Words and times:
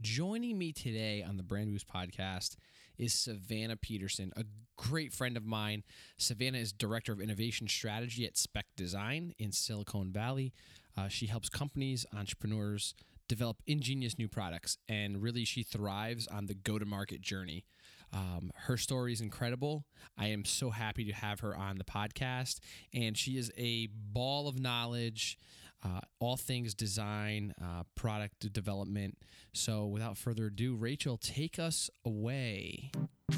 Joining 0.00 0.56
me 0.56 0.70
today 0.70 1.24
on 1.28 1.38
the 1.38 1.42
Brand 1.42 1.72
Boost 1.72 1.88
podcast 1.88 2.54
is 2.98 3.12
Savannah 3.12 3.76
Peterson, 3.76 4.32
a 4.36 4.44
great 4.76 5.12
friend 5.12 5.36
of 5.36 5.44
mine. 5.44 5.82
Savannah 6.16 6.58
is 6.58 6.72
Director 6.72 7.12
of 7.12 7.20
Innovation 7.20 7.66
Strategy 7.66 8.24
at 8.24 8.36
Speck 8.36 8.66
Design 8.76 9.34
in 9.40 9.50
Silicon 9.50 10.12
Valley. 10.12 10.52
Uh, 10.96 11.08
she 11.08 11.26
helps 11.26 11.48
companies, 11.48 12.06
entrepreneurs 12.16 12.94
develop 13.26 13.56
ingenious 13.66 14.16
new 14.18 14.28
products, 14.28 14.78
and 14.88 15.20
really 15.20 15.44
she 15.44 15.64
thrives 15.64 16.28
on 16.28 16.46
the 16.46 16.54
go 16.54 16.78
to 16.78 16.86
market 16.86 17.20
journey. 17.20 17.64
Um, 18.12 18.52
her 18.54 18.76
story 18.76 19.12
is 19.12 19.20
incredible. 19.20 19.84
I 20.16 20.28
am 20.28 20.44
so 20.44 20.70
happy 20.70 21.04
to 21.06 21.12
have 21.12 21.40
her 21.40 21.56
on 21.56 21.76
the 21.76 21.84
podcast, 21.84 22.60
and 22.94 23.18
she 23.18 23.36
is 23.36 23.50
a 23.58 23.88
ball 23.92 24.46
of 24.46 24.60
knowledge 24.60 25.40
uh, 25.84 26.00
all 26.18 26.36
things 26.36 26.74
design, 26.74 27.54
uh, 27.62 27.82
product 27.94 28.52
development. 28.52 29.18
So, 29.52 29.86
without 29.86 30.16
further 30.16 30.46
ado, 30.46 30.74
Rachel, 30.74 31.16
take 31.16 31.58
us 31.58 31.90
away. 32.04 32.90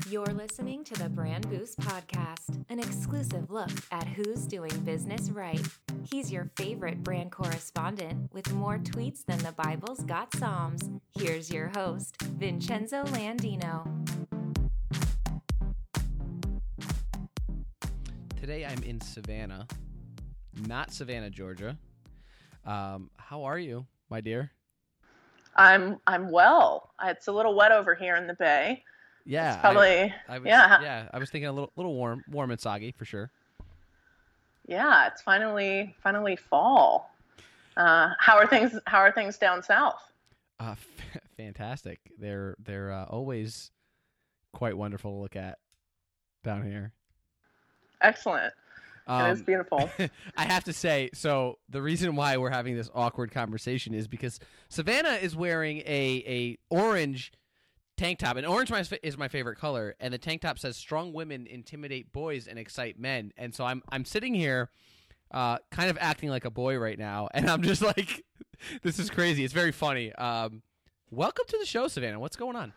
You're 0.09 0.25
listening 0.27 0.85
to 0.85 0.95
the 0.95 1.09
Brand 1.09 1.49
Boost 1.51 1.79
Podcast, 1.81 2.65
an 2.69 2.79
exclusive 2.79 3.51
look 3.51 3.71
at 3.91 4.07
who's 4.07 4.47
doing 4.47 4.71
business 4.81 5.31
right. 5.31 5.61
He's 6.11 6.33
your 6.33 6.51
favorite 6.57 7.03
brand 7.03 7.33
correspondent 7.33 8.33
with 8.33 8.53
more 8.53 8.79
tweets 8.79 9.25
than 9.25 9.39
the 9.39 9.53
Bible's 9.53 10.03
got 10.05 10.35
Psalms. 10.37 10.89
Here's 11.17 11.51
your 11.51 11.71
host, 11.75 12.21
Vincenzo 12.23 13.05
Landino. 13.05 13.87
Today 18.41 18.65
I'm 18.65 18.83
in 18.83 19.01
Savannah, 19.01 19.67
not 20.67 20.93
Savannah, 20.93 21.31
Georgia. 21.31 21.77
Um, 22.65 23.11
how 23.17 23.45
are 23.45 23.59
you, 23.59 23.87
my 24.09 24.21
dear? 24.21 24.51
I'm 25.57 25.99
I'm 26.07 26.31
well. 26.31 26.91
It's 27.03 27.27
a 27.29 27.33
little 27.33 27.55
wet 27.55 27.73
over 27.73 27.95
here 27.95 28.17
in 28.17 28.27
the 28.27 28.35
bay. 28.35 28.85
Yeah, 29.25 29.55
it's 29.55 29.61
probably. 29.61 30.13
I, 30.29 30.37
I 30.37 30.39
was, 30.39 30.47
yeah, 30.47 30.81
yeah. 30.81 31.09
I 31.13 31.19
was 31.19 31.31
thinking 31.31 31.49
a 31.49 31.53
little 31.53 31.73
little 31.77 31.95
warm, 31.95 32.25
warm 32.31 32.51
and 32.51 32.61
soggy 32.61 32.93
for 32.93 33.05
sure. 33.05 33.31
Yeah, 34.67 35.07
it's 35.09 35.23
finally 35.23 35.95
finally 36.03 36.37
fall. 36.37 37.11
Uh, 37.77 38.11
how 38.19 38.37
are 38.37 38.47
things? 38.47 38.79
How 38.87 38.99
are 38.99 39.13
things 39.13 39.39
down 39.39 39.63
south? 39.63 40.01
Uh, 40.59 40.73
f- 40.73 41.21
fantastic. 41.37 41.99
They're 42.19 42.57
they're 42.65 42.93
uh, 42.93 43.05
always 43.05 43.71
quite 44.53 44.77
wonderful 44.77 45.13
to 45.13 45.19
look 45.23 45.37
at 45.37 45.59
down 46.45 46.65
here. 46.65 46.93
Excellent. 48.01 48.53
Um, 49.11 49.37
it 49.37 49.47
beautiful. 49.47 49.91
I 50.37 50.45
have 50.45 50.63
to 50.65 50.73
say, 50.73 51.11
so 51.15 51.59
the 51.69 51.83
reason 51.83 52.15
why 52.15 52.37
we're 52.37 52.51
having 52.51 52.77
this 52.77 52.89
awkward 52.95 53.33
conversation 53.33 53.93
is 53.93 54.07
because 54.07 54.39
Savannah 54.69 55.19
is 55.21 55.35
wearing 55.35 55.79
a 55.79 56.23
a 56.27 56.59
orange 56.71 57.33
tank 57.97 58.21
top, 58.21 58.37
and 58.37 58.47
orange 58.47 58.71
is 59.03 59.19
my 59.19 59.27
favorite 59.27 59.59
color, 59.59 59.97
and 59.99 60.15
the 60.15 60.19
tank 60.19 60.43
top 60.43 60.61
says 60.61 60.77
"Strong 60.77 61.13
women 61.13 61.49
intimidate 61.49 62.13
boys 62.13 62.47
and 62.47 62.57
excite 62.57 63.01
men," 63.01 63.33
and 63.37 63.53
so 63.53 63.65
I'm 63.65 63.83
I'm 63.89 64.05
sitting 64.05 64.33
here, 64.33 64.71
uh, 65.33 65.59
kind 65.73 65.91
of 65.91 65.99
acting 66.01 66.31
like 66.31 66.45
a 66.45 66.51
boy 66.51 66.79
right 66.79 66.99
now, 66.99 67.29
and 67.35 67.51
I'm 67.51 67.63
just 67.63 67.83
like, 67.83 68.25
this 68.83 69.01
is 69.01 69.11
crazy. 69.11 69.43
It's 69.43 69.55
very 69.55 69.73
funny. 69.73 70.13
Um, 70.13 70.63
welcome 71.11 71.47
to 71.49 71.59
the 71.59 71.67
show, 71.67 71.89
Savannah. 71.89 72.21
What's 72.21 72.37
going 72.37 72.55
on? 72.55 72.73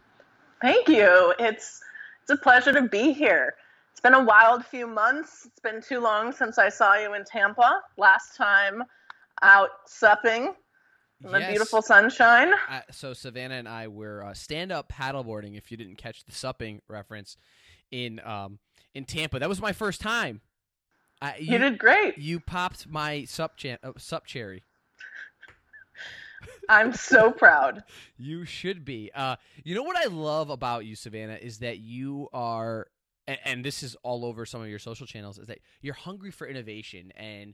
Thank 0.63 0.87
you. 0.87 1.35
It's 1.37 1.79
it's 2.23 2.31
a 2.31 2.37
pleasure 2.37 2.73
to 2.73 2.87
be 2.87 3.13
here 3.13 3.53
it's 3.93 4.01
been 4.01 4.15
a 4.15 4.23
wild 4.23 4.65
few 4.65 4.87
months. 4.87 5.45
It's 5.45 5.59
been 5.59 5.79
too 5.79 5.99
long 5.99 6.31
since 6.31 6.57
I 6.57 6.69
saw 6.69 6.95
you 6.95 7.13
in 7.13 7.23
Tampa. 7.25 7.79
Last 7.95 8.35
time 8.35 8.83
out 9.43 9.69
supping 9.85 10.55
in 11.23 11.31
the 11.31 11.45
beautiful 11.47 11.83
sunshine. 11.83 12.53
Uh, 12.67 12.81
so 12.89 13.13
Savannah 13.13 13.53
and 13.53 13.69
I 13.69 13.87
were 13.87 14.23
uh, 14.23 14.33
stand 14.33 14.71
up 14.71 14.91
paddleboarding. 14.91 15.55
If 15.55 15.69
you 15.69 15.77
didn't 15.77 15.97
catch 15.97 16.25
the 16.25 16.31
supping 16.31 16.81
reference 16.87 17.37
in 17.91 18.19
um, 18.25 18.57
in 18.95 19.05
Tampa, 19.05 19.37
that 19.37 19.47
was 19.47 19.61
my 19.61 19.73
first 19.73 20.01
time. 20.01 20.41
you, 21.37 21.53
you, 21.53 21.57
did 21.59 21.77
great. 21.77 22.17
You 22.17 22.39
popped 22.39 22.87
my 22.87 23.25
sup 23.25 23.57
cha- 23.57 23.77
uh, 23.83 23.91
sup 23.99 24.25
cherry. 24.25 24.63
I'm 26.67 26.93
so 26.93 27.29
proud. 27.29 27.83
you 28.17 28.43
should 28.43 28.83
be. 28.83 29.11
Uh, 29.13 29.35
you 29.63 29.75
know 29.75 29.83
what 29.83 29.97
I 29.97 30.05
love 30.05 30.49
about 30.49 30.83
you, 30.83 30.95
Savannah, 30.95 31.37
is 31.39 31.59
that 31.59 31.77
you 31.77 32.27
are 32.33 32.87
and, 33.27 33.37
and 33.45 33.65
this 33.65 33.83
is 33.83 33.95
all 34.03 34.25
over 34.25 34.45
some 34.45 34.61
of 34.61 34.67
your 34.67 34.79
social 34.79 35.07
channels, 35.07 35.37
is 35.37 35.47
that 35.47 35.59
you're 35.81 35.93
hungry 35.93 36.31
for 36.31 36.47
innovation 36.47 37.11
and 37.15 37.53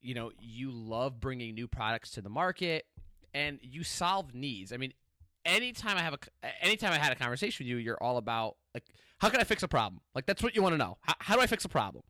you 0.00 0.14
know 0.14 0.30
you 0.38 0.70
love 0.70 1.20
bringing 1.20 1.54
new 1.54 1.66
products 1.66 2.10
to 2.12 2.20
the 2.20 2.28
market 2.28 2.86
and 3.34 3.58
you 3.62 3.84
solve 3.84 4.34
needs. 4.34 4.72
I 4.72 4.76
mean, 4.76 4.92
anytime 5.44 5.96
I 5.96 6.02
have 6.02 6.14
a 6.14 6.18
anytime 6.64 6.92
I 6.92 6.98
had 6.98 7.12
a 7.12 7.16
conversation 7.16 7.64
with 7.64 7.70
you, 7.70 7.76
you're 7.76 8.02
all 8.02 8.16
about 8.16 8.56
like 8.74 8.84
how 9.18 9.28
can 9.28 9.40
I 9.40 9.44
fix 9.44 9.62
a 9.62 9.68
problem? 9.68 10.00
Like 10.14 10.26
that's 10.26 10.42
what 10.42 10.54
you 10.54 10.62
want 10.62 10.74
to 10.74 10.78
know. 10.78 10.98
How, 11.02 11.14
how 11.18 11.34
do 11.34 11.40
I 11.40 11.46
fix 11.46 11.64
a 11.64 11.68
problem? 11.68 12.04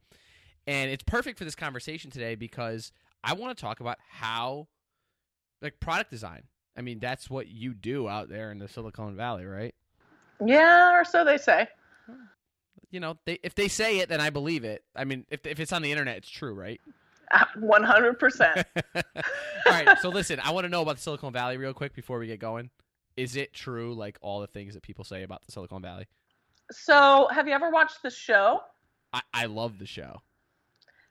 And 0.67 0.91
it's 0.91 1.03
perfect 1.05 1.39
for 1.39 1.45
this 1.45 1.55
conversation 1.55 2.11
today 2.11 2.35
because 2.35 2.93
I 3.25 3.33
want 3.33 3.57
to 3.57 3.61
talk 3.61 3.81
about 3.81 3.97
how 4.11 4.69
like 5.63 5.81
product 5.81 6.11
design. 6.11 6.43
I 6.77 6.83
mean, 6.83 7.01
that's 7.01 7.29
what 7.29 7.49
you 7.49 7.75
do 7.75 8.09
out 8.09 8.29
there 8.29 8.53
in 8.53 8.59
the 8.59 8.69
Silicon 8.69 9.17
Valley, 9.17 9.45
right? 9.45 9.75
Yeah, 10.45 10.93
or 10.95 11.05
so 11.05 11.25
they 11.25 11.39
say 11.39 11.67
you 12.91 13.01
know, 13.01 13.17
they, 13.25 13.39
if 13.43 13.55
they 13.55 13.69
say 13.69 13.99
it, 13.99 14.09
then 14.09 14.21
I 14.21 14.31
believe 14.31 14.65
it. 14.65 14.83
I 14.97 15.05
mean, 15.05 15.27
if 15.31 15.47
if 15.47 15.61
it's 15.61 15.73
on 15.73 15.83
the 15.83 15.91
internet, 15.91 16.19
it's 16.19 16.31
true, 16.31 16.55
right? 16.55 16.81
One 17.59 17.83
hundred 17.83 18.19
percent. 18.19 18.67
All 18.95 19.03
right. 19.67 19.99
So 20.01 20.09
listen, 20.09 20.41
I 20.43 20.51
want 20.53 20.65
to 20.65 20.69
know 20.69 20.83
about 20.83 20.97
the 20.97 21.03
Silicon 21.03 21.33
Valley 21.33 21.57
real 21.57 21.75
quick 21.75 21.95
before 21.95 22.19
we 22.19 22.27
get 22.27 22.41
going. 22.41 22.71
Is 23.17 23.37
it 23.37 23.53
true, 23.53 23.95
like 23.95 24.17
all 24.21 24.41
the 24.41 24.47
things 24.47 24.75
that 24.75 24.83
people 24.85 25.05
say 25.05 25.25
about 25.25 25.45
the 25.45 25.51
Silicon 25.51 25.83
Valley? 25.83 26.07
So, 26.71 27.27
have 27.33 27.49
you 27.49 27.55
ever 27.55 27.69
watched 27.69 28.01
the 28.05 28.11
show? 28.11 28.61
I, 29.13 29.23
I 29.35 29.47
love 29.47 29.79
the 29.79 29.87
show. 29.87 30.23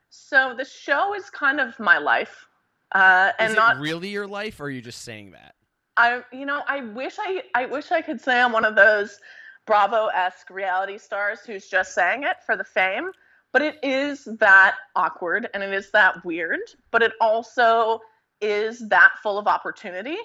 So 0.09 0.53
the 0.57 0.63
show 0.63 1.13
is 1.15 1.29
kind 1.29 1.59
of 1.59 1.77
my 1.79 1.97
life, 1.97 2.47
uh, 2.93 3.31
and 3.39 3.51
is 3.51 3.55
not 3.57 3.79
really 3.79 4.07
your 4.07 4.25
life, 4.25 4.59
or 4.59 4.65
are 4.65 4.69
you 4.69 4.81
just 4.81 5.01
saying 5.01 5.31
that? 5.31 5.55
I, 5.97 6.21
you 6.31 6.45
know, 6.45 6.61
I 6.67 6.81
wish 6.81 7.15
I, 7.19 7.43
I 7.53 7.65
wish 7.65 7.91
I 7.91 8.01
could 8.01 8.21
say 8.21 8.39
I'm 8.39 8.51
one 8.51 8.65
of 8.65 8.75
those 8.75 9.19
Bravo 9.67 10.07
esque 10.07 10.49
reality 10.49 10.97
stars 10.97 11.41
who's 11.45 11.67
just 11.67 11.93
saying 11.93 12.23
it 12.23 12.37
for 12.45 12.57
the 12.57 12.63
fame. 12.63 13.11
But 13.53 13.61
it 13.61 13.77
is 13.83 14.25
that 14.39 14.75
awkward 14.95 15.49
and 15.53 15.63
it 15.63 15.73
is 15.73 15.91
that 15.91 16.23
weird, 16.25 16.59
but 16.91 17.01
it 17.01 17.13
also 17.21 18.01
is 18.41 18.87
that 18.89 19.13
full 19.23 19.37
of 19.37 19.47
opportunity. 19.47 20.17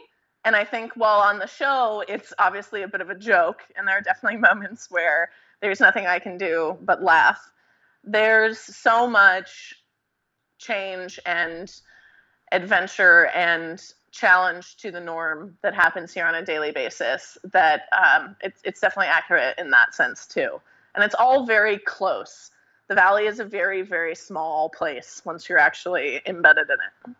And 0.44 0.56
I 0.56 0.64
think 0.64 0.92
while 0.97 1.20
on 1.20 1.38
the 1.38 1.47
show, 1.47 2.04
it's 2.08 2.32
obviously 2.38 2.82
a 2.82 2.88
bit 2.88 3.00
of 3.00 3.10
a 3.10 3.14
joke, 3.14 3.62
and 3.76 3.86
there 3.86 3.97
are 3.97 4.03
definitely 4.03 4.38
moments 4.48 4.91
where 4.91 5.30
there's 5.60 5.80
nothing 5.80 6.06
I 6.06 6.19
can 6.19 6.36
do 6.36 6.76
but 6.82 7.03
laugh. 7.03 7.41
There's 8.04 8.59
so 8.59 9.06
much 9.06 9.74
change 10.59 11.20
and 11.24 11.72
adventure 12.50 13.26
and 13.28 13.82
challenge 14.12 14.77
to 14.77 14.91
the 14.91 15.00
norm 15.00 15.56
that 15.62 15.75
happens 15.75 16.12
here 16.12 16.27
on 16.27 16.34
a 16.34 16.45
daily 16.45 16.71
basis 16.71 17.37
that 17.53 17.83
um, 17.93 18.37
it's, 18.41 18.61
it's 18.65 18.81
definitely 18.81 19.09
accurate 19.09 19.59
in 19.59 19.71
that 19.71 19.95
sense 19.95 20.27
too. 20.27 20.61
And 20.95 21.03
it's 21.03 21.15
all 21.15 21.47
very 21.47 21.78
close. 21.78 22.51
The 22.89 22.95
valley 22.95 23.27
is 23.27 23.41
a 23.41 23.45
very 23.45 23.83
very 23.83 24.15
small 24.15 24.69
place 24.69 25.22
once 25.25 25.49
you're 25.49 25.59
actually 25.59 26.21
embedded 26.27 26.69
in 26.69 26.77
it. 27.11 27.17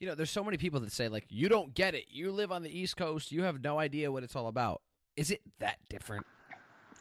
You 0.00 0.08
know 0.08 0.14
there's 0.14 0.30
so 0.30 0.42
many 0.42 0.56
people 0.56 0.80
that 0.80 0.90
say 0.90 1.08
like 1.08 1.26
you 1.28 1.48
don't 1.48 1.74
get 1.74 1.94
it. 1.94 2.06
You 2.10 2.32
live 2.32 2.50
on 2.50 2.62
the 2.62 2.76
east 2.76 2.96
coast. 2.96 3.30
You 3.30 3.42
have 3.42 3.62
no 3.62 3.78
idea 3.78 4.10
what 4.10 4.24
it's 4.24 4.34
all 4.34 4.48
about. 4.48 4.80
Is 5.16 5.30
it 5.30 5.42
that 5.58 5.76
different? 5.90 6.26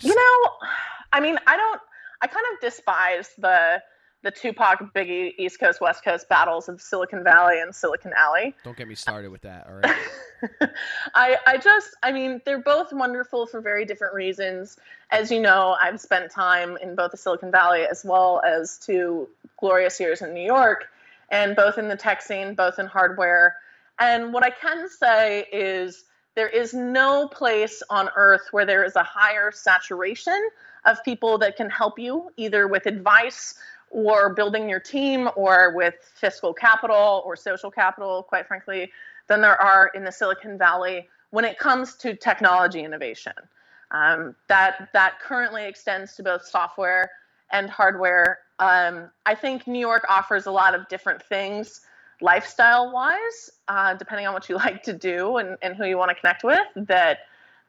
You 0.01 0.13
know 0.13 0.67
i 1.13 1.19
mean 1.19 1.37
i 1.47 1.57
don't 1.57 1.81
i 2.21 2.27
kind 2.27 2.45
of 2.53 2.59
despise 2.59 3.31
the 3.37 3.81
the 4.23 4.31
Tupac 4.31 4.93
Biggie 4.93 5.33
East 5.37 5.59
Coast 5.59 5.81
West 5.81 6.03
Coast 6.03 6.29
battles 6.29 6.69
of 6.69 6.81
Silicon 6.81 7.23
Valley 7.23 7.59
and 7.59 7.73
Silicon 7.73 8.13
Alley. 8.15 8.55
Don't 8.63 8.77
get 8.77 8.87
me 8.87 8.95
started 8.95 9.31
with 9.31 9.41
that. 9.41 9.67
All 9.67 9.73
right. 9.83 10.69
I 11.15 11.37
I 11.47 11.57
just 11.57 11.95
I 12.03 12.11
mean 12.11 12.41
they're 12.45 12.61
both 12.61 12.93
wonderful 12.93 13.47
for 13.47 13.61
very 13.61 13.85
different 13.85 14.13
reasons. 14.13 14.77
As 15.09 15.31
you 15.31 15.39
know, 15.39 15.75
I've 15.81 15.99
spent 15.99 16.31
time 16.31 16.77
in 16.81 16.95
both 16.95 17.11
the 17.11 17.17
Silicon 17.17 17.51
Valley 17.51 17.85
as 17.89 18.05
well 18.05 18.41
as 18.45 18.77
two 18.77 19.27
glorious 19.59 19.99
years 19.99 20.21
in 20.21 20.33
New 20.33 20.45
York, 20.45 20.89
and 21.29 21.55
both 21.55 21.77
in 21.77 21.87
the 21.87 21.97
tech 21.97 22.21
scene, 22.21 22.53
both 22.53 22.79
in 22.79 22.85
hardware. 22.85 23.55
And 23.99 24.33
what 24.33 24.43
I 24.43 24.49
can 24.49 24.87
say 24.89 25.45
is 25.51 26.05
there 26.35 26.47
is 26.47 26.73
no 26.73 27.27
place 27.27 27.83
on 27.89 28.09
earth 28.15 28.47
where 28.51 28.65
there 28.65 28.83
is 28.83 28.95
a 28.95 29.03
higher 29.03 29.51
saturation 29.51 30.49
of 30.85 31.03
people 31.03 31.37
that 31.39 31.57
can 31.57 31.69
help 31.69 31.99
you 31.99 32.31
either 32.37 32.67
with 32.67 32.85
advice 32.85 33.55
or 33.91 34.33
building 34.33 34.69
your 34.69 34.79
team 34.79 35.29
or 35.35 35.73
with 35.75 35.95
fiscal 36.15 36.53
capital 36.53 37.21
or 37.25 37.35
social 37.35 37.69
capital, 37.69 38.23
quite 38.23 38.47
frankly, 38.47 38.91
than 39.27 39.41
there 39.41 39.61
are 39.61 39.91
in 39.93 40.03
the 40.03 40.11
Silicon 40.11 40.57
Valley 40.57 41.07
when 41.29 41.45
it 41.45 41.59
comes 41.59 41.95
to 41.95 42.15
technology 42.15 42.83
innovation. 42.83 43.33
Um, 43.91 44.35
that 44.47 44.89
that 44.93 45.19
currently 45.19 45.65
extends 45.65 46.15
to 46.15 46.23
both 46.23 46.45
software 46.45 47.11
and 47.51 47.69
hardware. 47.69 48.39
Um, 48.59 49.09
I 49.25 49.35
think 49.35 49.67
New 49.67 49.79
York 49.79 50.05
offers 50.09 50.45
a 50.45 50.51
lot 50.51 50.73
of 50.73 50.87
different 50.87 51.21
things, 51.21 51.81
lifestyle 52.21 52.91
wise, 52.93 53.49
uh, 53.67 53.95
depending 53.95 54.27
on 54.27 54.33
what 54.33 54.47
you 54.47 54.55
like 54.65 54.83
to 54.83 54.93
do 54.93 55.37
and, 55.37 55.57
and 55.61 55.75
who 55.75 55.85
you 55.85 55.97
want 55.97 56.09
to 56.09 56.15
connect 56.15 56.43
with. 56.43 56.65
That 56.75 57.19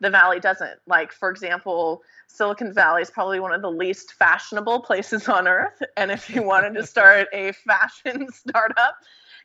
the 0.03 0.11
valley 0.11 0.41
doesn't. 0.41 0.81
Like 0.87 1.13
for 1.13 1.31
example, 1.31 2.03
Silicon 2.27 2.75
Valley 2.75 3.03
is 3.03 3.11
probably 3.11 3.41
one 3.41 3.53
of 3.53 3.63
the 3.63 3.71
least 3.71 4.13
fashionable 4.15 4.81
places 4.81 5.29
on 5.29 5.49
earth, 5.49 5.83
and 5.97 6.11
if 6.11 6.29
you 6.29 6.43
wanted 6.43 6.75
to 6.75 6.87
start 6.87 7.29
a 7.33 7.53
fashion 7.53 8.27
startup, 8.33 8.97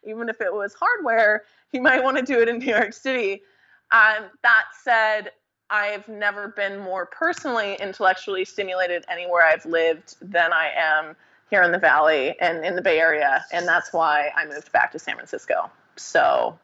even 0.04 0.30
if 0.30 0.42
it 0.42 0.54
was 0.54 0.74
hardware, 0.74 1.44
you 1.72 1.82
might 1.82 2.04
want 2.04 2.18
to 2.18 2.24
do 2.24 2.42
it 2.42 2.50
in 2.50 2.58
New 2.58 2.66
York 2.66 2.94
City. 2.94 3.44
Um, 3.92 4.26
that 4.44 4.66
said, 4.84 5.32
I've 5.70 6.08
never 6.08 6.50
been 6.50 6.80
more 6.80 7.06
personally 7.06 7.78
intellectually 7.80 8.46
stimulated 8.46 9.06
anywhere 9.10 9.46
I've 9.46 9.66
lived 9.66 10.16
than 10.22 10.54
I 10.54 10.72
am 10.76 11.16
here 11.50 11.64
in 11.64 11.72
the 11.72 11.80
Valley 11.80 12.36
and 12.40 12.66
in 12.66 12.76
the 12.76 12.82
Bay 12.82 13.00
Area. 13.00 13.46
And 13.52 13.68
that's 13.68 13.94
why 13.94 14.32
I 14.36 14.46
moved 14.46 14.72
back 14.72 14.92
to 14.94 15.00
San 15.00 15.16
Francisco. 15.16 15.70
So, 15.96 16.58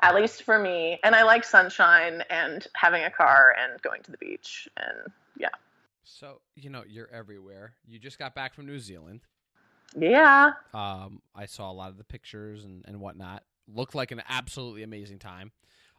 at 0.00 0.14
least 0.14 0.42
for 0.42 0.58
me, 0.58 0.98
and 1.02 1.14
I 1.14 1.22
like 1.22 1.44
sunshine 1.44 2.22
and 2.28 2.66
having 2.74 3.04
a 3.04 3.10
car 3.10 3.56
and 3.58 3.80
going 3.82 4.02
to 4.02 4.10
the 4.10 4.18
beach. 4.18 4.68
And 4.76 5.12
yeah. 5.38 5.48
So, 6.04 6.40
you 6.54 6.70
know, 6.70 6.84
you're 6.86 7.08
everywhere. 7.12 7.74
You 7.86 7.98
just 7.98 8.18
got 8.18 8.34
back 8.34 8.54
from 8.54 8.66
New 8.66 8.78
Zealand. 8.78 9.20
Yeah. 9.96 10.52
Um, 10.74 11.22
I 11.34 11.46
saw 11.46 11.70
a 11.70 11.72
lot 11.72 11.90
of 11.90 11.98
the 11.98 12.04
pictures 12.04 12.64
and, 12.64 12.84
and 12.86 13.00
whatnot. 13.00 13.42
Looked 13.72 13.94
like 13.94 14.12
an 14.12 14.22
absolutely 14.28 14.82
amazing 14.82 15.18
time. 15.18 15.52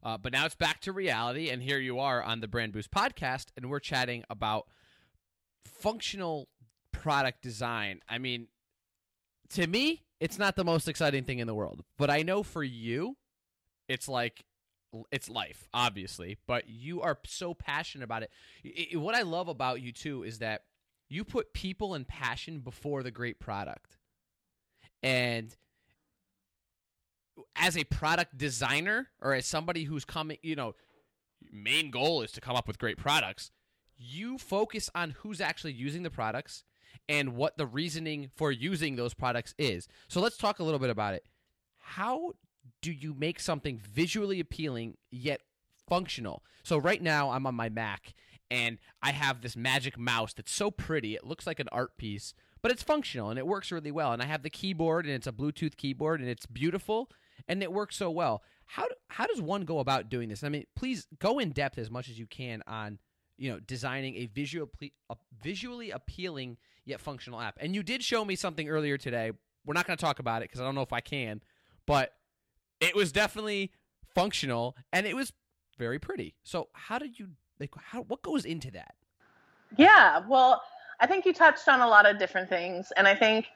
Uh, 0.03 0.17
but 0.17 0.31
now 0.31 0.45
it's 0.45 0.55
back 0.55 0.79
to 0.81 0.91
reality, 0.91 1.49
and 1.49 1.61
here 1.61 1.79
you 1.79 1.99
are 1.99 2.21
on 2.21 2.39
the 2.39 2.47
Brand 2.47 2.71
Boost 2.71 2.91
podcast, 2.91 3.47
and 3.57 3.69
we're 3.69 3.79
chatting 3.79 4.23
about 4.29 4.67
functional 5.65 6.47
product 6.91 7.41
design. 7.41 8.01
I 8.07 8.19
mean, 8.19 8.47
to 9.49 9.65
me, 9.65 10.03
it's 10.19 10.37
not 10.37 10.55
the 10.55 10.63
most 10.63 10.87
exciting 10.87 11.23
thing 11.23 11.39
in 11.39 11.47
the 11.47 11.55
world, 11.55 11.83
but 11.97 12.09
I 12.09 12.21
know 12.21 12.43
for 12.43 12.63
you, 12.63 13.17
it's 13.87 14.07
like 14.07 14.43
it's 15.11 15.29
life, 15.29 15.67
obviously. 15.73 16.37
But 16.47 16.69
you 16.69 17.01
are 17.01 17.17
so 17.25 17.53
passionate 17.53 18.05
about 18.05 18.23
it. 18.23 18.31
it 18.63 18.97
what 18.97 19.15
I 19.15 19.21
love 19.21 19.47
about 19.47 19.81
you 19.81 19.91
too 19.91 20.23
is 20.23 20.39
that 20.39 20.63
you 21.09 21.23
put 21.23 21.53
people 21.53 21.93
and 21.93 22.07
passion 22.07 22.59
before 22.59 23.03
the 23.03 23.11
great 23.11 23.39
product, 23.39 23.97
and 25.01 25.55
as 27.55 27.77
a 27.77 27.83
product 27.83 28.37
designer 28.37 29.09
or 29.21 29.33
as 29.33 29.45
somebody 29.45 29.83
who's 29.83 30.05
coming, 30.05 30.37
you 30.41 30.55
know, 30.55 30.73
main 31.51 31.91
goal 31.91 32.21
is 32.21 32.31
to 32.31 32.41
come 32.41 32.55
up 32.55 32.67
with 32.67 32.79
great 32.79 32.97
products. 32.97 33.51
You 33.97 34.37
focus 34.37 34.89
on 34.93 35.11
who's 35.19 35.41
actually 35.41 35.73
using 35.73 36.03
the 36.03 36.09
products 36.09 36.63
and 37.09 37.35
what 37.35 37.57
the 37.57 37.65
reasoning 37.65 38.29
for 38.35 38.51
using 38.51 38.95
those 38.95 39.13
products 39.13 39.53
is. 39.57 39.87
So 40.07 40.19
let's 40.19 40.37
talk 40.37 40.59
a 40.59 40.63
little 40.63 40.79
bit 40.79 40.89
about 40.89 41.13
it. 41.13 41.25
How 41.79 42.33
do 42.81 42.91
you 42.91 43.13
make 43.13 43.39
something 43.39 43.79
visually 43.79 44.39
appealing 44.39 44.97
yet 45.11 45.41
functional? 45.87 46.43
So 46.63 46.77
right 46.77 47.01
now 47.01 47.31
I'm 47.31 47.45
on 47.45 47.55
my 47.55 47.69
Mac 47.69 48.13
and 48.49 48.77
I 49.01 49.11
have 49.11 49.41
this 49.41 49.55
magic 49.55 49.97
mouse 49.97 50.33
that's 50.33 50.51
so 50.51 50.71
pretty. 50.71 51.15
It 51.15 51.25
looks 51.25 51.45
like 51.45 51.59
an 51.59 51.69
art 51.71 51.97
piece, 51.97 52.33
but 52.61 52.71
it's 52.71 52.83
functional 52.83 53.29
and 53.29 53.37
it 53.37 53.47
works 53.47 53.71
really 53.71 53.91
well. 53.91 54.13
And 54.13 54.21
I 54.21 54.25
have 54.25 54.43
the 54.43 54.49
keyboard 54.49 55.05
and 55.05 55.13
it's 55.13 55.27
a 55.27 55.31
Bluetooth 55.31 55.75
keyboard 55.75 56.21
and 56.21 56.29
it's 56.29 56.45
beautiful 56.45 57.09
and 57.47 57.61
it 57.61 57.71
works 57.71 57.95
so 57.95 58.09
well. 58.09 58.43
How 58.65 58.85
how 59.09 59.25
does 59.25 59.41
one 59.41 59.63
go 59.63 59.79
about 59.79 60.09
doing 60.09 60.29
this? 60.29 60.43
I 60.43 60.49
mean, 60.49 60.65
please 60.75 61.07
go 61.19 61.39
in 61.39 61.51
depth 61.51 61.77
as 61.77 61.89
much 61.89 62.09
as 62.09 62.19
you 62.19 62.27
can 62.27 62.63
on 62.67 62.99
you 63.37 63.51
know 63.51 63.59
designing 63.59 64.15
a 64.15 64.25
visual 64.25 64.69
a 65.09 65.15
visually 65.41 65.91
appealing 65.91 66.57
yet 66.85 67.01
functional 67.01 67.39
app. 67.39 67.57
And 67.59 67.75
you 67.75 67.83
did 67.83 68.03
show 68.03 68.25
me 68.25 68.35
something 68.35 68.67
earlier 68.67 68.97
today. 68.97 69.31
We're 69.65 69.73
not 69.73 69.85
going 69.85 69.97
to 69.97 70.03
talk 70.03 70.19
about 70.19 70.41
it 70.41 70.49
because 70.49 70.61
I 70.61 70.63
don't 70.63 70.75
know 70.75 70.81
if 70.81 70.93
I 70.93 71.01
can, 71.01 71.41
but 71.85 72.13
it 72.79 72.95
was 72.95 73.11
definitely 73.11 73.71
functional 74.13 74.75
and 74.91 75.05
it 75.05 75.15
was 75.15 75.33
very 75.77 75.99
pretty. 75.99 76.35
So 76.43 76.69
how 76.73 76.97
did 76.97 77.19
you 77.19 77.29
like? 77.59 77.71
How 77.77 78.01
what 78.03 78.21
goes 78.21 78.45
into 78.45 78.71
that? 78.71 78.95
Yeah, 79.77 80.21
well, 80.27 80.61
I 80.99 81.07
think 81.07 81.25
you 81.25 81.33
touched 81.33 81.67
on 81.67 81.81
a 81.81 81.87
lot 81.87 82.09
of 82.09 82.17
different 82.17 82.49
things, 82.49 82.91
and 82.95 83.07
I 83.07 83.15
think 83.15 83.47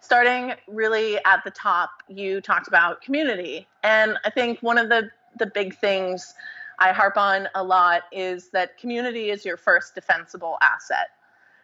starting 0.00 0.54
really 0.66 1.16
at 1.24 1.44
the 1.44 1.50
top, 1.50 1.90
you 2.08 2.40
talked 2.40 2.66
about 2.66 3.02
community. 3.02 3.66
And 3.82 4.18
I 4.24 4.30
think 4.30 4.60
one 4.60 4.78
of 4.78 4.88
the, 4.88 5.10
the 5.38 5.46
big 5.46 5.76
things 5.78 6.34
I 6.78 6.92
harp 6.92 7.16
on 7.16 7.48
a 7.54 7.62
lot 7.62 8.02
is 8.10 8.48
that 8.50 8.78
community 8.78 9.30
is 9.30 9.44
your 9.44 9.58
first 9.58 9.94
defensible 9.94 10.56
asset. 10.62 11.08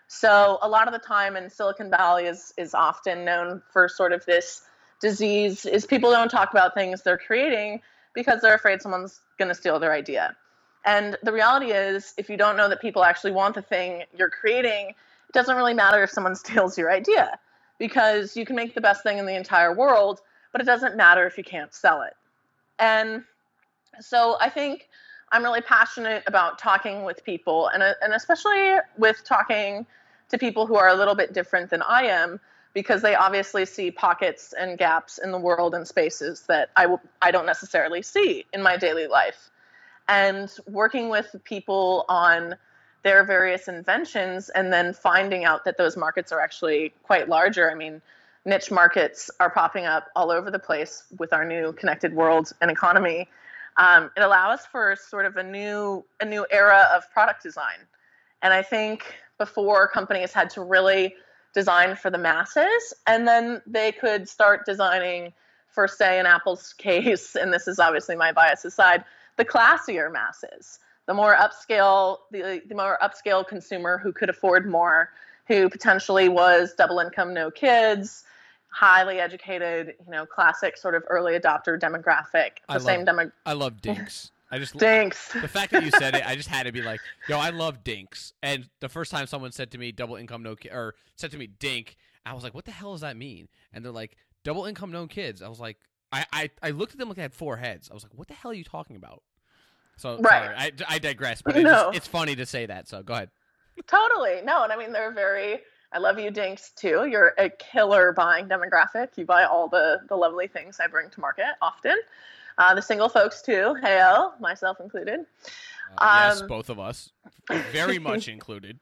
So 0.08 0.58
a 0.62 0.68
lot 0.68 0.86
of 0.86 0.92
the 0.92 1.00
time 1.00 1.36
in 1.36 1.50
Silicon 1.50 1.90
Valley 1.90 2.26
is 2.26 2.54
is 2.56 2.74
often 2.74 3.24
known 3.24 3.60
for 3.72 3.88
sort 3.88 4.12
of 4.12 4.24
this 4.24 4.62
disease 5.00 5.66
is 5.66 5.86
people 5.86 6.10
don't 6.10 6.30
talk 6.30 6.50
about 6.50 6.74
things 6.74 7.02
they're 7.02 7.18
creating 7.18 7.80
because 8.14 8.40
they're 8.40 8.54
afraid 8.54 8.80
someone's 8.80 9.20
going 9.38 9.48
to 9.48 9.54
steal 9.54 9.78
their 9.78 9.92
idea. 9.92 10.36
And 10.84 11.18
the 11.22 11.32
reality 11.32 11.72
is 11.72 12.14
if 12.16 12.30
you 12.30 12.36
don't 12.36 12.56
know 12.56 12.68
that 12.68 12.80
people 12.80 13.04
actually 13.04 13.32
want 13.32 13.54
the 13.54 13.62
thing 13.62 14.04
you're 14.16 14.30
creating, 14.30 14.90
it 14.90 15.32
doesn't 15.32 15.56
really 15.56 15.74
matter 15.74 16.02
if 16.02 16.10
someone 16.10 16.34
steals 16.36 16.78
your 16.78 16.90
idea 16.90 17.38
because 17.78 18.36
you 18.36 18.46
can 18.46 18.56
make 18.56 18.74
the 18.74 18.80
best 18.80 19.02
thing 19.02 19.18
in 19.18 19.26
the 19.26 19.36
entire 19.36 19.74
world, 19.74 20.20
but 20.52 20.60
it 20.60 20.64
doesn't 20.64 20.96
matter 20.96 21.26
if 21.26 21.36
you 21.36 21.44
can't 21.44 21.74
sell 21.74 22.02
it. 22.02 22.14
And 22.78 23.24
so 24.00 24.36
I 24.40 24.48
think 24.48 24.88
I'm 25.32 25.42
really 25.42 25.60
passionate 25.60 26.22
about 26.26 26.58
talking 26.58 27.04
with 27.04 27.24
people, 27.24 27.68
and, 27.68 27.82
uh, 27.82 27.94
and 28.00 28.14
especially 28.14 28.76
with 28.96 29.22
talking 29.24 29.86
to 30.28 30.38
people 30.38 30.66
who 30.66 30.76
are 30.76 30.88
a 30.88 30.94
little 30.94 31.14
bit 31.14 31.32
different 31.32 31.70
than 31.70 31.82
I 31.82 32.04
am, 32.04 32.40
because 32.76 33.00
they 33.00 33.14
obviously 33.14 33.64
see 33.64 33.90
pockets 33.90 34.52
and 34.52 34.76
gaps 34.76 35.16
in 35.16 35.32
the 35.32 35.38
world 35.38 35.74
and 35.74 35.88
spaces 35.88 36.42
that 36.42 36.68
I 36.76 36.82
w- 36.82 37.00
I 37.22 37.30
don't 37.30 37.46
necessarily 37.46 38.02
see 38.02 38.44
in 38.52 38.62
my 38.62 38.76
daily 38.76 39.06
life. 39.06 39.48
And 40.08 40.52
working 40.66 41.08
with 41.08 41.34
people 41.44 42.04
on 42.10 42.54
their 43.02 43.24
various 43.24 43.66
inventions 43.66 44.50
and 44.50 44.70
then 44.70 44.92
finding 44.92 45.46
out 45.46 45.64
that 45.64 45.78
those 45.78 45.96
markets 45.96 46.32
are 46.32 46.40
actually 46.40 46.92
quite 47.02 47.30
larger. 47.30 47.70
I 47.70 47.74
mean, 47.74 48.02
niche 48.44 48.70
markets 48.70 49.30
are 49.40 49.48
popping 49.48 49.86
up 49.86 50.08
all 50.14 50.30
over 50.30 50.50
the 50.50 50.58
place 50.58 51.04
with 51.18 51.32
our 51.32 51.46
new 51.46 51.72
connected 51.72 52.12
world 52.12 52.52
and 52.60 52.70
economy. 52.70 53.26
Um, 53.78 54.10
it 54.18 54.20
allows 54.20 54.66
for 54.66 54.96
sort 54.96 55.24
of 55.24 55.38
a 55.38 55.42
new 55.42 56.04
a 56.20 56.26
new 56.26 56.44
era 56.50 56.88
of 56.94 57.10
product 57.10 57.42
design. 57.42 57.78
And 58.42 58.52
I 58.52 58.60
think 58.60 59.14
before 59.38 59.88
companies 59.88 60.34
had 60.34 60.50
to 60.50 60.60
really 60.60 61.14
design 61.56 61.96
for 61.96 62.10
the 62.10 62.18
masses, 62.18 62.94
and 63.06 63.26
then 63.26 63.62
they 63.66 63.90
could 63.90 64.28
start 64.28 64.66
designing 64.66 65.32
for, 65.70 65.88
say, 65.88 66.20
in 66.20 66.26
Apple's 66.26 66.72
case, 66.78 67.34
and 67.34 67.52
this 67.52 67.66
is 67.66 67.78
obviously 67.80 68.14
my 68.14 68.30
bias 68.30 68.64
aside, 68.64 69.02
the 69.36 69.44
classier 69.44 70.12
masses 70.12 70.78
the 71.06 71.14
more 71.14 71.34
upscale 71.36 72.18
the, 72.30 72.60
the 72.68 72.74
more 72.74 72.98
upscale 73.02 73.46
consumer 73.46 73.98
who 73.98 74.12
could 74.12 74.28
afford 74.28 74.68
more 74.68 75.10
who 75.46 75.68
potentially 75.68 76.28
was 76.28 76.74
double 76.74 76.98
income 76.98 77.32
no 77.32 77.50
kids 77.50 78.24
highly 78.70 79.20
educated 79.20 79.94
you 80.04 80.10
know 80.10 80.26
classic 80.26 80.76
sort 80.76 80.94
of 80.94 81.02
early 81.08 81.38
adopter 81.38 81.78
demographic 81.80 82.58
the 82.68 82.74
I 82.74 82.78
same 82.78 83.04
love, 83.04 83.06
demo 83.06 83.30
I 83.46 83.52
love 83.52 83.80
dinks. 83.80 84.32
I 84.50 84.58
just 84.58 84.76
dinks 84.78 85.32
the 85.40 85.48
fact 85.48 85.70
that 85.72 85.78
you 85.80 85.90
said 85.90 86.14
it, 86.14 86.26
I 86.26 86.36
just 86.36 86.48
had 86.48 86.64
to 86.64 86.72
be 86.72 86.82
like, 86.82 87.02
"Yo, 87.26 87.38
I 87.38 87.50
love 87.50 87.82
dinks." 87.84 88.32
And 88.42 88.68
the 88.80 88.88
first 88.88 89.10
time 89.10 89.26
someone 89.26 89.52
said 89.52 89.70
to 89.72 89.78
me 89.78 89.92
"double 89.92 90.16
income 90.16 90.42
no 90.42 90.56
ki-, 90.56 90.70
or 90.70 90.94
said 91.16 91.30
to 91.32 91.38
me 91.38 91.46
"dink," 91.46 91.96
I 92.24 92.32
was 92.34 92.44
like, 92.44 92.54
"What 92.54 92.64
the 92.64 92.70
hell 92.72 92.92
does 92.92 93.00
that 93.02 93.16
mean?" 93.16 93.48
And 93.72 93.84
they're 93.84 93.92
like, 93.92 94.16
"Double 94.44 94.64
income 94.66 94.92
no 94.92 95.06
kids." 95.06 95.42
I 95.42 95.48
was 95.48 95.60
like, 95.60 95.78
I 96.12 96.24
I, 96.32 96.50
I 96.62 96.70
looked 96.70 96.92
at 96.92 96.98
them 96.98 97.08
like 97.08 97.16
they 97.16 97.22
had 97.22 97.34
four 97.34 97.56
heads. 97.56 97.90
I 97.90 97.94
was 97.94 98.02
like, 98.02 98.14
"What 98.14 98.28
the 98.28 98.34
hell 98.34 98.50
are 98.50 98.54
you 98.54 98.64
talking 98.64 98.96
about?" 98.96 99.22
So 99.98 100.20
Right. 100.20 100.42
sorry, 100.42 100.54
I, 100.56 100.72
I 100.88 100.98
digress, 100.98 101.42
but 101.42 101.56
it's, 101.56 101.64
No. 101.64 101.70
just, 101.70 101.96
it's 101.96 102.06
funny 102.06 102.36
to 102.36 102.46
say 102.46 102.66
that. 102.66 102.88
So 102.88 103.02
go 103.02 103.14
ahead. 103.14 103.30
totally 103.86 104.40
no 104.42 104.64
and 104.64 104.72
i 104.72 104.76
mean 104.76 104.92
they're 104.92 105.12
very 105.12 105.60
i 105.92 105.98
love 105.98 106.18
you 106.18 106.30
dinks 106.30 106.70
too 106.70 107.06
you're 107.06 107.34
a 107.38 107.50
killer 107.50 108.12
buying 108.12 108.48
demographic 108.48 109.08
you 109.16 109.24
buy 109.26 109.44
all 109.44 109.68
the 109.68 110.00
the 110.08 110.16
lovely 110.16 110.48
things 110.48 110.80
i 110.80 110.86
bring 110.86 111.10
to 111.10 111.20
market 111.20 111.44
often 111.60 111.96
uh, 112.58 112.74
the 112.74 112.82
single 112.82 113.08
folks 113.08 113.42
too 113.42 113.76
heyo 113.82 114.38
myself 114.40 114.80
included. 114.80 115.20
Uh, 115.98 116.28
yes, 116.30 116.40
Um, 116.42 116.48
both 116.48 116.68
of 116.68 116.78
us, 116.80 117.12
very 117.72 117.98
much 117.98 118.28
included. 118.36 118.78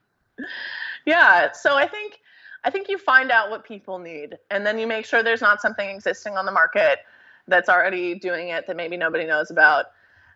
yeah 1.05 1.51
so 1.53 1.75
i 1.77 1.87
think 1.87 2.19
i 2.65 2.69
think 2.69 2.89
you 2.89 2.97
find 2.97 3.31
out 3.31 3.49
what 3.49 3.63
people 3.63 3.99
need 3.99 4.37
and 4.51 4.65
then 4.65 4.77
you 4.77 4.85
make 4.85 5.05
sure 5.05 5.23
there's 5.23 5.41
not 5.41 5.61
something 5.61 5.87
existing 5.89 6.35
on 6.35 6.45
the 6.45 6.51
market 6.51 6.99
that's 7.47 7.69
already 7.69 8.15
doing 8.15 8.49
it 8.49 8.67
that 8.67 8.75
maybe 8.75 8.97
nobody 8.97 9.23
knows 9.25 9.51
about. 9.51 9.85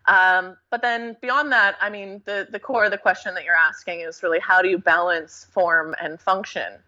Um, 0.06 0.56
but 0.70 0.80
then 0.80 1.16
beyond 1.20 1.52
that 1.52 1.76
i 1.82 1.90
mean 1.90 2.22
the, 2.24 2.48
the 2.50 2.58
core 2.58 2.84
of 2.86 2.90
the 2.92 2.98
question 2.98 3.34
that 3.34 3.44
you're 3.44 3.54
asking 3.54 4.00
is 4.00 4.22
really 4.22 4.38
how 4.38 4.62
do 4.62 4.68
you 4.68 4.78
balance 4.78 5.46
form 5.50 5.94
and 6.00 6.18
function? 6.20 6.78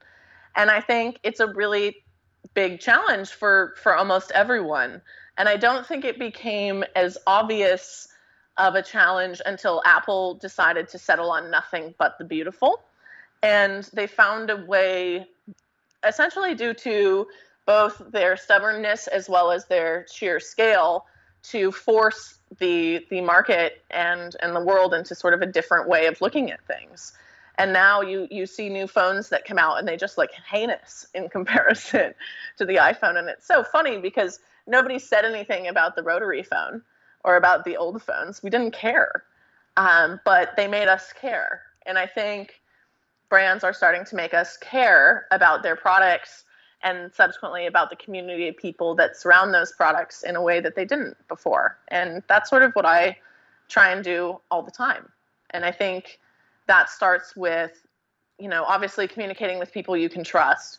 And 0.56 0.71
i 0.71 0.80
think 0.80 1.18
it's 1.23 1.40
a 1.40 1.49
really 1.49 1.97
big 2.54 2.80
challenge 2.80 3.30
for 3.30 3.75
for 3.82 3.94
almost 3.97 4.30
everyone 4.32 5.02
and 5.38 5.48
i 5.48 5.56
don't 5.56 5.86
think 5.86 6.04
it 6.04 6.18
became 6.18 6.84
as 6.94 7.18
obvious 7.26 8.08
of 8.56 8.74
a 8.74 8.82
challenge 8.82 9.40
until 9.46 9.82
apple 9.84 10.34
decided 10.34 10.88
to 10.88 10.98
settle 10.98 11.30
on 11.30 11.50
nothing 11.50 11.94
but 11.98 12.18
the 12.18 12.24
beautiful 12.24 12.82
and 13.42 13.88
they 13.92 14.06
found 14.06 14.50
a 14.50 14.56
way 14.56 15.26
essentially 16.06 16.54
due 16.54 16.74
to 16.74 17.26
both 17.66 18.02
their 18.10 18.36
stubbornness 18.36 19.06
as 19.06 19.28
well 19.28 19.50
as 19.50 19.66
their 19.66 20.06
sheer 20.10 20.40
scale 20.40 21.06
to 21.42 21.72
force 21.72 22.38
the 22.58 23.04
the 23.10 23.20
market 23.20 23.82
and 23.90 24.36
and 24.40 24.54
the 24.54 24.60
world 24.60 24.94
into 24.94 25.14
sort 25.14 25.34
of 25.34 25.42
a 25.42 25.46
different 25.46 25.88
way 25.88 26.06
of 26.06 26.20
looking 26.20 26.50
at 26.50 26.64
things. 26.66 27.12
And 27.56 27.72
now 27.72 28.00
you 28.00 28.28
you 28.30 28.46
see 28.46 28.68
new 28.68 28.86
phones 28.86 29.28
that 29.30 29.44
come 29.44 29.58
out 29.58 29.78
and 29.78 29.86
they 29.86 29.96
just 29.96 30.18
look 30.18 30.30
heinous 30.50 31.06
in 31.14 31.28
comparison 31.30 32.14
to 32.58 32.64
the 32.64 32.76
iPhone. 32.76 33.18
And 33.18 33.28
it's 33.28 33.46
so 33.46 33.64
funny 33.64 33.98
because 33.98 34.38
nobody 34.66 34.99
said 34.99 35.25
anything 35.25 35.69
about 35.69 35.97
the 35.97 36.02
rotary 36.02 36.42
phone 36.42 36.83
or 37.25 37.37
about 37.37 37.64
the 37.64 37.76
old 37.76 38.02
phones. 38.02 38.42
We 38.42 38.50
didn't 38.50 38.73
care, 38.73 39.25
um, 39.76 40.21
but 40.25 40.57
they 40.57 40.66
made 40.66 40.88
us 40.88 41.12
care. 41.12 41.62
And 41.87 41.99
I 41.99 42.07
think 42.07 42.61
brands 43.28 43.64
are 43.64 43.73
starting 43.73 44.04
to 44.04 44.16
make 44.16 44.35
us 44.35 44.57
care 44.57 45.26
about 45.31 45.62
their 45.62 45.76
products 45.76 46.45
and 46.83 47.12
subsequently 47.14 47.66
about 47.66 47.90
the 47.90 47.97
community 47.97 48.49
of 48.49 48.57
people 48.57 48.95
that 48.97 49.16
surround 49.16 49.54
those 49.54 49.73
products 49.73 50.23
in 50.23 50.37
a 50.37 50.42
way 50.42 50.61
that 50.61 50.75
they 50.75 50.85
didn't 50.85 51.16
before. 51.28 51.78
And 51.88 52.23
that's 52.28 52.50
sort 52.50 52.62
of 52.62 52.73
what 52.75 52.85
I 52.85 53.16
try 53.69 53.90
and 53.90 54.04
do 54.04 54.40
all 54.50 54.62
the 54.62 54.71
time. 54.71 55.09
And 55.50 55.64
I 55.64 55.71
think 55.71 56.19
that 56.66 56.90
starts 56.90 57.37
with, 57.37 57.87
you 58.38 58.49
know, 58.49 58.64
obviously 58.64 59.07
communicating 59.07 59.59
with 59.59 59.73
people 59.73 59.97
you 59.97 60.09
can 60.09 60.25
trust, 60.25 60.78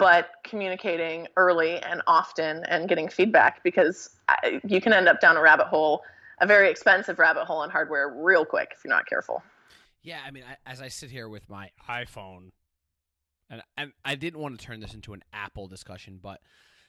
but 0.00 0.30
communicating 0.42 1.28
early 1.36 1.78
and 1.78 2.00
often 2.06 2.64
and 2.64 2.88
getting 2.88 3.08
feedback 3.08 3.62
because 3.62 4.08
you 4.66 4.80
can 4.80 4.94
end 4.94 5.08
up 5.08 5.20
down 5.20 5.36
a 5.36 5.42
rabbit 5.42 5.66
hole, 5.66 6.02
a 6.40 6.46
very 6.46 6.70
expensive 6.70 7.18
rabbit 7.18 7.44
hole 7.44 7.62
in 7.62 7.70
hardware 7.70 8.08
real 8.08 8.46
quick 8.46 8.70
if 8.74 8.82
you're 8.82 8.92
not 8.92 9.06
careful. 9.06 9.42
Yeah, 10.02 10.20
I 10.26 10.30
mean, 10.30 10.44
I, 10.48 10.56
as 10.68 10.80
I 10.80 10.88
sit 10.88 11.10
here 11.10 11.28
with 11.28 11.48
my 11.50 11.70
iPhone 11.86 12.52
and, 13.50 13.62
and 13.76 13.92
I 14.02 14.14
didn't 14.14 14.40
want 14.40 14.58
to 14.58 14.66
turn 14.66 14.80
this 14.80 14.94
into 14.94 15.12
an 15.12 15.22
Apple 15.34 15.68
discussion, 15.68 16.18
but 16.22 16.40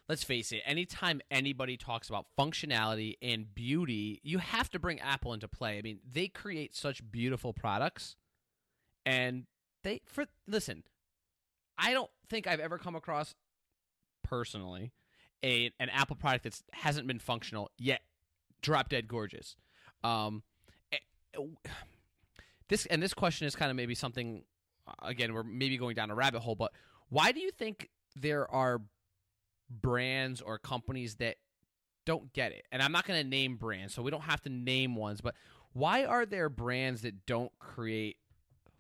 let's 0.08 0.24
face 0.24 0.54
it, 0.54 0.62
anytime 0.66 1.20
anybody 1.30 1.76
talks 1.76 2.08
about 2.08 2.28
functionality 2.40 3.16
and 3.22 3.54
beauty, 3.54 4.22
you 4.24 4.38
have 4.38 4.70
to 4.70 4.80
bring 4.80 5.02
Apple 5.02 5.34
into 5.34 5.50
play. 5.50 5.78
I 5.78 5.82
mean, 5.82 6.00
they 6.10 6.30
create 6.30 6.78
such 6.78 7.12
beautiful 7.12 7.52
products 7.52 8.16
and 9.06 9.48
they 9.84 10.00
for 10.06 10.26
listen, 10.48 10.84
I 11.78 11.94
don't 11.94 12.10
think 12.30 12.48
I've 12.48 12.60
ever 12.60 12.78
come 12.78 12.96
across 12.96 13.36
personally 14.24 14.92
a 15.44 15.72
an 15.80 15.90
Apple 15.90 16.16
product 16.16 16.44
that 16.44 16.62
hasn't 16.74 17.08
been 17.08 17.20
functional 17.20 17.72
yet 17.78 18.02
drop 18.62 18.90
dead 18.90 19.08
gorgeous. 19.08 19.56
Um 20.04 20.44
eh, 20.92 20.98
this 22.68 22.86
and 22.86 23.02
this 23.02 23.14
question 23.14 23.48
is 23.48 23.56
kind 23.56 23.72
of 23.72 23.78
maybe 23.78 23.96
something 23.96 24.44
again, 25.02 25.34
we're 25.34 25.44
maybe 25.44 25.78
going 25.78 25.96
down 25.96 26.12
a 26.12 26.16
rabbit 26.16 26.42
hole, 26.42 26.56
but 26.56 26.72
why 27.10 27.32
do 27.32 27.40
you 27.40 27.52
think 27.52 27.90
there 28.16 28.50
are 28.52 28.82
brands 29.70 30.42
or 30.42 30.58
companies 30.58 31.16
that 31.16 31.38
don't 32.06 32.34
get 32.34 32.52
it? 32.52 32.66
And 32.72 32.82
I'm 32.82 32.92
not 32.92 33.06
going 33.06 33.22
to 33.22 33.28
name 33.28 33.58
brands, 33.58 33.94
so 33.94 34.02
we 34.02 34.12
don't 34.12 34.24
have 34.24 34.42
to 34.42 34.50
name 34.50 34.96
ones, 34.96 35.22
but 35.22 35.36
why 35.74 36.06
are 36.06 36.26
there 36.26 36.50
brands 36.50 37.02
that 37.02 37.26
don't 37.26 37.52
create 37.60 38.18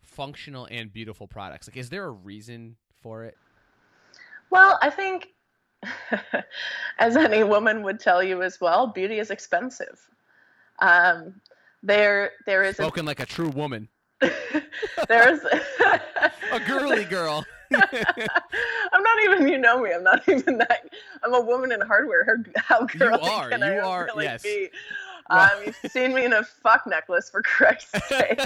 functional 0.04 0.68
and 0.72 0.92
beautiful 0.92 1.28
products? 1.28 1.68
Like, 1.68 1.78
is 1.78 1.90
there 1.90 2.06
a 2.06 2.12
reason 2.12 2.76
for 3.02 3.24
it? 3.24 3.38
Well, 4.50 4.78
I 4.82 4.90
think, 4.90 5.30
as 7.00 7.16
any 7.16 7.44
woman 7.44 7.84
would 7.84 8.00
tell 8.00 8.22
you 8.22 8.44
as 8.44 8.60
well, 8.60 8.88
beauty 8.88 9.20
is 9.20 9.32
expensive. 9.32 10.00
Um, 10.80 11.42
there, 11.84 12.32
there 12.46 12.64
is 12.64 12.76
spoken 12.76 13.06
a, 13.06 13.08
like 13.08 13.20
a 13.20 13.26
true 13.26 13.50
woman. 13.50 13.88
There's 15.08 15.40
a 16.52 16.60
girly 16.68 17.06
girl. 17.06 17.44
I'm 17.74 19.04
not 19.04 19.24
even. 19.24 19.48
You 19.48 19.58
know 19.58 19.82
me. 19.82 19.94
I'm 19.94 20.04
not 20.04 20.28
even 20.28 20.58
that. 20.60 20.90
I'm 21.24 21.34
a 21.34 21.42
woman 21.42 21.72
in 21.72 21.82
hardware. 21.82 22.44
How 22.58 22.86
girly 22.86 23.24
you 23.24 23.30
are. 23.30 23.50
can 23.50 23.62
you 23.62 23.68
I 23.68 23.80
are. 23.80 24.06
really 24.06 24.26
yes. 24.26 24.44
be? 24.44 24.70
Um, 25.32 25.50
you've 25.66 25.92
seen 25.92 26.14
me 26.14 26.26
in 26.26 26.34
a 26.34 26.44
fuck 26.44 26.86
necklace 26.88 27.30
for 27.30 27.42
Christ's 27.42 28.08
sake. 28.08 28.40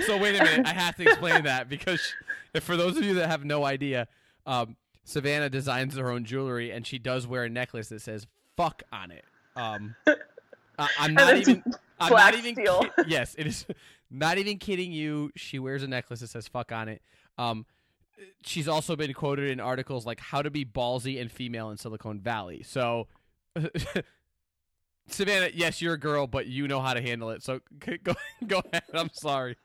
so 0.00 0.18
wait 0.18 0.40
a 0.40 0.44
minute. 0.44 0.66
I 0.66 0.72
have 0.72 0.96
to 0.96 1.02
explain 1.02 1.44
that 1.44 1.68
because 1.68 2.14
for 2.60 2.76
those 2.76 2.96
of 2.96 3.04
you 3.04 3.14
that 3.14 3.28
have 3.28 3.44
no 3.44 3.64
idea, 3.64 4.08
um, 4.46 4.76
Savannah 5.04 5.50
designs 5.50 5.96
her 5.96 6.10
own 6.10 6.24
jewelry 6.24 6.70
and 6.70 6.86
she 6.86 6.98
does 6.98 7.26
wear 7.26 7.44
a 7.44 7.48
necklace 7.48 7.88
that 7.88 8.02
says 8.02 8.26
"fuck" 8.56 8.82
on 8.92 9.10
it. 9.10 9.24
Um, 9.54 9.94
I, 10.78 10.88
am 11.00 11.14
not 11.14 11.36
even. 11.36 11.62
I'm 11.98 12.12
not 12.12 12.34
even. 12.34 12.54
Ki- 12.54 13.04
yes, 13.06 13.34
it 13.38 13.46
is. 13.46 13.66
Not 14.08 14.38
even 14.38 14.58
kidding 14.58 14.92
you. 14.92 15.32
She 15.34 15.58
wears 15.58 15.82
a 15.82 15.88
necklace 15.88 16.20
that 16.20 16.28
says 16.28 16.46
"fuck" 16.46 16.70
on 16.70 16.88
it. 16.88 17.02
Um, 17.38 17.66
she's 18.44 18.68
also 18.68 18.94
been 18.94 19.12
quoted 19.12 19.50
in 19.50 19.58
articles 19.58 20.06
like 20.06 20.20
"How 20.20 20.42
to 20.42 20.50
be 20.50 20.64
ballsy 20.64 21.20
and 21.20 21.30
female 21.30 21.70
in 21.70 21.76
Silicon 21.76 22.20
Valley." 22.20 22.62
So, 22.62 23.08
Savannah, 25.08 25.50
yes, 25.54 25.80
you're 25.80 25.94
a 25.94 25.98
girl, 25.98 26.26
but 26.26 26.46
you 26.46 26.68
know 26.68 26.80
how 26.80 26.94
to 26.94 27.00
handle 27.00 27.30
it. 27.30 27.42
So 27.42 27.60
go 27.80 28.14
go 28.46 28.62
ahead. 28.72 28.84
I'm 28.92 29.10
sorry. 29.12 29.56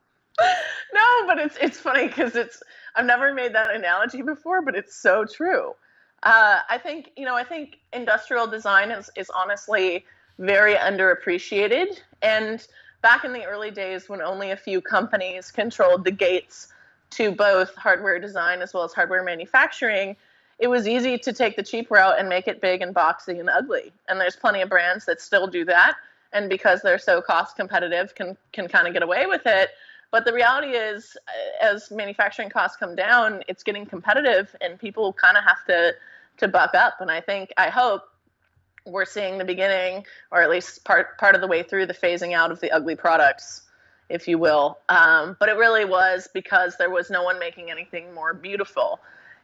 No, 0.94 1.28
but 1.28 1.40
it's 1.40 1.58
it's 1.62 1.80
funny 1.80 2.08
because 2.08 2.36
it's 2.36 2.62
I've 2.96 3.06
never 3.06 3.34
made 3.34 3.54
that 3.56 3.74
analogy 3.74 4.22
before, 4.22 4.62
but 4.62 4.76
it's 4.76 4.96
so 4.96 5.26
true. 5.26 5.74
Uh, 6.24 6.60
I 6.70 6.78
think 6.78 7.12
you 7.16 7.26
know 7.26 7.36
I 7.36 7.44
think 7.44 7.80
industrial 7.94 8.48
design 8.48 8.92
is 8.92 9.10
is 9.16 9.30
honestly 9.30 10.06
very 10.38 10.76
underappreciated 10.76 12.00
and 12.22 12.66
back 13.02 13.26
in 13.26 13.34
the 13.34 13.44
early 13.46 13.72
days 13.72 14.10
when 14.10 14.22
only 14.22 14.52
a 14.52 14.56
few 14.56 14.82
companies 14.82 15.52
controlled 15.52 16.04
the 16.04 16.12
gates 16.12 16.68
to 17.12 17.32
both 17.32 17.76
hardware 17.76 18.20
design 18.20 18.62
as 18.62 18.74
well 18.74 18.84
as 18.84 18.94
hardware 18.94 19.24
manufacturing, 19.24 20.16
it 20.62 20.70
was 20.70 20.88
easy 20.88 21.18
to 21.18 21.34
take 21.34 21.56
the 21.56 21.64
cheap 21.64 21.90
route 21.90 22.20
and 22.20 22.30
make 22.30 22.48
it 22.48 22.62
big 22.62 22.82
and 22.82 22.94
boxy 22.94 23.40
and 23.40 23.50
ugly. 23.50 23.92
And 24.08 24.22
there's 24.22 24.36
plenty 24.36 24.62
of 24.62 24.70
brands 24.70 25.06
that 25.06 25.20
still 25.20 25.48
do 25.48 25.66
that, 25.66 25.96
and 26.32 26.50
because 26.50 26.82
they're 26.82 27.00
so 27.00 27.22
cost 27.22 27.56
competitive, 27.56 28.16
can 28.16 28.38
can 28.54 28.68
kind 28.68 28.88
of 28.88 28.94
get 28.94 29.04
away 29.04 29.26
with 29.26 29.42
it. 29.46 29.72
But 30.12 30.26
the 30.26 30.34
reality 30.34 30.72
is, 30.72 31.18
uh, 31.28 31.66
as 31.66 31.90
manufacturing 31.90 32.50
costs 32.50 32.78
come 32.78 32.96
down, 32.96 33.44
it's 33.48 33.64
getting 33.64 33.86
competitive, 33.86 34.56
and 34.62 34.80
people 34.80 35.14
kind 35.14 35.36
of 35.36 35.44
have 35.44 35.66
to 35.66 35.94
to 36.38 36.48
buck 36.48 36.76
up. 36.76 37.02
And 37.02 37.10
I 37.10 37.22
think, 37.22 37.52
I 37.58 37.70
hope 37.70 38.04
we're 38.86 39.06
seeing 39.06 39.38
the 39.38 39.46
beginning, 39.46 40.06
or 40.32 40.42
at 40.42 40.50
least 40.50 40.86
part 40.86 41.18
part 41.18 41.34
of 41.34 41.42
the 41.42 41.48
way 41.48 41.64
through 41.64 41.88
the 41.88 41.94
phasing 41.94 42.34
out 42.34 42.52
of 42.52 42.60
the 42.60 42.72
ugly 42.72 42.96
products, 42.96 43.64
if 44.10 44.28
you 44.28 44.38
will. 44.38 44.78
Um, 44.90 45.38
but 45.40 45.50
it 45.50 45.56
really 45.58 45.86
was 45.86 46.30
because 46.34 46.78
there 46.78 46.92
was 46.92 47.10
no 47.10 47.24
one 47.24 47.40
making 47.40 47.72
anything 47.72 48.14
more 48.14 48.34
beautiful. 48.34 49.00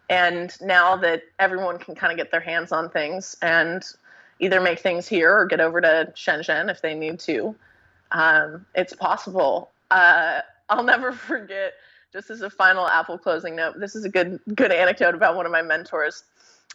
And 0.10 0.56
now 0.62 0.96
that 0.98 1.24
everyone 1.40 1.80
can 1.80 1.96
kind 1.96 2.12
of 2.12 2.18
get 2.18 2.32
their 2.32 2.42
hands 2.42 2.72
on 2.72 2.90
things 2.90 3.36
and 3.42 3.84
either 4.40 4.62
make 4.62 4.80
things 4.80 5.08
here 5.08 5.36
or 5.36 5.46
get 5.46 5.60
over 5.60 5.82
to 5.82 6.14
Shenzhen 6.16 6.70
if 6.72 6.82
they 6.82 6.94
need 6.94 7.20
to, 7.22 7.56
um, 8.12 8.66
it's 8.74 8.94
possible. 8.94 9.72
Uh, 9.92 10.42
I'll 10.70 10.84
never 10.96 11.12
forget. 11.12 11.74
Just 12.14 12.30
as 12.30 12.42
a 12.42 12.50
final 12.50 12.88
Apple 12.88 13.18
closing 13.18 13.56
note, 13.56 13.80
this 13.80 13.96
is 13.96 14.06
a 14.06 14.10
good 14.10 14.40
good 14.56 14.72
anecdote 14.72 15.14
about 15.14 15.36
one 15.36 15.46
of 15.46 15.52
my 15.52 15.62
mentors 15.62 16.24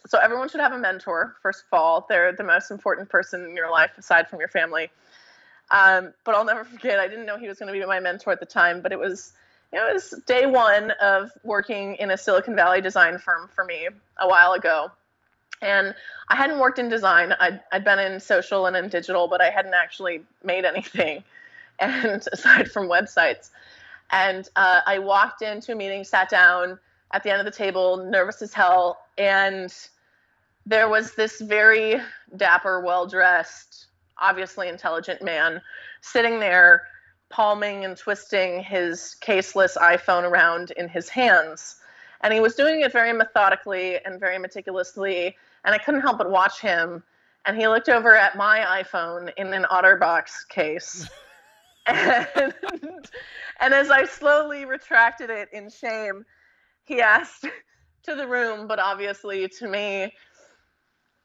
so 0.07 0.17
everyone 0.19 0.49
should 0.49 0.59
have 0.59 0.73
a 0.73 0.77
mentor 0.77 1.35
first 1.41 1.63
of 1.65 1.77
all 1.77 2.05
they're 2.09 2.33
the 2.33 2.43
most 2.43 2.71
important 2.71 3.09
person 3.09 3.45
in 3.45 3.55
your 3.55 3.71
life 3.71 3.91
aside 3.97 4.27
from 4.27 4.39
your 4.39 4.49
family 4.49 4.89
um, 5.71 6.13
but 6.23 6.35
i'll 6.35 6.45
never 6.45 6.63
forget 6.63 6.99
i 6.99 7.07
didn't 7.07 7.25
know 7.25 7.37
he 7.37 7.47
was 7.47 7.59
going 7.59 7.71
to 7.71 7.77
be 7.77 7.85
my 7.85 7.99
mentor 7.99 8.31
at 8.31 8.39
the 8.39 8.45
time 8.45 8.81
but 8.81 8.91
it 8.91 8.99
was 8.99 9.33
it 9.73 9.93
was 9.93 10.13
day 10.25 10.45
one 10.45 10.91
of 11.01 11.31
working 11.43 11.95
in 11.95 12.11
a 12.11 12.17
silicon 12.17 12.55
valley 12.55 12.81
design 12.81 13.17
firm 13.17 13.49
for 13.53 13.65
me 13.65 13.87
a 14.19 14.27
while 14.27 14.53
ago. 14.53 14.91
And 15.61 15.95
i 16.29 16.35
hadn't 16.35 16.59
worked 16.59 16.79
in 16.79 16.89
design. 16.89 17.33
I'd, 17.39 17.59
I'd 17.71 17.83
been 17.83 17.99
in 17.99 18.19
social 18.19 18.65
and 18.65 18.75
in 18.75 18.89
digital 18.89 19.27
but 19.27 19.41
i 19.41 19.49
hadn't 19.49 19.73
actually 19.73 20.21
made 20.43 20.65
anything. 20.65 21.23
And 21.79 22.23
aside 22.31 22.71
from 22.71 22.87
websites. 22.87 23.49
And 24.11 24.47
uh, 24.55 24.81
i 24.85 24.99
walked 24.99 25.41
into 25.41 25.71
a 25.71 25.75
meeting 25.75 26.03
sat 26.03 26.29
down 26.29 26.77
at 27.11 27.23
the 27.23 27.31
end 27.31 27.39
of 27.39 27.45
the 27.45 27.51
table 27.51 27.97
nervous 27.97 28.43
as 28.43 28.53
hell. 28.53 28.99
And 29.17 29.73
there 30.67 30.87
was 30.87 31.15
this 31.15 31.41
very 31.41 31.99
dapper, 32.37 32.79
well 32.79 33.07
dressed, 33.07 33.87
obviously 34.19 34.69
intelligent 34.69 35.23
man 35.23 35.61
sitting 36.01 36.39
there, 36.39 36.83
palming 37.33 37.83
and 37.83 37.97
twisting 37.97 38.61
his 38.61 39.15
caseless 39.19 39.75
iPhone 39.75 40.23
around 40.23 40.69
in 40.77 40.87
his 40.87 41.09
hands. 41.09 41.77
And 42.21 42.31
he 42.31 42.39
was 42.39 42.53
doing 42.53 42.81
it 42.81 42.91
very 42.91 43.11
methodically 43.11 43.97
and 44.05 44.19
very 44.19 44.37
meticulously. 44.37 45.35
And 45.65 45.73
I 45.73 45.79
couldn't 45.79 46.01
help 46.01 46.19
but 46.19 46.29
watch 46.29 46.61
him. 46.61 47.01
And 47.45 47.57
he 47.57 47.67
looked 47.67 47.89
over 47.89 48.15
at 48.15 48.37
my 48.37 48.83
iPhone 48.83 49.31
in 49.35 49.51
an 49.51 49.65
OtterBox 49.69 50.47
case. 50.47 51.09
and, 51.87 52.53
and 53.59 53.73
as 53.73 53.89
I 53.89 54.05
slowly 54.05 54.65
retracted 54.65 55.31
it 55.31 55.49
in 55.51 55.71
shame, 55.71 56.25
he 56.85 57.01
asked 57.01 57.45
to 58.03 58.15
the 58.15 58.27
room, 58.27 58.67
but 58.67 58.77
obviously 58.77 59.49
to 59.59 59.67
me, 59.67 60.13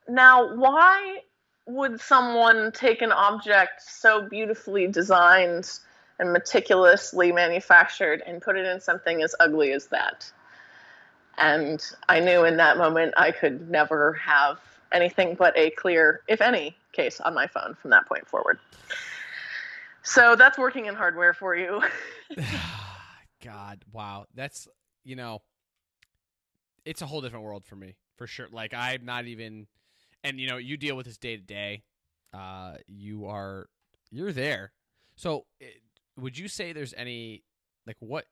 now, 0.08 0.54
why 0.54 1.18
would 1.66 2.00
someone 2.00 2.72
take 2.72 3.02
an 3.02 3.12
object 3.12 3.82
so 3.82 4.26
beautifully 4.26 4.86
designed 4.86 5.70
and 6.18 6.32
meticulously 6.32 7.32
manufactured 7.32 8.22
and 8.26 8.42
put 8.42 8.56
it 8.56 8.66
in 8.66 8.80
something 8.80 9.22
as 9.22 9.34
ugly 9.40 9.72
as 9.72 9.86
that? 9.86 10.30
And 11.38 11.84
I 12.08 12.20
knew 12.20 12.44
in 12.44 12.56
that 12.56 12.76
moment 12.76 13.14
I 13.16 13.30
could 13.30 13.70
never 13.70 14.14
have 14.14 14.58
anything 14.92 15.34
but 15.34 15.56
a 15.56 15.70
clear, 15.70 16.22
if 16.28 16.40
any, 16.40 16.76
case 16.92 17.20
on 17.20 17.34
my 17.34 17.46
phone 17.46 17.76
from 17.80 17.90
that 17.90 18.06
point 18.06 18.28
forward. 18.28 18.58
So 20.02 20.36
that's 20.36 20.58
working 20.58 20.86
in 20.86 20.94
hardware 20.94 21.34
for 21.34 21.54
you. 21.54 21.82
God, 23.44 23.84
wow. 23.92 24.26
That's, 24.34 24.66
you 25.04 25.16
know, 25.16 25.42
it's 26.84 27.02
a 27.02 27.06
whole 27.06 27.20
different 27.20 27.44
world 27.44 27.64
for 27.64 27.76
me, 27.76 27.96
for 28.16 28.26
sure. 28.26 28.48
Like, 28.50 28.74
I'm 28.74 29.04
not 29.04 29.26
even, 29.26 29.66
and, 30.24 30.40
you 30.40 30.48
know, 30.48 30.56
you 30.56 30.76
deal 30.76 30.96
with 30.96 31.06
this 31.06 31.18
day 31.18 31.36
to 31.36 31.42
day. 31.42 31.82
Uh, 32.32 32.76
you 32.86 33.26
are, 33.26 33.68
you're 34.10 34.32
there. 34.32 34.72
So, 35.16 35.44
it, 35.60 35.82
would 36.18 36.36
you 36.36 36.48
say 36.48 36.72
there's 36.72 36.94
any, 36.96 37.44
like, 37.86 37.96
what, 38.00 38.26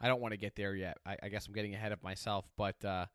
I 0.00 0.08
don't 0.08 0.20
want 0.20 0.32
to 0.32 0.38
get 0.38 0.56
there 0.56 0.74
yet. 0.74 0.96
I, 1.06 1.16
I 1.22 1.28
guess 1.28 1.46
I'm 1.46 1.54
getting 1.54 1.74
ahead 1.74 1.92
of 1.92 2.02
myself, 2.02 2.46
but, 2.56 2.84
uh, 2.84 3.06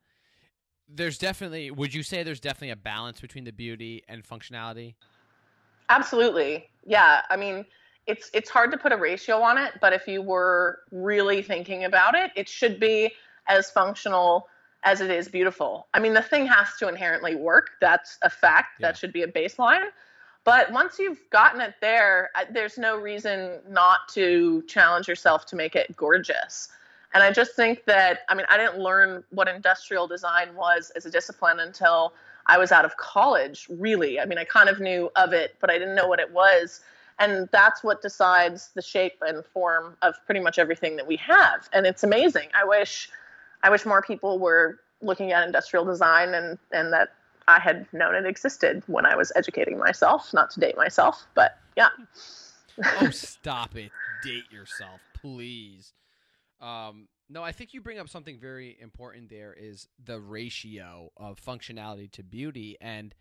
there's 0.88 1.18
definitely, 1.18 1.70
would 1.70 1.94
you 1.94 2.02
say 2.02 2.22
there's 2.22 2.40
definitely 2.40 2.70
a 2.70 2.76
balance 2.76 3.20
between 3.20 3.44
the 3.44 3.52
beauty 3.52 4.02
and 4.08 4.24
functionality? 4.24 4.94
Absolutely. 5.88 6.68
Yeah. 6.84 7.22
I 7.30 7.36
mean, 7.36 7.64
it's 8.06 8.30
it's 8.32 8.48
hard 8.48 8.72
to 8.72 8.78
put 8.78 8.92
a 8.92 8.96
ratio 8.96 9.40
on 9.40 9.58
it, 9.58 9.74
but 9.80 9.92
if 9.92 10.08
you 10.08 10.22
were 10.22 10.80
really 10.90 11.42
thinking 11.42 11.84
about 11.84 12.14
it, 12.14 12.32
it 12.34 12.48
should 12.48 12.80
be 12.80 13.12
as 13.46 13.70
functional 13.70 14.48
as 14.84 15.00
it 15.00 15.10
is 15.10 15.28
beautiful. 15.28 15.86
I 15.94 16.00
mean, 16.00 16.14
the 16.14 16.22
thing 16.22 16.46
has 16.46 16.68
to 16.78 16.88
inherently 16.88 17.36
work. 17.36 17.70
That's 17.80 18.18
a 18.22 18.30
fact. 18.30 18.80
Yeah. 18.80 18.88
That 18.88 18.96
should 18.96 19.12
be 19.12 19.22
a 19.22 19.28
baseline. 19.28 19.86
But 20.44 20.72
once 20.72 20.98
you've 20.98 21.20
gotten 21.30 21.60
it 21.60 21.74
there, 21.80 22.30
there's 22.50 22.78
no 22.78 22.96
reason 22.96 23.60
not 23.68 24.08
to 24.14 24.62
challenge 24.62 25.06
yourself 25.06 25.46
to 25.46 25.56
make 25.56 25.76
it 25.76 25.94
gorgeous. 25.96 26.68
And 27.12 27.22
I 27.22 27.32
just 27.32 27.54
think 27.54 27.84
that, 27.84 28.20
I 28.28 28.34
mean, 28.34 28.46
I 28.48 28.56
didn't 28.56 28.78
learn 28.78 29.24
what 29.30 29.48
industrial 29.48 30.06
design 30.06 30.54
was 30.54 30.90
as 30.96 31.06
a 31.06 31.10
discipline 31.10 31.60
until 31.60 32.14
I 32.46 32.56
was 32.56 32.72
out 32.72 32.84
of 32.84 32.96
college, 32.96 33.66
really. 33.68 34.18
I 34.18 34.24
mean, 34.24 34.38
I 34.38 34.44
kind 34.44 34.68
of 34.68 34.80
knew 34.80 35.10
of 35.16 35.32
it, 35.32 35.56
but 35.60 35.70
I 35.70 35.78
didn't 35.78 35.94
know 35.94 36.08
what 36.08 36.20
it 36.20 36.32
was 36.32 36.80
and 37.20 37.48
that's 37.52 37.84
what 37.84 38.00
decides 38.02 38.70
the 38.74 38.82
shape 38.82 39.18
and 39.20 39.44
form 39.44 39.96
of 40.02 40.14
pretty 40.24 40.40
much 40.40 40.58
everything 40.58 40.96
that 40.96 41.06
we 41.06 41.16
have 41.16 41.68
and 41.72 41.86
it's 41.86 42.02
amazing 42.02 42.48
i 42.54 42.64
wish 42.64 43.08
i 43.62 43.70
wish 43.70 43.86
more 43.86 44.02
people 44.02 44.38
were 44.38 44.80
looking 45.02 45.30
at 45.30 45.46
industrial 45.46 45.84
design 45.84 46.34
and 46.34 46.58
and 46.72 46.92
that 46.92 47.10
i 47.50 47.60
had 47.60 47.86
known 47.92 48.14
it 48.14 48.26
existed 48.26 48.82
when 48.86 49.04
i 49.04 49.14
was 49.14 49.32
educating 49.36 49.78
myself 49.78 50.32
not 50.32 50.50
to 50.50 50.60
date 50.60 50.76
myself 50.76 51.26
but 51.34 51.56
yeah. 51.76 51.88
Oh 53.00 53.10
stop 53.10 53.76
it. 53.76 53.90
Date 54.22 54.50
yourself 54.50 55.00
please. 55.14 55.92
Um 56.60 57.08
no 57.28 57.42
i 57.42 57.52
think 57.52 57.72
you 57.72 57.80
bring 57.80 57.98
up 57.98 58.08
something 58.08 58.38
very 58.38 58.76
important 58.80 59.30
there 59.30 59.54
is 59.58 59.88
the 60.04 60.20
ratio 60.20 61.10
of 61.16 61.40
functionality 61.40 62.10
to 62.12 62.22
beauty. 62.22 62.76
And 62.80 63.14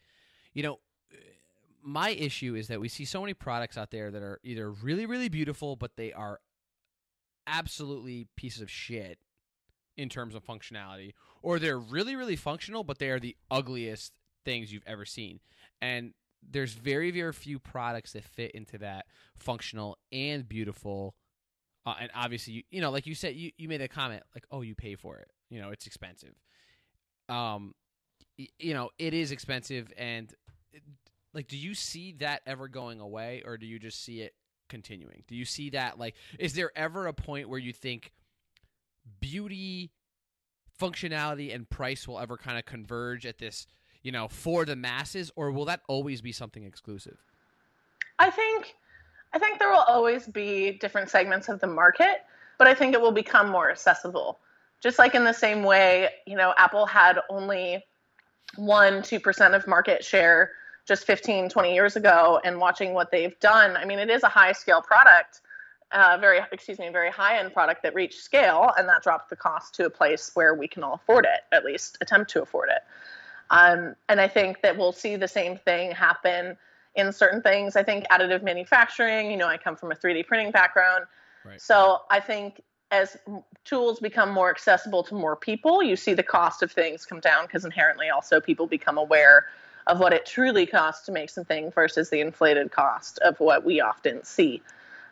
you 0.53 0.63
know 0.63 0.79
my 1.81 2.09
issue 2.09 2.55
is 2.55 2.67
that 2.67 2.81
we 2.81 2.89
see 2.89 3.05
so 3.05 3.21
many 3.21 3.33
products 3.33 3.77
out 3.77 3.91
there 3.91 4.11
that 4.11 4.21
are 4.21 4.39
either 4.43 4.69
really 4.69 5.05
really 5.05 5.29
beautiful 5.29 5.75
but 5.75 5.95
they 5.95 6.11
are 6.11 6.39
absolutely 7.47 8.27
pieces 8.35 8.61
of 8.61 8.69
shit 8.69 9.17
in 9.95 10.09
terms 10.09 10.35
of 10.35 10.45
functionality 10.45 11.13
or 11.41 11.57
they're 11.57 11.79
really 11.79 12.15
really 12.15 12.35
functional 12.35 12.83
but 12.83 12.99
they 12.99 13.09
are 13.09 13.19
the 13.19 13.35
ugliest 13.49 14.18
things 14.49 14.73
you've 14.73 14.83
ever 14.87 15.05
seen. 15.05 15.39
And 15.79 16.13
there's 16.51 16.73
very 16.73 17.11
very 17.11 17.33
few 17.33 17.59
products 17.59 18.13
that 18.13 18.23
fit 18.23 18.51
into 18.51 18.77
that 18.77 19.05
functional 19.35 19.97
and 20.11 20.47
beautiful 20.47 21.13
uh, 21.85 21.95
and 21.99 22.09
obviously 22.15 22.53
you, 22.53 22.63
you 22.71 22.81
know 22.81 22.89
like 22.89 23.05
you 23.05 23.13
said 23.13 23.35
you, 23.35 23.51
you 23.57 23.67
made 23.67 23.81
a 23.81 23.87
comment 23.87 24.23
like 24.33 24.45
oh 24.51 24.61
you 24.61 24.73
pay 24.73 24.95
for 24.95 25.17
it. 25.17 25.29
You 25.49 25.61
know 25.61 25.69
it's 25.69 25.85
expensive. 25.85 26.33
Um 27.27 27.75
you 28.37 28.73
know 28.73 28.89
it 28.97 29.13
is 29.13 29.31
expensive 29.31 29.91
and 29.97 30.33
like 31.33 31.47
do 31.47 31.57
you 31.57 31.75
see 31.75 32.13
that 32.19 32.41
ever 32.47 32.67
going 32.67 32.99
away 32.99 33.43
or 33.45 33.57
do 33.57 33.67
you 33.67 33.77
just 33.77 34.03
see 34.03 34.21
it 34.21 34.33
continuing? 34.69 35.23
Do 35.27 35.35
you 35.35 35.45
see 35.45 35.69
that 35.71 35.99
like 35.99 36.15
is 36.39 36.53
there 36.53 36.71
ever 36.75 37.05
a 37.05 37.13
point 37.13 37.49
where 37.49 37.59
you 37.59 37.73
think 37.73 38.13
beauty 39.19 39.91
functionality 40.79 41.53
and 41.53 41.69
price 41.69 42.07
will 42.07 42.19
ever 42.19 42.37
kind 42.37 42.57
of 42.57 42.65
converge 42.65 43.25
at 43.25 43.37
this 43.37 43.67
you 44.01 44.11
know 44.11 44.27
for 44.27 44.65
the 44.65 44.75
masses 44.75 45.31
or 45.35 45.51
will 45.51 45.65
that 45.65 45.81
always 45.87 46.21
be 46.21 46.31
something 46.31 46.63
exclusive 46.63 47.17
i 48.19 48.29
think 48.29 48.75
i 49.33 49.39
think 49.39 49.59
there 49.59 49.69
will 49.69 49.85
always 49.87 50.27
be 50.27 50.71
different 50.79 51.09
segments 51.09 51.49
of 51.49 51.59
the 51.59 51.67
market 51.67 52.25
but 52.57 52.67
i 52.67 52.73
think 52.73 52.93
it 52.93 53.01
will 53.01 53.11
become 53.11 53.49
more 53.49 53.69
accessible 53.71 54.39
just 54.81 54.99
like 54.99 55.15
in 55.15 55.23
the 55.23 55.33
same 55.33 55.63
way 55.63 56.09
you 56.25 56.35
know 56.35 56.53
apple 56.57 56.85
had 56.85 57.19
only 57.29 57.83
1 58.55 59.01
2% 59.01 59.55
of 59.55 59.67
market 59.67 60.03
share 60.03 60.51
just 60.89 61.05
15, 61.05 61.49
20 61.49 61.73
years 61.73 61.95
ago 61.95 62.41
and 62.43 62.59
watching 62.59 62.93
what 62.93 63.11
they've 63.11 63.39
done. 63.39 63.77
I 63.77 63.85
mean, 63.85 63.99
it 63.99 64.09
is 64.09 64.23
a 64.23 64.27
high 64.27 64.53
scale 64.53 64.81
product, 64.81 65.41
uh, 65.91 66.17
very, 66.19 66.39
excuse 66.51 66.79
me, 66.79 66.89
very 66.89 67.11
high 67.11 67.37
end 67.37 67.53
product 67.53 67.83
that 67.83 67.93
reached 67.93 68.21
scale, 68.21 68.71
and 68.75 68.89
that 68.89 69.03
dropped 69.03 69.29
the 69.29 69.35
cost 69.35 69.75
to 69.75 69.85
a 69.85 69.89
place 69.89 70.31
where 70.33 70.55
we 70.55 70.67
can 70.67 70.83
all 70.83 70.95
afford 70.95 71.25
it, 71.25 71.41
at 71.51 71.63
least 71.63 71.99
attempt 72.01 72.31
to 72.31 72.41
afford 72.41 72.69
it. 72.69 72.81
Um, 73.51 73.95
and 74.07 74.21
I 74.21 74.27
think 74.27 74.61
that 74.61 74.77
we'll 74.77 74.91
see 74.91 75.15
the 75.15 75.27
same 75.27 75.57
thing 75.57 75.91
happen 75.91 76.57
in 76.95 77.11
certain 77.11 77.41
things. 77.41 77.75
I 77.75 77.83
think 77.83 78.05
additive 78.11 78.43
manufacturing, 78.43 79.31
you 79.31 79.37
know, 79.37 79.47
I 79.47 79.57
come 79.57 79.75
from 79.75 79.91
a 79.91 79.95
3D 79.95 80.27
printing 80.27 80.51
background. 80.51 81.05
Right. 81.45 81.61
So 81.61 82.01
I 82.09 82.19
think 82.19 82.61
as 82.91 83.17
tools 83.65 83.99
become 83.99 84.31
more 84.31 84.49
accessible 84.49 85.03
to 85.03 85.15
more 85.15 85.35
people, 85.35 85.83
you 85.83 85.95
see 85.95 86.13
the 86.13 86.23
cost 86.23 86.63
of 86.63 86.71
things 86.71 87.05
come 87.05 87.19
down 87.19 87.45
because 87.45 87.65
inherently 87.65 88.09
also 88.09 88.39
people 88.41 88.67
become 88.67 88.97
aware 88.97 89.45
of 89.87 89.99
what 89.99 90.13
it 90.13 90.25
truly 90.25 90.65
costs 90.65 91.05
to 91.05 91.11
make 91.11 91.29
something 91.29 91.71
versus 91.71 92.09
the 92.09 92.19
inflated 92.19 92.71
cost 92.71 93.19
of 93.19 93.39
what 93.39 93.63
we 93.63 93.81
often 93.81 94.23
see. 94.23 94.61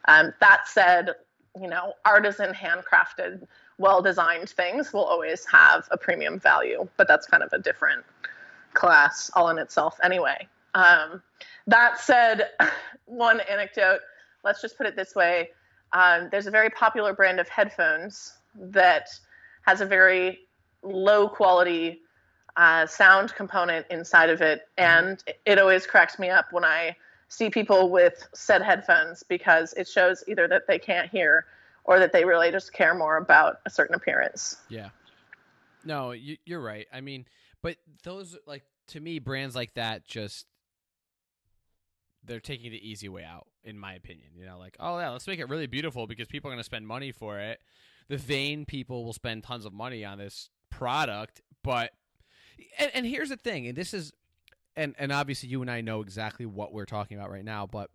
Um, 0.08 0.34
that 0.40 0.68
said, 0.68 1.16
you 1.60 1.68
know, 1.68 1.94
artisan, 2.06 2.54
handcrafted, 2.54 3.48
well 3.78 4.02
designed 4.02 4.50
things 4.50 4.94
will 4.94 5.04
always 5.04 5.46
have 5.46 5.88
a 5.92 5.98
premium 5.98 6.40
value, 6.40 6.88
but 6.98 7.08
that's 7.08 7.28
kind 7.28 7.44
of 7.44 7.54
a 7.54 7.60
different 7.60 8.04
class 8.78 9.30
all 9.34 9.50
in 9.50 9.58
itself 9.58 10.00
anyway. 10.04 10.48
Um, 10.74 11.22
that 11.68 12.00
said, 12.00 12.52
one 13.06 13.42
anecdote, 13.42 14.00
let's 14.44 14.62
just 14.62 14.78
put 14.78 14.88
it 14.88 14.96
this 14.96 15.16
way 15.16 15.50
um, 15.94 16.30
there's 16.32 16.48
a 16.48 16.52
very 16.52 16.70
popular 16.70 17.14
brand 17.14 17.40
of 17.40 17.48
headphones 17.48 18.34
that 18.56 19.10
has 19.66 19.82
a 19.82 19.86
very 19.86 20.40
low 20.84 21.28
quality 21.28 22.02
uh, 22.56 22.86
sound 22.88 23.34
component 23.36 23.86
inside 23.90 24.30
of 24.30 24.42
it, 24.42 24.68
mm-hmm. 24.78 25.08
and 25.08 25.24
it 25.46 25.60
always 25.60 25.86
cracks 25.86 26.20
me 26.20 26.30
up 26.30 26.52
when 26.52 26.66
I 26.66 26.96
see 27.30 27.50
people 27.50 27.90
with 27.90 28.28
said 28.34 28.62
headphones 28.62 29.24
because 29.24 29.74
it 29.74 29.88
shows 29.88 30.24
either 30.28 30.48
that 30.48 30.68
they 30.68 30.80
can't 30.80 31.10
hear 31.10 31.46
or 31.84 32.00
that 32.00 32.12
they 32.12 32.26
really 32.26 32.52
just 32.52 32.74
care 32.74 32.94
more 32.94 33.18
about 33.18 33.60
a 33.66 33.70
certain 33.70 33.96
appearance. 33.96 34.58
Yeah. 34.70 34.90
No, 35.86 36.12
you, 36.12 36.38
you're 36.46 36.62
right. 36.62 36.88
I 36.92 37.02
mean, 37.02 37.26
but 37.68 37.76
those 38.04 38.38
like 38.48 38.64
to 38.88 39.02
me, 39.02 39.20
brands 39.20 39.54
like 39.54 39.74
that 39.74 40.08
just 40.08 40.46
they're 42.24 42.40
taking 42.40 42.72
the 42.72 42.90
easy 42.90 43.10
way 43.10 43.26
out, 43.26 43.48
in 43.62 43.78
my 43.78 43.94
opinion. 43.94 44.30
You 44.38 44.46
know, 44.46 44.58
like, 44.58 44.78
oh 44.80 44.98
yeah, 45.00 45.10
let's 45.10 45.28
make 45.28 45.42
it 45.42 45.50
really 45.50 45.68
beautiful 45.68 46.08
because 46.08 46.30
people 46.30 46.50
are 46.50 46.54
going 46.54 46.62
to 46.62 46.64
spend 46.64 46.88
money 46.88 47.12
for 47.12 47.40
it. 47.40 47.60
The 48.08 48.16
vain 48.16 48.64
people 48.66 49.04
will 49.04 49.12
spend 49.12 49.44
tons 49.44 49.66
of 49.66 49.74
money 49.74 50.06
on 50.06 50.18
this 50.18 50.50
product, 50.72 51.42
but 51.62 51.92
and, 52.80 52.90
and 52.94 53.06
here's 53.06 53.28
the 53.28 53.36
thing, 53.36 53.68
and 53.68 53.78
this 53.78 53.94
is, 53.94 54.14
and 54.78 54.96
and 54.98 55.12
obviously 55.12 55.50
you 55.50 55.62
and 55.62 55.70
I 55.70 55.82
know 55.82 56.00
exactly 56.00 56.46
what 56.46 56.72
we're 56.72 56.86
talking 56.86 57.18
about 57.18 57.32
right 57.32 57.44
now, 57.44 57.68
but 57.68 57.90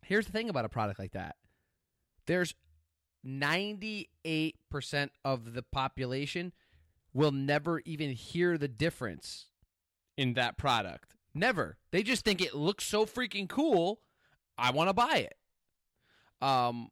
here's 0.00 0.24
the 0.24 0.32
thing 0.32 0.48
about 0.48 0.64
a 0.64 0.70
product 0.70 0.98
like 0.98 1.12
that. 1.12 1.36
There's 2.24 2.54
98% 3.26 4.06
of 5.26 5.52
the 5.52 5.62
population 5.62 6.54
will 7.12 7.32
never 7.32 7.80
even 7.80 8.10
hear 8.10 8.56
the 8.58 8.68
difference 8.68 9.46
in 10.16 10.34
that 10.34 10.56
product. 10.56 11.14
Never. 11.34 11.76
They 11.90 12.02
just 12.02 12.24
think 12.24 12.40
it 12.40 12.54
looks 12.54 12.84
so 12.84 13.06
freaking 13.06 13.48
cool. 13.48 14.00
I 14.58 14.70
want 14.70 14.88
to 14.88 14.94
buy 14.94 15.28
it. 15.28 16.46
Um, 16.46 16.88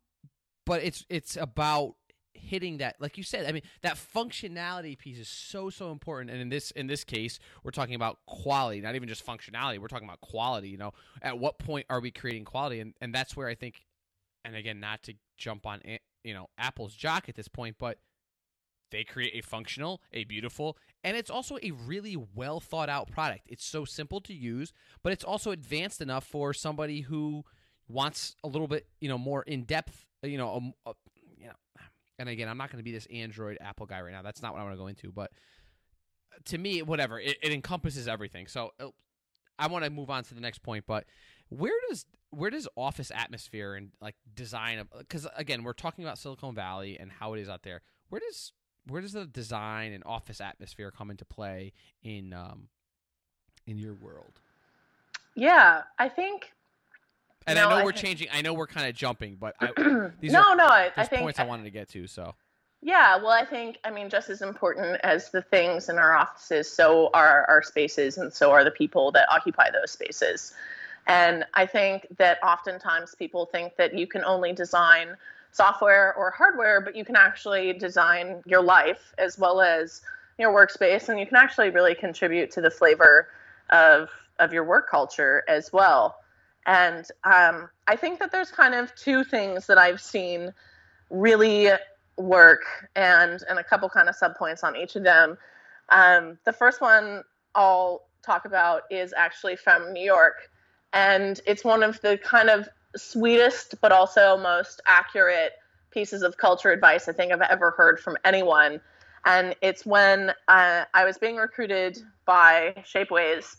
but 0.65 0.83
it's 0.83 1.05
it's 1.09 1.37
about 1.37 1.95
hitting 2.35 2.79
that 2.79 2.95
like 3.01 3.19
you 3.19 3.25
said 3.25 3.47
i 3.47 3.53
mean 3.53 3.63
that 3.83 3.97
functionality 3.97 4.97
piece 4.97 5.19
is 5.19 5.29
so 5.29 5.71
so 5.71 5.91
important 5.91 6.31
and 6.31 6.41
in 6.41 6.49
this 6.49 6.71
in 6.73 6.87
this 6.87 7.03
case 7.03 7.39
we're 7.65 7.71
talking 7.73 7.95
about 7.95 8.19
quality 8.27 8.81
not 8.81 8.95
even 8.95 9.09
just 9.09 9.27
functionality 9.27 9.79
we're 9.79 9.89
talking 9.89 10.07
about 10.07 10.21
quality 10.21 10.69
you 10.69 10.79
know 10.79 10.93
at 11.21 11.39
what 11.39 11.59
point 11.59 11.85
are 11.91 12.01
we 12.01 12.11
creating 12.11 12.45
quality 12.45 12.81
and 12.81 12.95
and 13.01 13.13
that's 13.13 13.37
where 13.37 13.49
i 13.49 13.55
think 13.55 13.87
and 14.45 14.55
again 14.55 14.79
not 14.79 15.03
to 15.03 15.15
jump 15.37 15.67
on 15.67 15.81
you 16.23 16.33
know 16.33 16.49
apple's 16.59 16.95
jock 16.95 17.29
at 17.29 17.35
this 17.35 17.49
point 17.49 17.77
but 17.79 17.99
they 18.91 19.05
create 19.05 19.33
a 19.35 19.47
functional 19.47 20.01
a 20.13 20.25
beautiful 20.25 20.77
and 21.05 21.17
it's 21.17 21.31
also 21.31 21.59
a 21.63 21.71
really 21.71 22.17
well 22.35 22.61
thought 22.61 22.89
out 22.89 23.11
product 23.11 23.43
it's 23.47 23.65
so 23.65 23.85
simple 23.85 24.21
to 24.21 24.35
use 24.35 24.73
but 25.03 25.13
it's 25.13 25.25
also 25.25 25.51
advanced 25.51 26.01
enough 26.01 26.25
for 26.25 26.53
somebody 26.53 27.03
who 27.03 27.45
wants 27.89 28.37
a 28.45 28.49
little 28.49 28.69
bit 28.69 28.87
you 29.01 29.09
know 29.09 29.19
more 29.19 29.43
in 29.43 29.65
depth 29.65 30.07
you 30.23 30.39
know 30.39 30.57
um, 30.57 30.73
uh, 30.87 30.91
a, 30.91 30.93
a, 30.93 31.19
and 32.19 32.29
again, 32.29 32.49
I'm 32.49 32.59
not 32.59 32.71
going 32.71 32.79
to 32.79 32.85
be 32.85 32.93
this 32.93 33.07
Android 33.07 33.59
Apple 33.61 33.87
guy 33.87 34.01
right 34.01 34.13
now. 34.13 34.23
That's 34.23 34.43
not 34.43 34.53
what 34.53 34.61
I 34.61 34.65
want 34.65 34.75
to 34.75 34.79
go 34.79 34.89
into. 34.89 35.13
But 35.13 35.31
uh, 36.33 36.39
to 36.47 36.59
me, 36.59 36.83
whatever, 36.83 37.21
it, 37.21 37.37
it 37.43 37.53
encompasses 37.53 38.09
everything. 38.09 38.47
So 38.49 38.73
uh, 38.81 38.89
I 39.59 39.69
want 39.69 39.85
to 39.85 39.91
move 39.91 40.11
on 40.11 40.25
to 40.25 40.35
the 40.35 40.41
next 40.41 40.63
point, 40.63 40.85
but 40.87 41.05
where 41.49 41.73
does 41.89 42.05
where 42.31 42.51
does 42.51 42.69
office 42.77 43.11
atmosphere 43.15 43.75
and 43.75 43.91
like 44.03 44.15
design 44.35 44.79
of 44.79 44.89
because 44.99 45.27
again 45.35 45.65
we're 45.65 45.73
talking 45.73 46.05
about 46.05 46.19
Silicon 46.19 46.55
Valley 46.55 46.99
and 46.99 47.11
how 47.11 47.35
it 47.35 47.41
is 47.41 47.49
out 47.49 47.63
there. 47.63 47.81
Where 48.11 48.21
does 48.21 48.53
where 48.89 49.01
does 49.03 49.13
the 49.13 49.27
design 49.27 49.93
and 49.93 50.03
office 50.07 50.41
atmosphere 50.41 50.91
come 50.91 51.11
into 51.11 51.25
play 51.25 51.73
in 52.03 52.33
um 52.33 52.69
in 53.67 53.79
your 53.79 53.95
world? 53.95 54.41
Yeah, 55.35 55.83
I 55.99 56.09
think. 56.09 56.53
And 57.47 57.57
No, 57.57 57.67
I 57.67 57.71
know 57.71 57.77
I 57.77 57.85
we're 57.85 57.93
think- 57.93 58.05
changing. 58.05 58.29
I 58.33 58.43
know 58.43 58.53
we're 58.55 58.67
kind 58.67 58.89
of 58.89 58.95
jumping, 58.95 59.37
but 59.37 59.55
I, 59.61 59.71
these 60.21 60.33
no, 60.33 60.43
are 60.43 60.57
no, 60.57 60.67
I, 60.67 60.91
I 60.97 61.05
think 61.05 61.23
points 61.23 61.39
I 61.39 61.45
wanted 61.45 61.65
to 61.65 61.71
get 61.71 61.89
to. 61.91 62.07
So 62.07 62.35
Yeah, 62.83 63.17
well, 63.17 63.31
I 63.31 63.45
think, 63.45 63.79
I 63.85 63.91
mean, 63.91 64.11
just 64.11 64.29
as 64.31 64.43
important 64.43 65.01
as 65.03 65.31
the 65.31 65.43
things 65.43 65.89
in 65.89 65.97
our 65.99 66.15
offices, 66.15 66.71
so 66.71 67.11
are 67.15 67.45
our 67.49 67.63
spaces, 67.63 68.19
and 68.19 68.33
so 68.33 68.51
are 68.51 68.65
the 68.65 68.71
people 68.71 69.13
that 69.13 69.27
occupy 69.31 69.71
those 69.71 69.91
spaces. 69.93 70.53
And 71.07 71.45
I 71.55 71.65
think 71.65 72.07
that 72.19 72.39
oftentimes 72.43 73.15
people 73.15 73.47
think 73.47 73.77
that 73.77 73.95
you 73.97 74.07
can 74.07 74.25
only 74.25 74.53
design 74.53 75.17
software 75.53 76.15
or 76.15 76.31
hardware, 76.31 76.81
but 76.81 76.95
you 76.97 77.05
can 77.05 77.17
actually 77.17 77.73
design 77.73 78.43
your 78.47 78.63
life 78.63 79.15
as 79.19 79.39
well 79.39 79.61
as 79.61 80.03
your 80.39 80.53
workspace, 80.53 81.09
and 81.09 81.19
you 81.19 81.27
can 81.27 81.37
actually 81.37 81.71
really 81.71 81.95
contribute 81.95 82.51
to 82.53 82.61
the 82.61 82.71
flavor 82.71 83.29
of 83.71 84.09
of 84.39 84.53
your 84.53 84.65
work 84.65 84.89
culture 84.89 85.43
as 85.49 85.73
well. 85.73 86.17
And 86.65 87.05
um, 87.25 87.69
I 87.87 87.97
think 87.97 88.21
that 88.21 88.31
there's 88.31 88.51
kind 88.51 88.75
of 88.75 88.95
two 88.95 89.25
things 89.25 89.67
that 89.67 89.79
I've 89.79 90.01
seen 90.01 90.53
really 91.11 91.71
work 92.17 92.63
and 92.95 93.43
and 93.49 93.59
a 93.59 93.65
couple 93.65 93.89
kind 93.89 94.09
of 94.09 94.17
subpoints 94.17 94.63
on 94.63 94.77
each 94.77 94.97
of 94.97 95.03
them. 95.03 95.39
Um, 95.89 96.39
the 96.45 96.53
first 96.53 96.81
one 96.81 97.25
I'll 97.55 98.03
talk 98.23 98.45
about 98.45 98.83
is 98.91 99.15
actually 99.17 99.57
from 99.57 99.93
New 99.93 100.05
York, 100.05 100.51
and 100.93 101.41
it's 101.47 101.65
one 101.65 101.83
of 101.83 102.01
the 102.03 102.19
kind 102.19 102.51
of 102.51 102.69
sweetest 102.97 103.75
but 103.81 103.93
also 103.93 104.37
most 104.37 104.81
accurate 104.87 105.53
pieces 105.91 106.23
of 106.23 106.37
culture 106.37 106.71
advice 106.71 107.09
I 107.09 107.13
think 107.13 107.33
I've 107.33 107.41
ever 107.43 107.71
heard 107.73 107.99
from 108.01 108.17
anyone. 108.25 108.81
And 109.25 109.55
it's 109.63 109.85
when 109.85 110.31
uh, 110.47 110.85
I 110.95 111.05
was 111.05 111.19
being 111.19 111.37
recruited 111.37 111.99
by 112.25 112.73
Shapeways, 112.87 113.57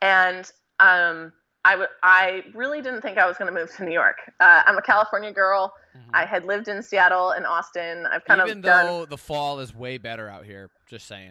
and 0.00 0.50
um, 0.80 1.32
I, 1.64 1.72
w- 1.72 1.88
I 2.02 2.44
really 2.54 2.80
didn't 2.80 3.02
think 3.02 3.18
I 3.18 3.26
was 3.26 3.36
going 3.36 3.52
to 3.52 3.60
move 3.60 3.70
to 3.76 3.84
New 3.84 3.92
York. 3.92 4.18
Uh, 4.40 4.62
I'm 4.66 4.78
a 4.78 4.82
California 4.82 5.32
girl. 5.32 5.74
I 6.14 6.24
had 6.24 6.44
lived 6.44 6.68
in 6.68 6.82
Seattle 6.82 7.30
and 7.30 7.44
Austin. 7.44 8.06
I've 8.06 8.24
kind 8.24 8.40
even 8.40 8.58
of 8.58 8.64
done 8.64 8.86
Even 8.86 8.96
though 8.96 9.06
the 9.06 9.18
fall 9.18 9.60
is 9.60 9.74
way 9.74 9.98
better 9.98 10.28
out 10.28 10.44
here, 10.44 10.70
just 10.86 11.06
saying. 11.06 11.30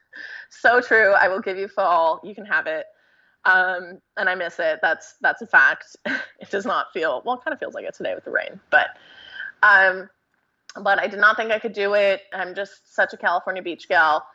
so 0.50 0.80
true. 0.80 1.12
I 1.12 1.28
will 1.28 1.40
give 1.40 1.56
you 1.56 1.68
fall. 1.68 2.20
You 2.24 2.34
can 2.34 2.44
have 2.46 2.66
it. 2.66 2.86
Um, 3.46 4.00
and 4.16 4.28
I 4.28 4.34
miss 4.34 4.58
it. 4.58 4.78
That's 4.80 5.14
that's 5.20 5.42
a 5.42 5.46
fact. 5.46 5.96
it 6.06 6.50
does 6.50 6.64
not 6.64 6.92
feel 6.92 7.22
well. 7.24 7.36
It 7.36 7.44
kind 7.44 7.52
of 7.52 7.58
feels 7.60 7.74
like 7.74 7.84
it 7.84 7.94
today 7.94 8.14
with 8.14 8.24
the 8.24 8.30
rain, 8.30 8.60
but 8.70 8.88
um, 9.62 10.08
but 10.80 10.98
I 10.98 11.06
did 11.06 11.20
not 11.20 11.36
think 11.36 11.50
I 11.50 11.58
could 11.58 11.74
do 11.74 11.94
it. 11.94 12.22
I'm 12.32 12.54
just 12.54 12.94
such 12.94 13.12
a 13.12 13.16
California 13.16 13.62
beach 13.62 13.88
gal, 13.88 14.26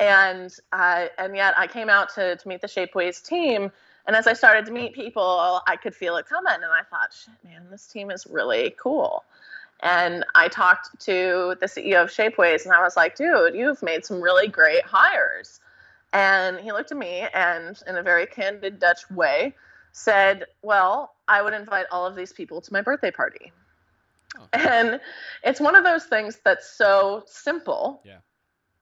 and 0.00 0.52
uh, 0.72 1.06
and 1.18 1.36
yet 1.36 1.54
I 1.56 1.66
came 1.66 1.88
out 1.88 2.12
to 2.14 2.36
to 2.36 2.48
meet 2.48 2.60
the 2.60 2.68
Shapeways 2.68 3.24
team. 3.24 3.70
And 4.06 4.14
as 4.14 4.28
I 4.28 4.34
started 4.34 4.66
to 4.66 4.72
meet 4.72 4.94
people, 4.94 5.60
I 5.66 5.74
could 5.74 5.94
feel 5.94 6.16
it 6.16 6.26
coming, 6.26 6.54
and 6.54 6.64
I 6.64 6.82
thought, 6.88 7.12
shit, 7.12 7.34
man, 7.42 7.66
this 7.72 7.88
team 7.88 8.12
is 8.12 8.24
really 8.30 8.72
cool. 8.80 9.24
And 9.80 10.24
I 10.34 10.48
talked 10.48 10.98
to 11.00 11.56
the 11.60 11.66
CEO 11.66 12.04
of 12.04 12.10
Shapeways, 12.10 12.64
and 12.64 12.72
I 12.72 12.82
was 12.82 12.96
like, 12.96 13.16
dude, 13.16 13.54
you've 13.54 13.82
made 13.82 14.04
some 14.04 14.20
really 14.20 14.48
great 14.48 14.84
hires. 14.84 15.60
And 16.16 16.58
he 16.58 16.72
looked 16.72 16.92
at 16.92 16.96
me 16.96 17.26
and, 17.34 17.78
in 17.86 17.96
a 17.96 18.02
very 18.02 18.24
candid 18.24 18.78
Dutch 18.78 19.08
way, 19.10 19.54
said, 19.92 20.46
Well, 20.62 21.14
I 21.28 21.42
would 21.42 21.52
invite 21.52 21.84
all 21.92 22.06
of 22.06 22.16
these 22.16 22.32
people 22.32 22.62
to 22.62 22.72
my 22.72 22.80
birthday 22.80 23.10
party. 23.10 23.52
Oh. 24.38 24.48
And 24.54 24.98
it's 25.44 25.60
one 25.60 25.76
of 25.76 25.84
those 25.84 26.04
things 26.04 26.38
that's 26.42 26.70
so 26.70 27.22
simple. 27.26 28.00
Yeah. 28.02 28.20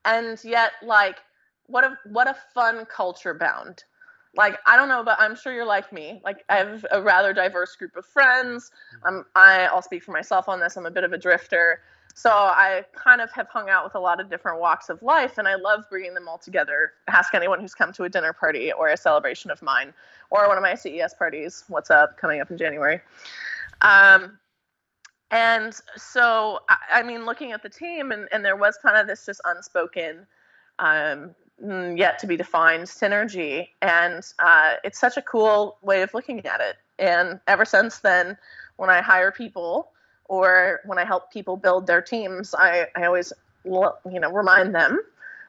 And 0.05 0.41
yet, 0.45 0.71
like, 0.81 1.17
what 1.67 1.83
a 1.83 1.97
what 2.05 2.27
a 2.27 2.37
fun 2.53 2.85
culture 2.85 3.33
bound. 3.33 3.83
Like, 4.37 4.57
I 4.65 4.77
don't 4.77 4.87
know, 4.87 5.03
but 5.03 5.19
I'm 5.19 5.35
sure 5.35 5.53
you're 5.53 5.65
like 5.65 5.91
me. 5.91 6.21
Like, 6.23 6.45
I 6.47 6.55
have 6.57 6.85
a 6.91 7.01
rather 7.01 7.33
diverse 7.33 7.75
group 7.75 7.97
of 7.97 8.05
friends. 8.05 8.71
I'm, 9.05 9.25
I, 9.35 9.65
I'll 9.65 9.81
speak 9.81 10.03
for 10.03 10.11
myself 10.11 10.47
on 10.47 10.59
this. 10.59 10.77
I'm 10.77 10.85
a 10.85 10.91
bit 10.91 11.03
of 11.03 11.13
a 11.13 11.17
drifter. 11.17 11.81
So 12.17 12.29
I 12.29 12.85
kind 12.95 13.19
of 13.19 13.29
have 13.33 13.49
hung 13.49 13.69
out 13.69 13.83
with 13.83 13.93
a 13.93 13.99
lot 13.99 14.21
of 14.21 14.29
different 14.29 14.61
walks 14.61 14.89
of 14.89 15.03
life, 15.03 15.37
and 15.37 15.49
I 15.49 15.55
love 15.55 15.83
bringing 15.89 16.13
them 16.13 16.29
all 16.29 16.37
together. 16.37 16.93
Ask 17.09 17.33
anyone 17.35 17.59
who's 17.59 17.75
come 17.75 17.91
to 17.91 18.05
a 18.05 18.09
dinner 18.09 18.31
party 18.31 18.71
or 18.71 18.87
a 18.87 18.95
celebration 18.95 19.51
of 19.51 19.61
mine, 19.61 19.93
or 20.29 20.47
one 20.47 20.55
of 20.55 20.63
my 20.63 20.75
CES 20.75 21.13
parties. 21.15 21.65
What's 21.67 21.91
up? 21.91 22.17
Coming 22.17 22.39
up 22.39 22.49
in 22.49 22.57
January. 22.57 23.01
Um, 23.81 24.39
and 25.29 25.77
so, 25.97 26.59
I, 26.69 26.77
I 26.99 27.03
mean, 27.03 27.25
looking 27.25 27.51
at 27.51 27.61
the 27.61 27.69
team, 27.69 28.13
and, 28.13 28.29
and 28.31 28.45
there 28.45 28.55
was 28.55 28.77
kind 28.81 28.95
of 28.95 29.07
this 29.07 29.25
just 29.25 29.41
unspoken, 29.43 30.25
um, 30.79 31.35
mm, 31.61 31.97
yet 31.97 32.17
to 32.19 32.27
be 32.27 32.37
defined 32.37 32.85
synergy, 32.85 33.67
and 33.81 34.23
uh, 34.39 34.75
it's 34.85 35.01
such 35.01 35.17
a 35.17 35.21
cool 35.21 35.79
way 35.81 36.01
of 36.01 36.13
looking 36.13 36.45
at 36.45 36.61
it. 36.61 36.77
And 36.97 37.41
ever 37.47 37.65
since 37.65 37.99
then, 37.99 38.37
when 38.77 38.89
I 38.89 39.01
hire 39.01 39.33
people 39.33 39.91
or 40.25 40.81
when 40.85 40.97
I 40.97 41.05
help 41.05 41.31
people 41.31 41.57
build 41.57 41.87
their 41.87 42.01
teams, 42.01 42.53
I, 42.53 42.87
I 42.95 43.05
always 43.05 43.31
you 43.63 44.19
know 44.19 44.31
remind 44.31 44.75
them 44.75 44.99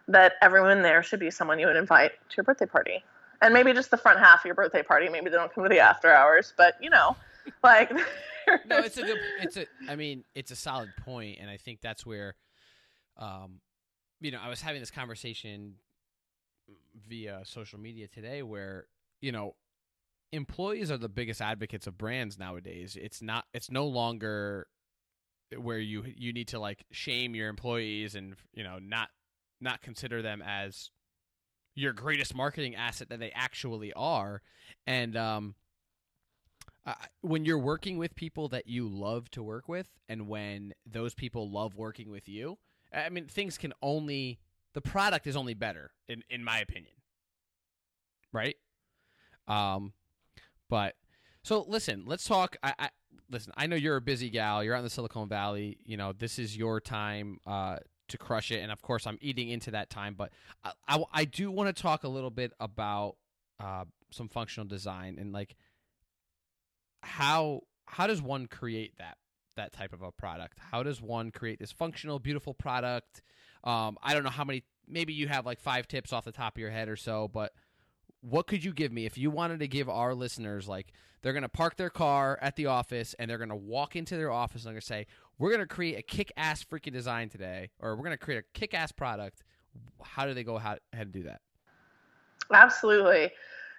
that 0.08 0.34
everyone 0.40 0.82
there 0.82 1.02
should 1.02 1.20
be 1.20 1.30
someone 1.30 1.58
you 1.58 1.66
would 1.66 1.76
invite 1.76 2.12
to 2.30 2.36
your 2.36 2.44
birthday 2.44 2.66
party, 2.66 3.04
and 3.42 3.52
maybe 3.52 3.72
just 3.72 3.90
the 3.90 3.96
front 3.96 4.18
half 4.18 4.40
of 4.40 4.44
your 4.46 4.54
birthday 4.54 4.82
party. 4.82 5.08
Maybe 5.08 5.30
they 5.30 5.36
don't 5.36 5.52
come 5.52 5.64
to 5.64 5.70
the 5.70 5.80
after 5.80 6.12
hours, 6.12 6.52
but 6.56 6.76
you 6.80 6.90
know, 6.90 7.16
like 7.62 7.90
no, 8.66 8.78
it's 8.78 8.96
a 8.96 9.02
good. 9.02 9.18
It's 9.40 9.56
a. 9.56 9.66
I 9.88 9.96
mean, 9.96 10.24
it's 10.34 10.50
a 10.50 10.56
solid 10.56 10.90
point, 11.04 11.38
and 11.40 11.50
I 11.50 11.56
think 11.56 11.80
that's 11.80 12.06
where, 12.06 12.36
um, 13.16 13.60
you 14.20 14.30
know, 14.30 14.38
I 14.42 14.48
was 14.48 14.60
having 14.60 14.80
this 14.80 14.90
conversation 14.90 15.74
via 17.08 17.42
social 17.44 17.78
media 17.78 18.08
today, 18.08 18.42
where 18.42 18.86
you 19.20 19.32
know, 19.32 19.54
employees 20.32 20.90
are 20.90 20.96
the 20.98 21.08
biggest 21.08 21.40
advocates 21.40 21.86
of 21.86 21.96
brands 21.98 22.38
nowadays. 22.38 22.96
It's 23.00 23.22
not. 23.22 23.44
It's 23.54 23.70
no 23.70 23.86
longer 23.86 24.66
where 25.56 25.78
you 25.78 26.04
you 26.16 26.32
need 26.32 26.48
to 26.48 26.58
like 26.58 26.84
shame 26.90 27.34
your 27.34 27.48
employees 27.48 28.14
and 28.14 28.34
you 28.52 28.64
know 28.64 28.78
not 28.80 29.10
not 29.60 29.80
consider 29.80 30.22
them 30.22 30.42
as 30.44 30.90
your 31.74 31.92
greatest 31.92 32.34
marketing 32.34 32.74
asset 32.74 33.08
that 33.08 33.20
they 33.20 33.30
actually 33.32 33.92
are 33.92 34.42
and 34.86 35.16
um 35.16 35.54
uh, 36.84 36.94
when 37.20 37.44
you're 37.44 37.58
working 37.58 37.98
with 37.98 38.14
people 38.14 38.48
that 38.48 38.66
you 38.66 38.88
love 38.88 39.30
to 39.30 39.42
work 39.42 39.68
with 39.68 39.88
and 40.08 40.28
when 40.28 40.72
those 40.84 41.14
people 41.14 41.50
love 41.50 41.76
working 41.76 42.10
with 42.10 42.28
you 42.28 42.58
i 42.92 43.08
mean 43.08 43.26
things 43.26 43.56
can 43.56 43.72
only 43.82 44.40
the 44.74 44.80
product 44.80 45.26
is 45.26 45.36
only 45.36 45.54
better 45.54 45.92
in 46.08 46.22
in 46.28 46.42
my 46.42 46.58
opinion 46.58 46.94
right 48.32 48.56
um 49.46 49.92
but 50.68 50.94
so 51.42 51.64
listen 51.68 52.04
let's 52.06 52.24
talk 52.24 52.56
i, 52.62 52.74
I 52.78 52.88
listen 53.30 53.52
i 53.56 53.66
know 53.66 53.76
you're 53.76 53.96
a 53.96 54.00
busy 54.00 54.30
gal 54.30 54.62
you're 54.62 54.74
out 54.74 54.78
in 54.78 54.84
the 54.84 54.90
silicon 54.90 55.28
valley 55.28 55.78
you 55.84 55.96
know 55.96 56.12
this 56.12 56.38
is 56.38 56.56
your 56.56 56.80
time 56.80 57.38
uh 57.46 57.76
to 58.08 58.18
crush 58.18 58.52
it 58.52 58.60
and 58.60 58.70
of 58.70 58.82
course 58.82 59.06
i'm 59.06 59.18
eating 59.20 59.48
into 59.48 59.72
that 59.72 59.90
time 59.90 60.14
but 60.16 60.32
i, 60.64 60.72
I, 60.88 61.04
I 61.12 61.24
do 61.24 61.50
want 61.50 61.74
to 61.74 61.82
talk 61.82 62.04
a 62.04 62.08
little 62.08 62.30
bit 62.30 62.52
about 62.60 63.16
uh 63.58 63.84
some 64.10 64.28
functional 64.28 64.66
design 64.66 65.18
and 65.18 65.32
like 65.32 65.56
how 67.02 67.60
how 67.86 68.06
does 68.06 68.20
one 68.20 68.46
create 68.46 68.98
that 68.98 69.16
that 69.56 69.72
type 69.72 69.94
of 69.94 70.02
a 70.02 70.12
product? 70.12 70.58
How 70.58 70.82
does 70.82 71.00
one 71.00 71.30
create 71.30 71.58
this 71.58 71.72
functional 71.72 72.18
beautiful 72.18 72.52
product? 72.52 73.22
Um 73.64 73.96
i 74.02 74.14
don't 74.14 74.22
know 74.22 74.30
how 74.30 74.44
many 74.44 74.64
maybe 74.86 75.12
you 75.12 75.28
have 75.28 75.46
like 75.46 75.60
five 75.60 75.88
tips 75.88 76.12
off 76.12 76.24
the 76.24 76.32
top 76.32 76.56
of 76.56 76.60
your 76.60 76.70
head 76.70 76.88
or 76.88 76.96
so 76.96 77.26
but 77.26 77.52
what 78.28 78.46
could 78.46 78.64
you 78.64 78.72
give 78.72 78.92
me 78.92 79.06
if 79.06 79.16
you 79.16 79.30
wanted 79.30 79.60
to 79.60 79.68
give 79.68 79.88
our 79.88 80.14
listeners 80.14 80.68
like 80.68 80.92
they're 81.22 81.32
going 81.32 81.42
to 81.42 81.48
park 81.48 81.76
their 81.76 81.90
car 81.90 82.38
at 82.42 82.56
the 82.56 82.66
office 82.66 83.14
and 83.18 83.30
they're 83.30 83.38
going 83.38 83.48
to 83.48 83.56
walk 83.56 83.96
into 83.96 84.16
their 84.16 84.30
office 84.30 84.62
and 84.62 84.66
they're 84.66 84.74
going 84.74 84.80
to 84.80 84.86
say 84.86 85.06
we're 85.38 85.50
going 85.50 85.60
to 85.60 85.66
create 85.66 85.98
a 85.98 86.02
kick-ass 86.02 86.64
freaking 86.64 86.92
design 86.92 87.28
today 87.28 87.70
or 87.80 87.94
we're 87.94 88.04
going 88.04 88.10
to 88.10 88.18
create 88.18 88.38
a 88.38 88.58
kick-ass 88.58 88.92
product 88.92 89.42
how 90.02 90.26
do 90.26 90.34
they 90.34 90.44
go 90.44 90.56
how, 90.56 90.76
ahead 90.92 91.06
and 91.06 91.12
do 91.12 91.22
that 91.22 91.40
Absolutely. 92.52 93.30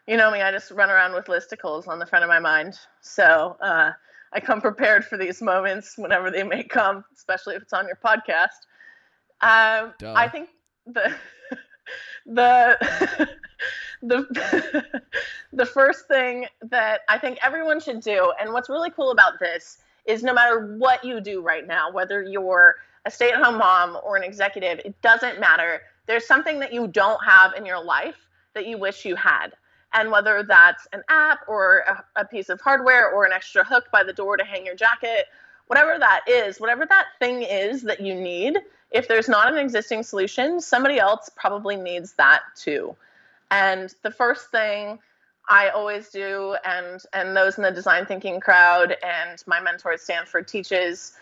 You 0.08 0.18
know 0.18 0.32
me, 0.32 0.42
I 0.42 0.52
just 0.52 0.72
run 0.72 0.90
around 0.90 1.14
with 1.14 1.26
listicles 1.26 1.88
on 1.88 2.00
the 2.00 2.06
front 2.06 2.24
of 2.24 2.30
my 2.30 2.40
mind. 2.40 2.80
So 3.02 3.58
uh, 3.62 3.92
I 4.34 4.40
come 4.40 4.62
prepared 4.62 5.06
for 5.06 5.18
these 5.18 5.42
moments 5.42 5.98
whenever 5.98 6.32
they 6.32 6.44
may 6.44 6.64
come, 6.64 7.04
especially 7.14 7.56
if 7.56 7.64
it's 7.64 7.74
on 7.74 7.88
your 7.88 8.00
podcast. 8.04 8.66
Um, 9.42 9.94
I 10.04 10.28
think 10.28 10.50
the 10.86 11.14
the 12.26 13.30
the 14.02 14.84
the 15.54 15.66
first 15.66 16.08
thing 16.08 16.46
that 16.64 17.02
I 17.10 17.18
think 17.18 17.40
everyone 17.42 17.80
should 17.80 18.02
do, 18.02 18.34
and 18.40 18.54
what's 18.54 18.70
really 18.70 18.92
cool 18.92 19.12
about 19.12 19.40
this 19.40 19.80
is 20.06 20.24
no 20.24 20.34
matter 20.34 20.76
what 20.78 21.04
you 21.04 21.20
do 21.20 21.42
right 21.42 21.68
now, 21.68 21.92
whether 21.92 22.22
you're 22.24 22.76
a 23.06 23.12
stay-at-home 23.12 23.58
mom 23.58 23.98
or 24.04 24.18
an 24.18 24.24
executive, 24.24 24.80
it 24.86 25.02
doesn't 25.02 25.40
matter. 25.40 25.82
There's 26.06 26.26
something 26.26 26.60
that 26.60 26.74
you 26.74 26.88
don't 26.88 27.24
have 27.24 27.54
in 27.56 27.66
your 27.66 27.84
life 27.84 28.16
that 28.54 28.66
you 28.68 28.78
wish 28.78 29.06
you 29.06 29.16
had. 29.16 29.50
And 29.94 30.12
whether 30.12 30.44
that's 30.44 30.88
an 30.94 31.04
app 31.10 31.40
or 31.48 31.80
a, 31.88 32.22
a 32.22 32.26
piece 32.26 32.50
of 32.50 32.60
hardware 32.62 33.10
or 33.10 33.26
an 33.26 33.32
extra 33.32 33.64
hook 33.64 33.86
by 33.92 34.04
the 34.04 34.14
door 34.14 34.38
to 34.38 34.44
hang 34.44 34.66
your 34.66 34.76
jacket, 34.76 35.28
whatever 35.68 35.98
that 35.98 36.22
is, 36.28 36.60
whatever 36.60 36.86
that 36.86 37.06
thing 37.20 37.44
is 37.44 37.84
that 37.84 38.02
you 38.02 38.14
need, 38.16 38.58
if 38.92 39.08
there's 39.08 39.30
not 39.30 39.52
an 39.52 39.58
existing 39.58 40.04
solution, 40.04 40.62
somebody 40.62 41.00
else 41.00 41.30
probably 41.36 41.76
needs 41.76 42.14
that 42.14 42.42
too. 42.56 42.96
And 43.52 43.94
the 44.04 44.12
first 44.12 44.52
thing 44.52 45.00
I 45.50 45.70
always 45.70 46.10
do, 46.10 46.56
and 46.66 47.02
and 47.14 47.36
those 47.36 47.58
in 47.58 47.64
the 47.64 47.72
design 47.72 48.06
thinking 48.06 48.40
crowd, 48.40 48.96
and 49.04 49.42
my 49.48 49.60
mentor 49.60 49.94
at 49.94 50.02
Stanford 50.02 50.48
teaches, 50.48 51.14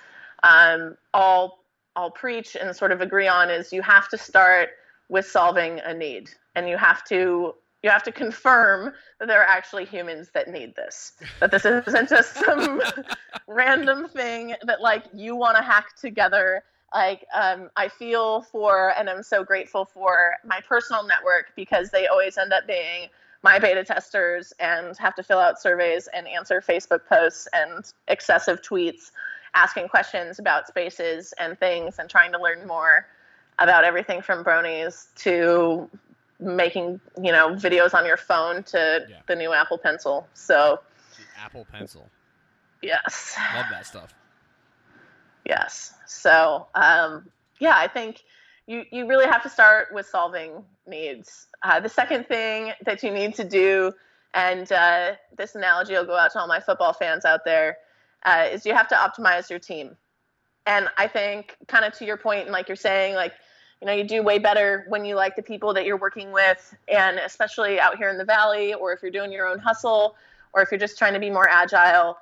um, 0.44 0.98
all 1.14 1.64
all 1.96 2.12
preach 2.12 2.56
and 2.56 2.76
sort 2.76 2.92
of 2.92 3.02
agree 3.02 3.28
on 3.28 3.50
is 3.50 3.72
you 3.72 3.82
have 3.82 4.10
to 4.10 4.18
start 4.18 4.70
with 5.10 5.28
solving 5.28 5.80
a 5.82 5.94
need, 5.94 6.30
and 6.56 6.68
you 6.68 6.78
have 6.78 7.04
to 7.06 7.54
you 7.84 7.92
have 7.92 8.04
to 8.04 8.12
confirm 8.12 8.94
that 9.20 9.28
there 9.28 9.40
are 9.40 9.48
actually 9.48 9.86
humans 9.86 10.30
that 10.34 10.48
need 10.48 10.76
this. 10.76 11.14
That 11.40 11.52
this 11.52 11.66
isn't 11.66 12.10
just 12.10 12.34
some 12.34 12.82
random 13.48 14.08
thing 14.08 14.56
that 14.64 14.82
like 14.82 15.04
you 15.14 15.36
want 15.36 15.58
to 15.58 15.64
hack 15.64 15.96
together 15.96 16.64
like 16.94 17.26
um, 17.34 17.70
i 17.76 17.88
feel 17.88 18.42
for 18.42 18.94
and 18.98 19.10
i'm 19.10 19.24
so 19.24 19.44
grateful 19.44 19.86
for 19.86 20.34
my 20.46 20.60
personal 20.68 21.06
network 21.06 21.48
because 21.56 21.90
they 21.90 22.08
always 22.08 22.38
end 22.38 22.54
up 22.54 22.66
being 22.68 23.10
my 23.44 23.60
beta 23.60 23.84
testers 23.84 24.54
and 24.60 24.98
have 24.98 25.14
to 25.16 25.24
fill 25.24 25.40
out 25.40 25.60
surveys 25.62 26.08
and 26.14 26.28
answer 26.28 26.62
facebook 26.62 27.06
posts 27.08 27.48
and 27.54 27.92
excessive 28.08 28.62
tweets 28.62 29.12
asking 29.54 29.88
questions 29.88 30.40
about 30.40 30.68
spaces 30.68 31.34
and 31.40 31.58
things 31.60 31.98
and 32.00 32.10
trying 32.10 32.32
to 32.32 32.42
learn 32.42 32.66
more 32.68 33.06
about 33.60 33.84
everything 33.84 34.22
from 34.22 34.44
bronies 34.44 35.08
to 35.16 35.90
making 36.40 37.00
you 37.22 37.32
know 37.32 37.50
videos 37.56 37.94
on 37.94 38.06
your 38.06 38.18
phone 38.18 38.62
to 38.64 39.06
Yeah. 39.10 39.20
the 39.28 39.36
new 39.36 39.54
Apple 39.54 39.78
Pencil. 39.78 40.28
So 40.34 40.82
Apple 41.38 41.66
Pencil. 41.72 42.10
yes, 42.82 43.38
Love 43.56 43.66
that 43.72 43.86
stuff. 43.86 44.14
Yes. 45.46 45.94
So 46.06 46.68
um, 46.76 47.30
yeah, 47.60 47.76
I 47.76 47.88
think 47.88 48.24
you 48.68 48.84
you 48.92 49.08
really 49.08 49.26
have 49.26 49.44
to 49.44 49.50
start 49.50 49.88
with 49.94 50.06
solving 50.06 50.64
needs. 50.88 51.48
Uh, 51.64 51.80
the 51.80 51.90
second 51.90 52.28
thing 52.28 52.74
that 52.86 53.04
you 53.04 53.12
need 53.12 53.36
to 53.36 53.44
do, 53.44 53.92
and 54.34 54.72
uh, 54.72 55.14
this 55.38 55.56
analogy 55.56 55.94
will 55.94 56.06
go 56.06 56.18
out 56.18 56.32
to 56.34 56.40
all 56.40 56.48
my 56.48 56.60
football 56.60 56.94
fans 56.94 57.26
out 57.26 57.46
there, 57.46 57.78
uh, 58.24 58.48
is 58.52 58.66
you 58.66 58.74
have 58.74 58.88
to 58.88 58.96
optimize 58.96 59.50
your 59.50 59.60
team. 59.60 59.96
And 60.68 60.90
I 60.98 61.08
think, 61.08 61.56
kind 61.68 61.86
of 61.86 61.94
to 62.00 62.06
your 62.06 62.18
point, 62.18 62.44
and 62.44 62.52
like 62.52 62.68
you're 62.68 62.76
saying, 62.76 63.16
like 63.16 63.34
you 63.82 63.88
know, 63.88 63.94
you 63.94 64.04
do 64.04 64.24
way 64.24 64.40
better 64.40 64.86
when 64.88 65.06
you 65.06 65.16
like 65.16 65.36
the 65.36 65.44
people 65.44 65.74
that 65.74 65.86
you're 65.86 65.98
working 65.98 66.32
with, 66.32 66.76
and 66.88 67.20
especially 67.20 67.80
out 67.80 67.98
here 67.98 68.10
in 68.10 68.18
the 68.18 68.26
valley, 68.26 68.74
or 68.74 68.94
if 68.94 69.02
you're 69.02 69.12
doing 69.12 69.32
your 69.32 69.48
own 69.48 69.60
hustle, 69.60 70.16
or 70.54 70.62
if 70.62 70.72
you're 70.72 70.80
just 70.80 70.98
trying 70.98 71.14
to 71.14 71.20
be 71.20 71.30
more 71.30 71.48
agile. 71.50 72.18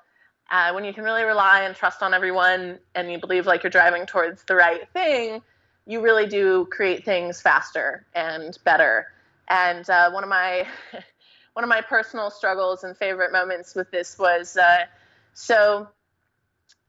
Uh, 0.53 0.71
when 0.71 0.85
you 0.85 0.93
can 0.93 1.03
really 1.03 1.23
rely 1.23 1.61
and 1.61 1.75
trust 1.75 2.03
on 2.03 2.13
everyone, 2.13 2.77
and 2.93 3.11
you 3.11 3.17
believe 3.17 3.47
like 3.47 3.63
you're 3.63 3.71
driving 3.71 4.05
towards 4.05 4.43
the 4.43 4.53
right 4.53 4.87
thing, 4.93 5.41
you 5.87 5.99
really 5.99 6.27
do 6.27 6.67
create 6.69 7.03
things 7.03 7.41
faster 7.41 8.05
and 8.13 8.59
better. 8.63 9.07
And 9.47 9.89
uh, 9.89 10.11
one 10.11 10.23
of 10.23 10.29
my 10.29 10.67
one 11.53 11.63
of 11.63 11.69
my 11.69 11.81
personal 11.81 12.29
struggles 12.29 12.83
and 12.83 12.95
favorite 12.95 13.31
moments 13.31 13.73
with 13.73 13.89
this 13.89 14.19
was 14.19 14.55
uh, 14.55 14.85
so 15.33 15.87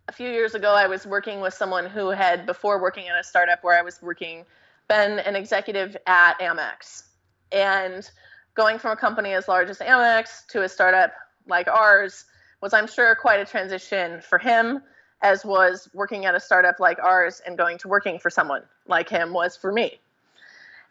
a 0.08 0.12
few 0.12 0.28
years 0.28 0.54
ago 0.54 0.74
I 0.74 0.86
was 0.86 1.06
working 1.06 1.40
with 1.40 1.54
someone 1.54 1.86
who 1.86 2.10
had 2.10 2.44
before 2.44 2.82
working 2.82 3.08
at 3.08 3.18
a 3.18 3.24
startup 3.24 3.64
where 3.64 3.78
I 3.78 3.82
was 3.82 3.98
working 4.02 4.44
been 4.88 5.20
an 5.20 5.36
executive 5.36 5.96
at 6.06 6.38
Amex 6.38 7.04
and 7.50 8.10
going 8.52 8.78
from 8.78 8.90
a 8.90 8.96
company 8.96 9.32
as 9.32 9.48
large 9.48 9.70
as 9.70 9.78
Amex 9.78 10.46
to 10.48 10.64
a 10.64 10.68
startup 10.68 11.14
like 11.46 11.66
ours 11.66 12.26
was 12.64 12.72
I'm 12.72 12.86
sure 12.86 13.14
quite 13.14 13.40
a 13.40 13.44
transition 13.44 14.22
for 14.22 14.38
him 14.38 14.82
as 15.20 15.44
was 15.44 15.90
working 15.92 16.24
at 16.24 16.34
a 16.34 16.40
startup 16.40 16.80
like 16.80 16.98
ours 16.98 17.42
and 17.46 17.58
going 17.58 17.76
to 17.76 17.88
working 17.88 18.18
for 18.18 18.30
someone 18.30 18.62
like 18.86 19.06
him 19.06 19.34
was 19.34 19.54
for 19.54 19.70
me. 19.70 20.00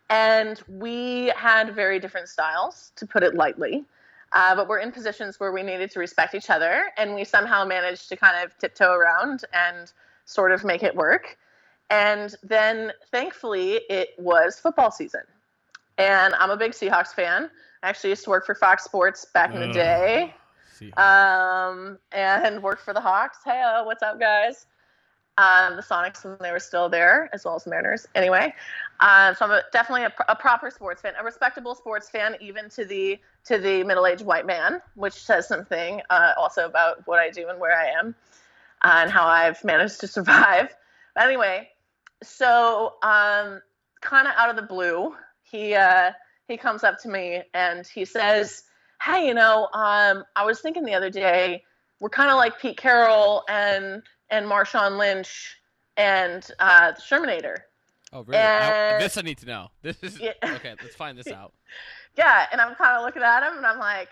And 0.07 0.61
we 0.67 1.33
had 1.35 1.73
very 1.73 1.99
different 1.99 2.29
styles, 2.29 2.91
to 2.97 3.07
put 3.07 3.23
it 3.23 3.33
lightly. 3.33 3.85
Uh, 4.33 4.55
but 4.55 4.67
we're 4.67 4.79
in 4.79 4.91
positions 4.91 5.39
where 5.39 5.51
we 5.51 5.63
needed 5.63 5.89
to 5.91 5.99
respect 5.99 6.35
each 6.35 6.51
other, 6.51 6.91
and 6.95 7.15
we 7.15 7.23
somehow 7.23 7.65
managed 7.65 8.07
to 8.09 8.15
kind 8.15 8.45
of 8.45 8.55
tiptoe 8.59 8.93
around 8.93 9.43
and 9.51 9.91
sort 10.25 10.51
of 10.51 10.63
make 10.63 10.83
it 10.83 10.95
work. 10.95 11.39
And 11.89 12.35
then 12.43 12.91
thankfully, 13.11 13.81
it 13.89 14.09
was 14.19 14.59
football 14.59 14.91
season. 14.91 15.21
And 15.97 16.35
I'm 16.35 16.51
a 16.51 16.57
big 16.57 16.73
Seahawks 16.73 17.15
fan. 17.15 17.49
I 17.81 17.89
actually 17.89 18.11
used 18.11 18.25
to 18.25 18.29
work 18.29 18.45
for 18.45 18.53
Fox 18.53 18.83
Sports 18.83 19.25
back 19.33 19.55
in 19.55 19.59
the 19.59 19.73
day 19.73 20.33
See, 20.35 20.42
um, 20.97 21.97
and 22.11 22.61
worked 22.61 22.83
for 22.83 22.93
the 22.93 23.01
Hawks. 23.01 23.37
Hey, 23.45 23.61
uh, 23.61 23.83
what's 23.85 24.03
up, 24.03 24.19
guys? 24.19 24.65
Um, 25.37 25.75
the 25.75 25.81
Sonics 25.81 26.23
when 26.23 26.37
they 26.39 26.51
were 26.51 26.59
still 26.59 26.89
there, 26.89 27.27
as 27.33 27.43
well 27.43 27.55
as 27.55 27.63
the 27.63 27.71
Mariners. 27.71 28.07
Anyway, 28.13 28.53
uh, 28.99 29.33
so 29.33 29.45
I'm 29.45 29.51
a, 29.51 29.61
definitely 29.71 30.03
a, 30.03 30.13
a 30.29 30.35
proper 30.35 30.69
sports 30.69 31.01
fan, 31.01 31.13
a 31.19 31.23
respectable 31.23 31.73
sports 31.73 32.09
fan, 32.09 32.35
even 32.39 32.69
to 32.71 32.85
the 32.85 33.19
to 33.45 33.57
the 33.57 33.83
middle-aged 33.83 34.23
white 34.23 34.45
man, 34.45 34.81
which 34.95 35.13
says 35.13 35.47
something 35.47 36.01
uh, 36.11 36.33
also 36.37 36.65
about 36.65 37.07
what 37.07 37.19
I 37.19 37.31
do 37.31 37.49
and 37.49 37.59
where 37.59 37.75
I 37.75 37.99
am, 37.99 38.15
uh, 38.83 38.99
and 39.01 39.11
how 39.11 39.25
I've 39.25 39.63
managed 39.63 40.01
to 40.01 40.07
survive. 40.19 40.73
But 41.15 41.25
anyway, 41.25 41.69
so 42.21 42.93
um, 43.01 43.61
kind 44.01 44.27
of 44.27 44.33
out 44.37 44.51
of 44.51 44.55
the 44.55 44.61
blue, 44.61 45.15
he 45.41 45.73
uh, 45.73 46.11
he 46.47 46.57
comes 46.57 46.83
up 46.83 47.01
to 47.01 47.09
me 47.09 47.41
and 47.53 47.87
he 47.87 48.05
says, 48.05 48.63
"Hey, 49.03 49.27
you 49.27 49.33
know, 49.33 49.67
um, 49.73 50.23
I 50.35 50.45
was 50.45 50.59
thinking 50.61 50.83
the 50.85 50.93
other 50.93 51.09
day, 51.09 51.63
we're 51.99 52.09
kind 52.09 52.29
of 52.31 52.37
like 52.37 52.59
Pete 52.59 52.77
Carroll 52.77 53.43
and 53.49 54.01
and 54.29 54.45
Marshawn 54.45 54.97
Lynch 54.97 55.57
and 55.97 56.47
uh, 56.59 56.91
the 56.91 57.01
Shermanator." 57.01 57.57
oh, 58.13 58.23
really? 58.23 58.39
I- 58.39 58.95
uh, 58.95 58.99
this 58.99 59.17
I 59.17 59.21
need 59.21 59.39
to 59.39 59.45
know. 59.45 59.71
This 59.81 59.97
is 60.03 60.19
Yeah. 60.19 60.33
okay. 60.43 60.75
Let's 60.81 60.95
find 60.95 61.17
this 61.17 61.27
out. 61.27 61.53
Yeah, 62.15 62.45
and 62.51 62.61
I'm 62.61 62.75
kind 62.75 62.95
of 62.95 63.03
looking 63.03 63.23
at 63.23 63.41
him 63.41 63.57
and 63.57 63.65
I'm 63.65 63.79
like, 63.79 64.09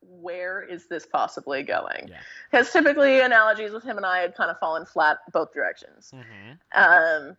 where 0.00 0.62
is 0.62 0.86
this 0.86 1.04
possibly 1.04 1.64
going? 1.64 2.08
Yeah. 2.52 2.62
Typically 2.62 3.18
analogies 3.22 3.72
with 3.72 3.82
him 3.82 3.96
and 3.96 4.06
I 4.06 4.18
had 4.20 4.36
kind 4.36 4.52
of 4.52 4.58
fallen 4.60 4.86
flat 4.86 5.18
both 5.32 5.52
directions. 5.52 6.12
Mm-hmm. 6.14 6.80
Um, 6.80 7.36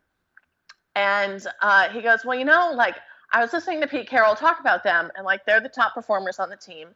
and 0.96 1.48
uh, 1.62 1.88
he 1.90 2.02
goes, 2.02 2.26
Well, 2.26 2.38
you 2.38 2.44
know, 2.44 2.74
like 2.76 2.98
I 3.36 3.42
was 3.42 3.52
listening 3.52 3.82
to 3.82 3.88
Pete 3.88 4.08
Carroll 4.08 4.34
talk 4.34 4.62
about 4.62 4.86
them, 4.86 5.12
and 5.18 5.26
like 5.26 5.46
they're 5.46 5.60
the 5.60 5.68
top 5.68 5.94
performers 5.94 6.40
on 6.40 6.50
the 6.50 6.56
team. 6.56 6.88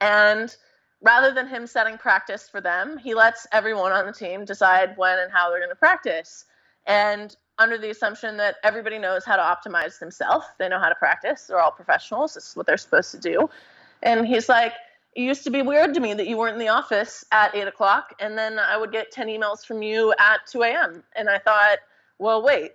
And 0.00 0.52
rather 1.00 1.32
than 1.32 1.46
him 1.46 1.64
setting 1.68 1.96
practice 1.96 2.48
for 2.48 2.60
them, 2.60 2.98
he 2.98 3.14
lets 3.14 3.46
everyone 3.52 3.92
on 3.92 4.04
the 4.04 4.12
team 4.12 4.44
decide 4.44 4.96
when 4.96 5.16
and 5.16 5.30
how 5.30 5.48
they're 5.48 5.60
going 5.60 5.70
to 5.70 5.76
practice. 5.76 6.44
And 6.86 7.36
under 7.58 7.78
the 7.78 7.90
assumption 7.90 8.36
that 8.38 8.56
everybody 8.64 8.98
knows 8.98 9.24
how 9.24 9.36
to 9.36 9.42
optimize 9.42 10.00
themselves, 10.00 10.44
they 10.58 10.68
know 10.68 10.80
how 10.80 10.88
to 10.88 10.96
practice, 10.96 11.46
they're 11.46 11.60
all 11.60 11.70
professionals, 11.70 12.34
this 12.34 12.48
is 12.48 12.56
what 12.56 12.66
they're 12.66 12.76
supposed 12.76 13.12
to 13.12 13.20
do. 13.20 13.48
And 14.02 14.26
he's 14.26 14.48
like, 14.48 14.72
it 15.14 15.22
used 15.22 15.44
to 15.44 15.50
be 15.50 15.62
weird 15.62 15.94
to 15.94 16.00
me 16.00 16.14
that 16.14 16.26
you 16.26 16.36
weren't 16.36 16.54
in 16.54 16.58
the 16.60 16.68
office 16.68 17.24
at 17.30 17.54
8 17.54 17.68
o'clock, 17.68 18.12
and 18.18 18.36
then 18.36 18.58
I 18.58 18.76
would 18.76 18.90
get 18.90 19.12
10 19.12 19.28
emails 19.28 19.64
from 19.64 19.82
you 19.82 20.12
at 20.18 20.48
2 20.48 20.64
a.m. 20.64 21.04
And 21.14 21.30
I 21.30 21.38
thought, 21.38 21.78
well, 22.18 22.42
wait, 22.42 22.72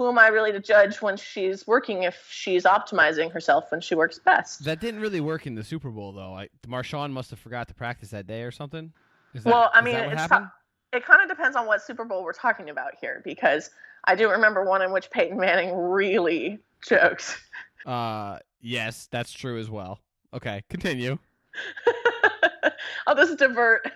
who 0.00 0.08
am 0.08 0.18
I 0.18 0.28
really 0.28 0.50
to 0.50 0.60
judge 0.60 1.02
when 1.02 1.18
she's 1.18 1.66
working 1.66 2.04
if 2.04 2.26
she's 2.30 2.64
optimizing 2.64 3.30
herself 3.30 3.70
when 3.70 3.82
she 3.82 3.94
works 3.94 4.18
best? 4.18 4.64
That 4.64 4.80
didn't 4.80 4.98
really 4.98 5.20
work 5.20 5.46
in 5.46 5.54
the 5.54 5.62
Super 5.62 5.90
Bowl 5.90 6.10
though. 6.12 6.32
I, 6.32 6.48
Marshawn 6.66 7.10
must 7.12 7.28
have 7.28 7.38
forgot 7.38 7.68
to 7.68 7.74
practice 7.74 8.08
that 8.08 8.26
day 8.26 8.42
or 8.44 8.50
something. 8.50 8.94
Is 9.34 9.44
that, 9.44 9.50
Well, 9.52 9.70
I 9.74 9.82
mean, 9.82 9.92
that 9.92 10.06
what 10.06 10.12
it's 10.14 10.22
happened? 10.22 10.48
it 10.94 11.04
kind 11.04 11.20
of 11.20 11.28
depends 11.28 11.54
on 11.54 11.66
what 11.66 11.82
Super 11.82 12.06
Bowl 12.06 12.24
we're 12.24 12.32
talking 12.32 12.70
about 12.70 12.92
here 12.98 13.20
because 13.26 13.68
I 14.06 14.14
do 14.14 14.30
remember 14.30 14.64
one 14.64 14.80
in 14.80 14.90
which 14.90 15.10
Peyton 15.10 15.36
Manning 15.38 15.76
really 15.76 16.60
choked. 16.82 17.38
Uh, 17.84 18.38
yes, 18.62 19.06
that's 19.10 19.32
true 19.32 19.58
as 19.58 19.68
well. 19.68 20.00
Okay, 20.32 20.62
continue. 20.70 21.18
I'll 23.06 23.16
just 23.16 23.36
divert. 23.36 23.86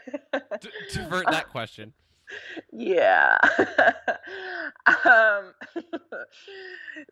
D- 0.60 0.68
divert 0.92 1.24
that 1.30 1.48
question. 1.48 1.94
yeah. 2.72 3.38
um, 4.86 5.54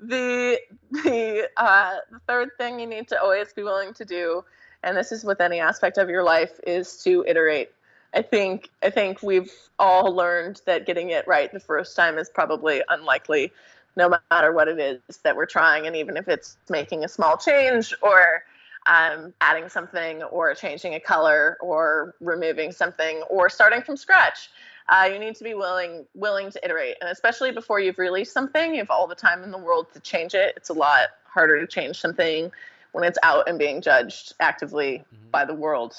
the 0.00 0.58
the 0.90 1.48
uh, 1.56 1.96
the 2.10 2.20
third 2.26 2.50
thing 2.58 2.80
you 2.80 2.86
need 2.86 3.08
to 3.08 3.20
always 3.20 3.52
be 3.52 3.62
willing 3.62 3.94
to 3.94 4.04
do, 4.04 4.44
and 4.82 4.96
this 4.96 5.12
is 5.12 5.24
with 5.24 5.40
any 5.40 5.60
aspect 5.60 5.98
of 5.98 6.08
your 6.08 6.22
life, 6.22 6.58
is 6.66 7.02
to 7.04 7.24
iterate. 7.26 7.70
I 8.14 8.22
think 8.22 8.70
I 8.82 8.90
think 8.90 9.22
we've 9.22 9.52
all 9.78 10.14
learned 10.14 10.60
that 10.66 10.86
getting 10.86 11.10
it 11.10 11.26
right 11.26 11.52
the 11.52 11.60
first 11.60 11.96
time 11.96 12.18
is 12.18 12.28
probably 12.28 12.82
unlikely, 12.88 13.52
no 13.96 14.12
matter 14.30 14.52
what 14.52 14.68
it 14.68 14.78
is 14.78 15.18
that 15.24 15.36
we're 15.36 15.46
trying, 15.46 15.86
and 15.86 15.96
even 15.96 16.16
if 16.16 16.28
it's 16.28 16.56
making 16.68 17.04
a 17.04 17.08
small 17.08 17.36
change 17.36 17.94
or 18.02 18.44
um, 18.86 19.32
adding 19.40 19.68
something 19.68 20.22
or 20.24 20.54
changing 20.54 20.94
a 20.94 21.00
color 21.00 21.56
or 21.60 22.14
removing 22.20 22.72
something 22.72 23.22
or 23.28 23.48
starting 23.48 23.82
from 23.82 23.96
scratch. 23.96 24.50
Uh, 24.88 25.08
you 25.12 25.18
need 25.18 25.36
to 25.36 25.44
be 25.44 25.54
willing 25.54 26.04
willing 26.14 26.50
to 26.50 26.64
iterate, 26.64 26.96
and 27.00 27.10
especially 27.10 27.52
before 27.52 27.80
you've 27.80 27.98
released 27.98 28.32
something, 28.32 28.72
you 28.72 28.78
have 28.80 28.90
all 28.90 29.06
the 29.06 29.14
time 29.14 29.42
in 29.42 29.50
the 29.50 29.58
world 29.58 29.86
to 29.92 30.00
change 30.00 30.34
it. 30.34 30.54
It's 30.56 30.70
a 30.70 30.74
lot 30.74 31.08
harder 31.24 31.60
to 31.60 31.66
change 31.66 32.00
something 32.00 32.50
when 32.92 33.04
it's 33.04 33.18
out 33.22 33.48
and 33.48 33.58
being 33.58 33.80
judged 33.80 34.34
actively 34.40 34.98
Mhm. 34.98 35.30
by 35.30 35.44
the 35.44 35.54
world. 35.54 35.94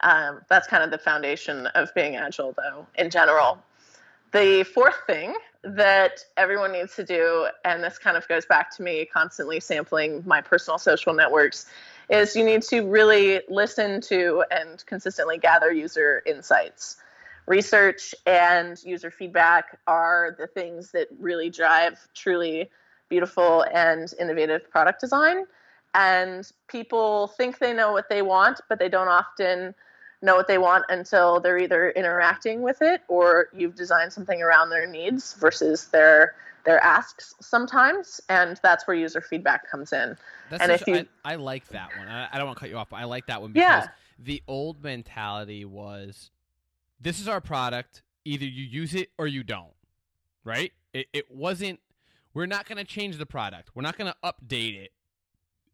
Um, 0.00 0.44
that's 0.48 0.66
kind 0.66 0.82
of 0.82 0.90
the 0.90 0.98
foundation 0.98 1.66
of 1.68 1.94
being 1.94 2.16
agile, 2.16 2.52
though, 2.52 2.86
in 2.96 3.10
general. 3.10 3.62
The 4.32 4.64
fourth 4.64 4.98
thing 5.06 5.34
that 5.62 6.24
everyone 6.36 6.72
needs 6.72 6.94
to 6.96 7.04
do, 7.04 7.48
and 7.64 7.82
this 7.82 7.96
kind 7.98 8.16
of 8.16 8.28
goes 8.28 8.44
back 8.44 8.74
to 8.76 8.82
me 8.82 9.06
constantly 9.06 9.60
sampling 9.60 10.22
my 10.26 10.40
personal 10.40 10.78
social 10.78 11.14
networks, 11.14 11.66
is 12.10 12.36
you 12.36 12.44
need 12.44 12.62
to 12.62 12.82
really 12.82 13.40
listen 13.48 14.00
to 14.02 14.44
and 14.50 14.84
consistently 14.86 15.38
gather 15.38 15.72
user 15.72 16.22
insights. 16.26 16.98
Research 17.46 18.14
and 18.26 18.82
user 18.82 19.10
feedback 19.10 19.78
are 19.86 20.34
the 20.38 20.46
things 20.48 20.90
that 20.92 21.08
really 21.20 21.48
drive 21.48 21.98
truly 22.14 22.68
beautiful 23.08 23.64
and 23.72 24.12
innovative 24.18 24.68
product 24.70 25.00
design. 25.00 25.44
And 25.94 26.50
people 26.66 27.28
think 27.28 27.58
they 27.58 27.72
know 27.72 27.92
what 27.92 28.08
they 28.08 28.20
want, 28.22 28.60
but 28.68 28.78
they 28.78 28.88
don't 28.88 29.08
often 29.08 29.74
know 30.22 30.34
what 30.34 30.48
they 30.48 30.58
want 30.58 30.84
until 30.88 31.38
they're 31.40 31.58
either 31.58 31.90
interacting 31.90 32.62
with 32.62 32.82
it 32.82 33.02
or 33.06 33.48
you've 33.54 33.76
designed 33.76 34.12
something 34.12 34.42
around 34.42 34.70
their 34.70 34.86
needs 34.86 35.34
versus 35.34 35.86
their 35.88 36.34
their 36.64 36.82
asks 36.82 37.34
sometimes 37.40 38.20
and 38.28 38.58
that's 38.62 38.88
where 38.88 38.96
user 38.96 39.20
feedback 39.20 39.70
comes 39.70 39.92
in 39.92 40.16
That's 40.48 40.62
And 40.64 40.72
if 40.72 40.88
you- 40.88 41.06
I, 41.24 41.32
I 41.32 41.34
like 41.36 41.68
that 41.68 41.94
one. 41.94 42.08
I, 42.08 42.28
I 42.32 42.38
don't 42.38 42.46
want 42.46 42.56
to 42.56 42.60
cut 42.60 42.70
you 42.70 42.76
off, 42.78 42.88
but 42.88 42.96
I 42.96 43.04
like 43.04 43.26
that 43.26 43.40
one 43.40 43.52
because 43.52 43.84
Yeah. 43.84 43.88
the 44.18 44.42
old 44.48 44.82
mentality 44.82 45.64
was 45.64 46.30
this 47.00 47.20
is 47.20 47.28
our 47.28 47.40
product. 47.40 48.02
Either 48.24 48.44
you 48.44 48.64
use 48.64 48.94
it 48.94 49.10
or 49.18 49.26
you 49.26 49.42
don't. 49.42 49.74
Right? 50.44 50.72
It, 50.92 51.06
it 51.12 51.30
wasn't, 51.30 51.80
we're 52.34 52.46
not 52.46 52.68
going 52.68 52.78
to 52.78 52.84
change 52.84 53.18
the 53.18 53.26
product. 53.26 53.70
We're 53.74 53.82
not 53.82 53.98
going 53.98 54.12
to 54.12 54.16
update 54.24 54.76
it. 54.76 54.92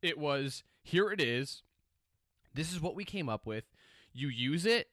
It 0.03 0.19
was, 0.19 0.65
here 0.83 1.11
it 1.11 1.21
is. 1.21 1.63
This 2.55 2.73
is 2.73 2.81
what 2.81 2.95
we 2.95 3.05
came 3.05 3.29
up 3.29 3.47
with. 3.47 3.65
You 4.13 4.29
use 4.29 4.67
it. 4.67 4.89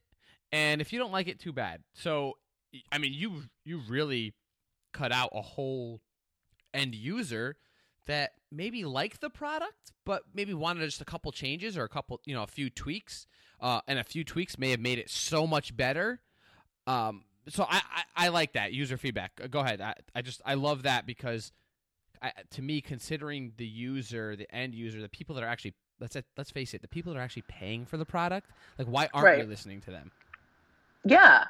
And 0.52 0.82
if 0.82 0.92
you 0.94 1.00
don't 1.00 1.12
like 1.12 1.28
it, 1.28 1.39
too 1.39 1.54
bad. 1.54 1.84
So, 1.94 2.38
I 2.92 2.98
mean, 2.98 3.13
you 3.13 3.44
you 3.63 3.82
really 3.88 4.34
cut 4.94 5.12
out 5.12 5.30
a 5.34 5.42
whole 5.42 6.02
end 6.74 6.96
user 6.96 7.58
that 8.10 8.32
maybe 8.52 8.84
like 8.86 9.19
the 9.19 9.30
product, 9.30 9.93
but 10.04 10.24
maybe 10.34 10.52
wanted 10.54 10.84
just 10.84 11.00
a 11.00 11.06
couple 11.06 11.32
changes 11.32 11.78
or 11.78 11.84
a 11.84 11.89
couple, 11.89 12.19
you 12.26 12.34
know, 12.34 12.41
a 12.43 12.48
few 12.48 12.69
tweaks. 12.69 13.28
Uh, 13.62 13.82
and 13.88 14.00
a 14.00 14.04
few 14.04 14.24
tweaks 14.24 14.58
may 14.58 14.72
have 14.72 14.80
made 14.80 14.98
it 14.98 15.10
so 15.10 15.45
much 15.45 15.76
better. 15.78 16.19
Um, 16.88 17.26
so 17.50 17.65
I, 17.69 17.82
I, 18.15 18.26
I 18.26 18.28
like 18.30 18.54
that 18.54 18.74
user 18.74 18.98
feedback. 18.98 19.34
Uh, 19.43 19.48
Go 19.48 19.60
ahead. 19.60 19.80
I, 19.80 19.93
I 20.15 20.22
just 20.22 20.41
I 20.43 20.56
love 20.56 20.84
that 20.84 21.06
because 21.06 21.52
I, 22.22 22.32
to 22.52 22.62
me, 22.62 22.82
considering 22.82 23.54
the 23.58 23.65
user, 23.67 24.36
the 24.36 24.54
end 24.54 24.74
user, 24.74 25.02
the 25.02 25.10
people 25.10 25.36
that 25.36 25.43
are 25.43 25.48
actually 25.48 25.76
let's 26.00 26.17
let's 26.36 26.50
face 26.52 26.74
it, 26.74 26.82
the 26.82 26.88
people 26.88 27.13
that 27.13 27.19
are 27.19 27.24
actually 27.24 27.43
paying 27.48 27.86
for 27.86 27.98
the 27.98 28.06
product, 28.06 28.50
like 28.80 28.88
why 28.88 29.08
aren't 29.13 29.36
we 29.36 29.41
Right. 29.41 29.50
listening 29.50 29.82
to 29.82 29.91
them? 29.91 30.12
Yeah. 31.06 31.43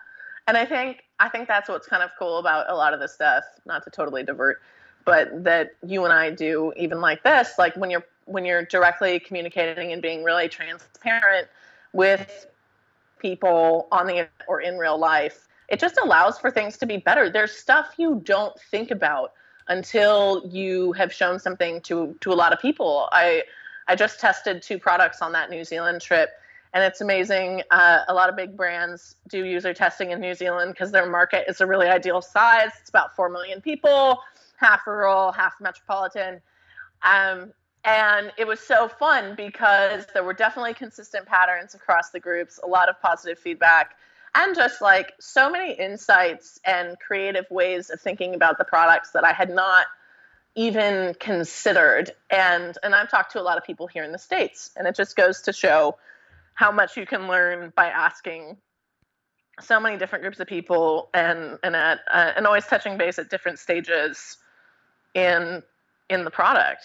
And 0.47 0.57
I 0.57 0.65
think 0.65 1.03
I 1.19 1.29
think 1.29 1.47
that's 1.47 1.69
what's 1.69 1.87
kind 1.87 2.03
of 2.03 2.09
cool 2.19 2.39
about 2.39 2.69
a 2.69 2.75
lot 2.75 2.93
of 2.93 2.99
this 2.99 3.13
stuff, 3.13 3.43
not 3.65 3.83
to 3.83 3.91
totally 3.91 4.23
divert, 4.23 4.57
but 5.05 5.43
that 5.43 5.71
you 5.85 6.03
and 6.05 6.13
I 6.13 6.31
do 6.31 6.73
even 6.75 7.01
like 7.01 7.23
this, 7.23 7.53
like 7.57 7.75
when 7.75 7.89
you're 7.89 8.05
when 8.25 8.45
you're 8.45 8.65
directly 8.65 9.19
communicating 9.19 9.91
and 9.91 10.01
being 10.01 10.23
really 10.23 10.47
transparent 10.47 11.47
with 11.93 12.45
people 13.17 13.87
on 13.91 14.05
the 14.05 14.27
or 14.47 14.61
in 14.61 14.77
real 14.77 14.97
life, 14.97 15.47
it 15.67 15.79
just 15.79 15.97
allows 15.97 16.37
for 16.37 16.51
things 16.51 16.77
to 16.77 16.85
be 16.85 16.97
better. 16.97 17.29
There's 17.29 17.51
stuff 17.51 17.93
you 17.97 18.21
don't 18.23 18.57
think 18.71 18.91
about 18.91 19.33
until 19.67 20.43
you 20.49 20.93
have 20.93 21.13
shown 21.13 21.39
something 21.39 21.81
to 21.81 22.15
to 22.21 22.31
a 22.31 22.35
lot 22.35 22.53
of 22.53 22.59
people. 22.59 23.09
I 23.11 23.43
I 23.87 23.95
just 23.95 24.19
tested 24.19 24.61
two 24.61 24.77
products 24.77 25.21
on 25.21 25.31
that 25.31 25.49
New 25.49 25.63
Zealand 25.63 26.01
trip 26.01 26.29
and 26.73 26.83
it's 26.83 27.01
amazing. 27.01 27.63
Uh, 27.71 28.01
a 28.07 28.13
lot 28.13 28.29
of 28.29 28.35
big 28.35 28.55
brands 28.55 29.15
do 29.27 29.43
user 29.43 29.73
testing 29.73 30.11
in 30.11 30.19
New 30.19 30.33
Zealand 30.33 30.73
because 30.73 30.91
their 30.91 31.09
market 31.09 31.45
is 31.47 31.61
a 31.61 31.65
really 31.65 31.87
ideal 31.87 32.21
size. 32.21 32.69
It's 32.79 32.89
about 32.89 33.15
4 33.15 33.29
million 33.29 33.59
people, 33.61 34.19
half 34.59 34.85
rural, 34.85 35.31
half 35.31 35.53
metropolitan. 35.61 36.41
Um, 37.03 37.53
and 37.85 38.31
it 38.37 38.45
was 38.45 38.59
so 38.59 38.89
fun 38.89 39.35
because 39.35 40.05
there 40.13 40.23
were 40.23 40.33
definitely 40.33 40.73
consistent 40.73 41.25
patterns 41.25 41.73
across 41.75 42.09
the 42.09 42.19
groups, 42.19 42.59
a 42.61 42.67
lot 42.67 42.89
of 42.89 43.01
positive 43.01 43.39
feedback, 43.39 43.95
and 44.35 44.53
just 44.55 44.81
like 44.81 45.13
so 45.19 45.49
many 45.49 45.73
insights 45.73 46.59
and 46.65 46.97
creative 46.99 47.45
ways 47.49 47.89
of 47.89 48.01
thinking 48.01 48.35
about 48.35 48.57
the 48.57 48.65
products 48.65 49.11
that 49.11 49.23
I 49.23 49.31
had 49.31 49.49
not 49.49 49.85
even 50.55 51.15
considered. 51.19 52.11
And 52.29 52.77
and 52.83 52.93
I've 52.93 53.09
talked 53.09 53.31
to 53.31 53.41
a 53.41 53.43
lot 53.43 53.57
of 53.57 53.63
people 53.63 53.87
here 53.87 54.03
in 54.03 54.11
the 54.11 54.19
states, 54.19 54.71
and 54.75 54.87
it 54.87 54.95
just 54.95 55.15
goes 55.15 55.41
to 55.43 55.53
show 55.53 55.97
how 56.53 56.71
much 56.71 56.97
you 56.97 57.05
can 57.05 57.27
learn 57.27 57.71
by 57.75 57.87
asking 57.87 58.57
so 59.61 59.79
many 59.79 59.97
different 59.97 60.23
groups 60.23 60.39
of 60.39 60.47
people 60.47 61.09
and 61.13 61.57
and 61.63 61.75
at 61.75 61.99
uh, 62.11 62.33
and 62.35 62.45
always 62.45 62.65
touching 62.65 62.97
base 62.97 63.19
at 63.19 63.29
different 63.29 63.57
stages 63.59 64.37
in 65.13 65.63
in 66.09 66.23
the 66.23 66.31
product. 66.31 66.83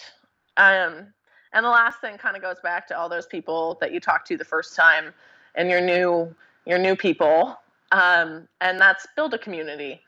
Um, 0.57 1.07
and 1.53 1.65
the 1.65 1.69
last 1.69 2.01
thing 2.01 2.17
kind 2.17 2.35
of 2.35 2.41
goes 2.41 2.59
back 2.61 2.87
to 2.87 2.97
all 2.97 3.09
those 3.09 3.25
people 3.25 3.77
that 3.81 3.91
you 3.91 3.99
talked 3.99 4.27
to 4.27 4.37
the 4.37 4.45
first 4.45 4.75
time 4.75 5.13
and 5.55 5.69
your 5.69 5.81
new 5.81 6.35
your 6.65 6.77
new 6.77 6.95
people, 6.95 7.57
um, 7.91 8.47
and 8.61 8.79
that's 8.79 9.07
build 9.15 9.33
a 9.33 9.37
community. 9.37 10.01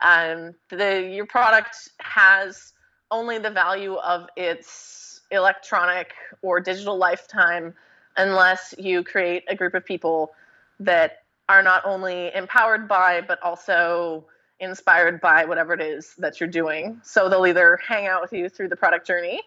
Um, 0.00 0.54
the 0.70 1.02
your 1.02 1.26
product 1.26 1.88
has 2.00 2.72
only 3.10 3.38
the 3.38 3.50
value 3.50 3.94
of 3.96 4.28
its 4.36 5.20
electronic 5.30 6.12
or 6.42 6.60
digital 6.60 6.96
lifetime 6.96 7.74
unless 8.16 8.74
you 8.78 9.02
create 9.02 9.42
a 9.48 9.54
group 9.54 9.74
of 9.74 9.84
people 9.84 10.32
that 10.78 11.22
are 11.48 11.62
not 11.62 11.84
only 11.84 12.32
empowered 12.34 12.86
by 12.88 13.20
but 13.20 13.42
also 13.42 14.24
inspired 14.64 15.20
by 15.20 15.44
whatever 15.44 15.72
it 15.74 15.80
is 15.80 16.14
that 16.18 16.40
you're 16.40 16.48
doing. 16.48 17.00
So 17.04 17.28
they'll 17.28 17.46
either 17.46 17.78
hang 17.86 18.06
out 18.06 18.20
with 18.22 18.32
you 18.32 18.48
through 18.48 18.68
the 18.68 18.76
product 18.76 19.06
journey 19.06 19.40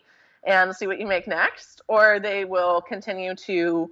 and 0.45 0.73
see 0.75 0.87
what 0.87 0.99
you 0.99 1.05
make 1.05 1.27
next, 1.27 1.81
or 1.87 2.19
they 2.19 2.45
will 2.45 2.81
continue 2.81 3.35
to 3.35 3.89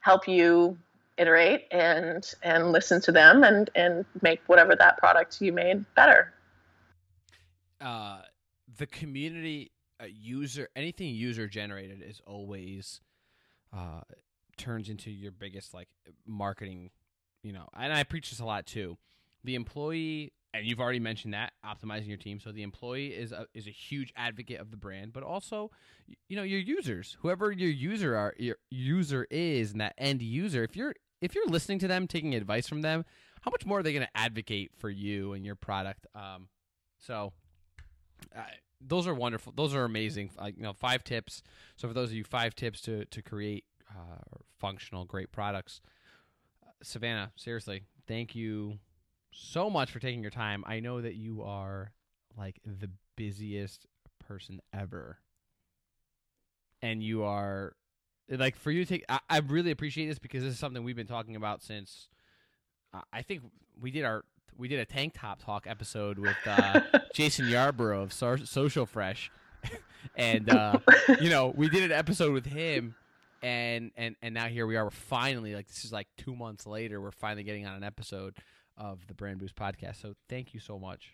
help 0.00 0.26
you 0.26 0.78
iterate 1.18 1.66
and 1.70 2.32
and 2.42 2.72
listen 2.72 3.00
to 3.02 3.12
them 3.12 3.42
and 3.44 3.68
and 3.74 4.06
make 4.22 4.40
whatever 4.46 4.74
that 4.74 4.96
product 4.96 5.40
you 5.42 5.52
made 5.52 5.84
better. 5.94 6.32
uh, 7.82 8.22
the 8.78 8.86
community 8.86 9.70
uh, 10.00 10.06
user 10.06 10.68
anything 10.74 11.14
user 11.14 11.46
generated 11.46 12.02
is 12.02 12.22
always 12.26 13.02
uh, 13.76 14.00
turns 14.56 14.88
into 14.88 15.10
your 15.10 15.32
biggest 15.32 15.74
like 15.74 15.88
marketing 16.26 16.90
you 17.42 17.52
know 17.52 17.68
and 17.76 17.92
i 17.92 18.02
preach 18.02 18.30
this 18.30 18.40
a 18.40 18.44
lot 18.44 18.64
too 18.66 18.96
the 19.44 19.54
employee 19.54 20.32
and 20.52 20.66
you've 20.66 20.80
already 20.80 20.98
mentioned 20.98 21.34
that 21.34 21.52
optimizing 21.64 22.08
your 22.08 22.16
team 22.16 22.40
so 22.40 22.52
the 22.52 22.62
employee 22.62 23.08
is 23.08 23.32
a, 23.32 23.46
is 23.54 23.66
a 23.66 23.70
huge 23.70 24.12
advocate 24.16 24.60
of 24.60 24.70
the 24.70 24.76
brand 24.76 25.12
but 25.12 25.22
also 25.22 25.70
you 26.28 26.36
know 26.36 26.42
your 26.42 26.60
users 26.60 27.16
whoever 27.20 27.50
your 27.50 27.70
user 27.70 28.16
are 28.16 28.34
your 28.38 28.56
user 28.70 29.26
is 29.30 29.72
and 29.72 29.80
that 29.80 29.94
end 29.98 30.22
user 30.22 30.64
if 30.64 30.76
you're 30.76 30.94
if 31.20 31.34
you're 31.34 31.46
listening 31.46 31.78
to 31.78 31.88
them 31.88 32.06
taking 32.06 32.34
advice 32.34 32.66
from 32.66 32.82
them 32.82 33.04
how 33.42 33.50
much 33.50 33.64
more 33.64 33.78
are 33.78 33.82
they 33.82 33.92
going 33.92 34.04
to 34.04 34.16
advocate 34.16 34.70
for 34.76 34.90
you 34.90 35.32
and 35.32 35.44
your 35.44 35.54
product 35.56 36.06
um 36.14 36.48
so 36.98 37.32
uh, 38.36 38.42
those 38.80 39.06
are 39.06 39.14
wonderful. 39.14 39.52
Those 39.54 39.74
are 39.74 39.84
amazing. 39.84 40.30
You 40.42 40.62
know, 40.62 40.72
five 40.72 41.04
tips. 41.04 41.42
So 41.76 41.88
for 41.88 41.94
those 41.94 42.10
of 42.10 42.14
you, 42.14 42.24
five 42.24 42.54
tips 42.54 42.80
to 42.82 43.04
to 43.06 43.22
create 43.22 43.64
uh, 43.90 44.38
functional, 44.58 45.04
great 45.04 45.32
products. 45.32 45.80
Uh, 46.64 46.70
Savannah, 46.82 47.32
seriously, 47.36 47.84
thank 48.06 48.34
you 48.34 48.78
so 49.32 49.70
much 49.70 49.90
for 49.90 49.98
taking 49.98 50.22
your 50.22 50.30
time. 50.30 50.64
I 50.66 50.80
know 50.80 51.00
that 51.00 51.14
you 51.14 51.42
are 51.42 51.92
like 52.36 52.60
the 52.64 52.90
busiest 53.16 53.86
person 54.18 54.60
ever, 54.72 55.18
and 56.82 57.02
you 57.02 57.24
are 57.24 57.74
like 58.28 58.56
for 58.56 58.70
you 58.70 58.84
to 58.84 58.88
take. 58.88 59.04
I, 59.08 59.20
I 59.28 59.38
really 59.38 59.70
appreciate 59.70 60.06
this 60.06 60.18
because 60.18 60.42
this 60.42 60.52
is 60.52 60.58
something 60.58 60.82
we've 60.84 60.96
been 60.96 61.06
talking 61.06 61.36
about 61.36 61.62
since. 61.62 62.08
Uh, 62.92 63.00
I 63.12 63.22
think 63.22 63.42
we 63.80 63.90
did 63.90 64.04
our 64.04 64.24
we 64.56 64.68
did 64.68 64.78
a 64.78 64.84
tank 64.84 65.14
top 65.16 65.42
talk 65.42 65.66
episode 65.66 66.18
with 66.18 66.36
uh, 66.46 66.80
Jason 67.14 67.48
Yarborough 67.48 68.02
of 68.02 68.12
so- 68.12 68.36
Social 68.36 68.86
Fresh, 68.86 69.30
and 70.16 70.50
uh, 70.50 70.78
you 71.20 71.30
know 71.30 71.52
we 71.56 71.68
did 71.68 71.82
an 71.82 71.92
episode 71.92 72.32
with 72.32 72.46
him, 72.46 72.94
and 73.42 73.90
and 73.96 74.16
and 74.22 74.34
now 74.34 74.46
here 74.46 74.66
we 74.66 74.76
are. 74.76 74.84
We're 74.84 74.90
finally 74.90 75.54
like 75.54 75.68
this 75.68 75.84
is 75.84 75.92
like 75.92 76.08
two 76.16 76.36
months 76.36 76.66
later. 76.66 77.00
We're 77.00 77.10
finally 77.10 77.42
getting 77.42 77.66
on 77.66 77.74
an 77.74 77.84
episode 77.84 78.34
of 78.76 79.06
the 79.06 79.14
Brand 79.14 79.38
Boost 79.38 79.56
podcast. 79.56 80.00
So 80.00 80.14
thank 80.28 80.54
you 80.54 80.60
so 80.60 80.78
much. 80.78 81.12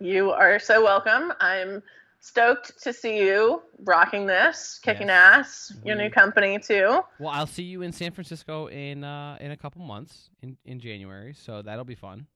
You 0.00 0.30
are 0.30 0.58
so 0.58 0.82
welcome. 0.82 1.32
I'm 1.40 1.82
stoked 2.20 2.80
to 2.82 2.92
see 2.92 3.18
you 3.18 3.62
rocking 3.84 4.26
this, 4.26 4.78
kicking 4.82 5.08
Yes. 5.08 5.70
ass. 5.70 5.72
Your 5.84 5.96
new 5.96 6.10
company 6.10 6.58
too. 6.58 7.00
Well, 7.18 7.30
I'll 7.30 7.46
see 7.46 7.62
you 7.64 7.82
in 7.82 7.92
San 7.92 8.12
Francisco 8.12 8.66
in 8.68 9.04
uh, 9.04 9.36
in 9.40 9.50
a 9.52 9.56
couple 9.56 9.82
months 9.84 10.30
in 10.42 10.56
in 10.64 10.80
January. 10.80 11.34
So 11.34 11.62
that'll 11.62 11.84
be 11.84 11.94
fun. 11.94 12.26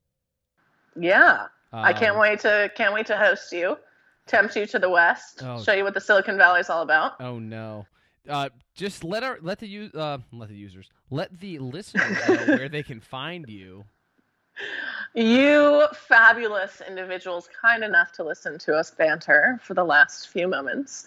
Yeah, 0.98 1.46
I 1.72 1.92
can't 1.92 2.14
Um, 2.14 2.20
wait 2.20 2.40
to 2.40 2.70
can't 2.76 2.94
wait 2.94 3.06
to 3.06 3.16
host 3.16 3.52
you, 3.52 3.76
tempt 4.26 4.56
you 4.56 4.66
to 4.66 4.78
the 4.78 4.88
west, 4.88 5.42
Oh. 5.44 5.62
show 5.62 5.72
you 5.72 5.84
what 5.84 5.94
the 5.94 6.00
Silicon 6.00 6.36
Valley 6.38 6.60
is 6.60 6.70
all 6.70 6.82
about. 6.82 7.20
Oh 7.20 7.38
no. 7.38 7.86
uh, 8.28 8.48
just 8.74 9.04
let 9.04 9.22
our 9.22 9.38
let 9.42 9.58
the 9.60 9.68
u- 9.68 9.90
uh, 9.94 10.18
let 10.32 10.48
the 10.48 10.54
users 10.56 10.88
let 11.10 11.38
the 11.38 11.58
listeners 11.60 12.16
know 12.28 12.56
where 12.56 12.68
they 12.68 12.82
can 12.82 12.98
find 13.00 13.48
you. 13.48 13.84
You 15.14 15.86
fabulous 15.94 16.82
individuals, 16.86 17.48
kind 17.60 17.82
enough 17.82 18.12
to 18.12 18.24
listen 18.24 18.58
to 18.60 18.74
us 18.74 18.90
banter 18.90 19.58
for 19.62 19.74
the 19.74 19.84
last 19.84 20.28
few 20.28 20.48
moments, 20.48 21.06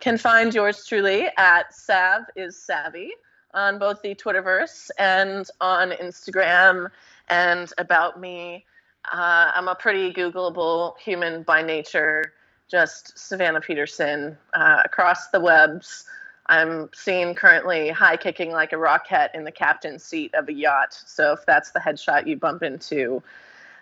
can 0.00 0.18
find 0.18 0.54
yours 0.54 0.86
truly 0.86 1.28
at 1.38 1.74
Sav 1.74 2.24
is 2.36 2.56
Savvy 2.58 3.12
on 3.54 3.78
both 3.78 4.02
the 4.02 4.14
Twitterverse 4.14 4.90
and 4.98 5.48
on 5.60 5.92
Instagram 5.92 6.90
and 7.28 7.72
about 7.78 8.20
me. 8.20 8.64
Uh, 9.10 9.52
I'm 9.54 9.68
a 9.68 9.74
pretty 9.74 10.12
Googleable 10.12 10.98
human 10.98 11.42
by 11.42 11.62
nature, 11.62 12.34
just 12.68 13.18
Savannah 13.18 13.60
Peterson 13.60 14.36
uh, 14.52 14.82
across 14.84 15.28
the 15.28 15.40
webs. 15.40 16.04
I'm 16.48 16.88
seen 16.94 17.34
currently 17.34 17.90
high 17.90 18.16
kicking 18.16 18.52
like 18.52 18.72
a 18.72 18.78
rocket 18.78 19.32
in 19.34 19.44
the 19.44 19.52
captain's 19.52 20.04
seat 20.04 20.34
of 20.34 20.48
a 20.48 20.52
yacht. 20.52 20.96
So 21.06 21.32
if 21.32 21.44
that's 21.44 21.72
the 21.72 21.80
headshot 21.80 22.26
you 22.26 22.36
bump 22.36 22.62
into, 22.62 23.22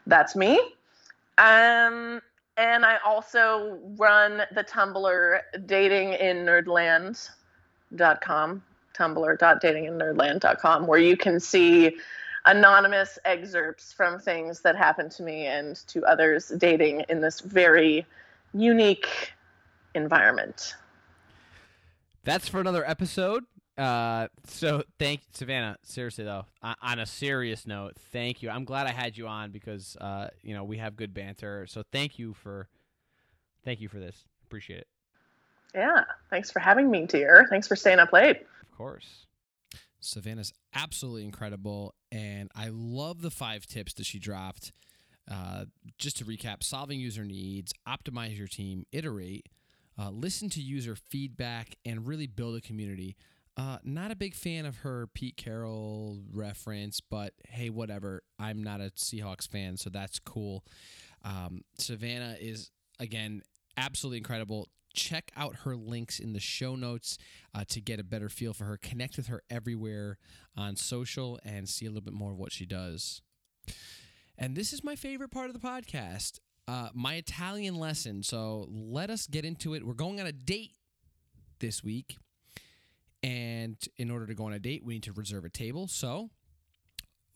that's 0.06 0.34
me. 0.34 0.58
Um, 1.38 2.20
and 2.56 2.84
I 2.84 2.98
also 3.04 3.78
run 3.96 4.42
the 4.52 4.64
Tumblr 4.64 5.40
dating 5.66 6.14
in 6.14 6.46
datinginnerdland.com, 6.46 8.62
tumblr.datinginnerdland.com, 8.94 10.86
where 10.86 11.00
you 11.00 11.16
can 11.16 11.40
see 11.40 11.96
anonymous 12.46 13.18
excerpts 13.24 13.92
from 13.92 14.20
things 14.20 14.60
that 14.60 14.76
happened 14.76 15.10
to 15.10 15.22
me 15.22 15.46
and 15.46 15.76
to 15.88 16.04
others 16.04 16.52
dating 16.58 17.02
in 17.08 17.20
this 17.20 17.40
very 17.40 18.06
unique 18.52 19.32
environment. 19.94 20.76
That's 22.24 22.48
for 22.48 22.60
another 22.60 22.88
episode. 22.88 23.44
Uh, 23.76 24.28
so 24.46 24.84
thank 24.98 25.22
Savannah. 25.32 25.76
Seriously 25.82 26.24
though, 26.24 26.46
on, 26.62 26.76
on 26.80 26.98
a 27.00 27.06
serious 27.06 27.66
note, 27.66 27.94
thank 28.12 28.42
you. 28.42 28.50
I'm 28.50 28.64
glad 28.64 28.86
I 28.86 28.92
had 28.92 29.18
you 29.18 29.26
on 29.26 29.50
because 29.50 29.96
uh, 30.00 30.28
you 30.42 30.54
know 30.54 30.64
we 30.64 30.78
have 30.78 30.96
good 30.96 31.12
banter. 31.12 31.66
So 31.66 31.82
thank 31.92 32.18
you 32.18 32.34
for, 32.34 32.68
thank 33.64 33.80
you 33.80 33.88
for 33.88 33.98
this. 33.98 34.24
Appreciate 34.44 34.80
it. 34.80 34.86
Yeah, 35.74 36.04
thanks 36.30 36.52
for 36.52 36.60
having 36.60 36.88
me, 36.90 37.06
dear. 37.06 37.46
Thanks 37.50 37.66
for 37.66 37.74
staying 37.74 37.98
up 37.98 38.12
late. 38.12 38.42
Of 38.62 38.76
course. 38.76 39.26
Savannah's 39.98 40.52
absolutely 40.74 41.24
incredible, 41.24 41.94
and 42.12 42.50
I 42.54 42.68
love 42.70 43.22
the 43.22 43.30
five 43.30 43.66
tips 43.66 43.94
that 43.94 44.06
she 44.06 44.18
dropped. 44.18 44.70
Uh, 45.28 45.64
just 45.98 46.18
to 46.18 46.24
recap: 46.24 46.62
solving 46.62 47.00
user 47.00 47.24
needs, 47.24 47.72
optimize 47.88 48.38
your 48.38 48.46
team, 48.46 48.84
iterate, 48.92 49.48
uh, 49.98 50.10
listen 50.10 50.48
to 50.50 50.60
user 50.60 50.96
feedback, 50.96 51.76
and 51.84 52.06
really 52.06 52.26
build 52.26 52.56
a 52.56 52.60
community. 52.60 53.16
Uh, 53.56 53.78
not 53.84 54.10
a 54.10 54.16
big 54.16 54.34
fan 54.34 54.66
of 54.66 54.78
her 54.78 55.06
Pete 55.14 55.36
Carroll 55.36 56.18
reference, 56.32 57.00
but 57.00 57.34
hey, 57.48 57.70
whatever. 57.70 58.22
I'm 58.38 58.64
not 58.64 58.80
a 58.80 58.90
Seahawks 58.96 59.46
fan, 59.48 59.76
so 59.76 59.90
that's 59.90 60.18
cool. 60.18 60.64
Um, 61.24 61.62
Savannah 61.78 62.36
is, 62.40 62.70
again, 62.98 63.42
absolutely 63.76 64.18
incredible. 64.18 64.68
Check 64.92 65.30
out 65.36 65.56
her 65.64 65.76
links 65.76 66.18
in 66.18 66.32
the 66.32 66.40
show 66.40 66.74
notes 66.74 67.16
uh, 67.54 67.64
to 67.68 67.80
get 67.80 68.00
a 68.00 68.04
better 68.04 68.28
feel 68.28 68.52
for 68.54 68.64
her. 68.64 68.76
Connect 68.76 69.16
with 69.16 69.28
her 69.28 69.42
everywhere 69.48 70.18
on 70.56 70.74
social 70.76 71.38
and 71.44 71.68
see 71.68 71.86
a 71.86 71.90
little 71.90 72.02
bit 72.04 72.14
more 72.14 72.32
of 72.32 72.38
what 72.38 72.52
she 72.52 72.66
does. 72.66 73.22
And 74.36 74.56
this 74.56 74.72
is 74.72 74.82
my 74.82 74.96
favorite 74.96 75.30
part 75.30 75.48
of 75.48 75.52
the 75.52 75.66
podcast 75.66 76.40
uh, 76.66 76.88
my 76.94 77.14
Italian 77.14 77.76
lesson. 77.76 78.22
So 78.22 78.68
let 78.70 79.10
us 79.10 79.26
get 79.26 79.44
into 79.44 79.74
it. 79.74 79.84
We're 79.84 79.94
going 79.94 80.20
on 80.20 80.26
a 80.26 80.32
date 80.32 80.72
this 81.60 81.82
week. 81.82 82.16
And 83.22 83.76
in 83.96 84.10
order 84.10 84.26
to 84.26 84.34
go 84.34 84.44
on 84.44 84.52
a 84.52 84.58
date, 84.58 84.84
we 84.84 84.94
need 84.94 85.02
to 85.04 85.12
reserve 85.12 85.46
a 85.46 85.48
table. 85.48 85.88
So, 85.88 86.30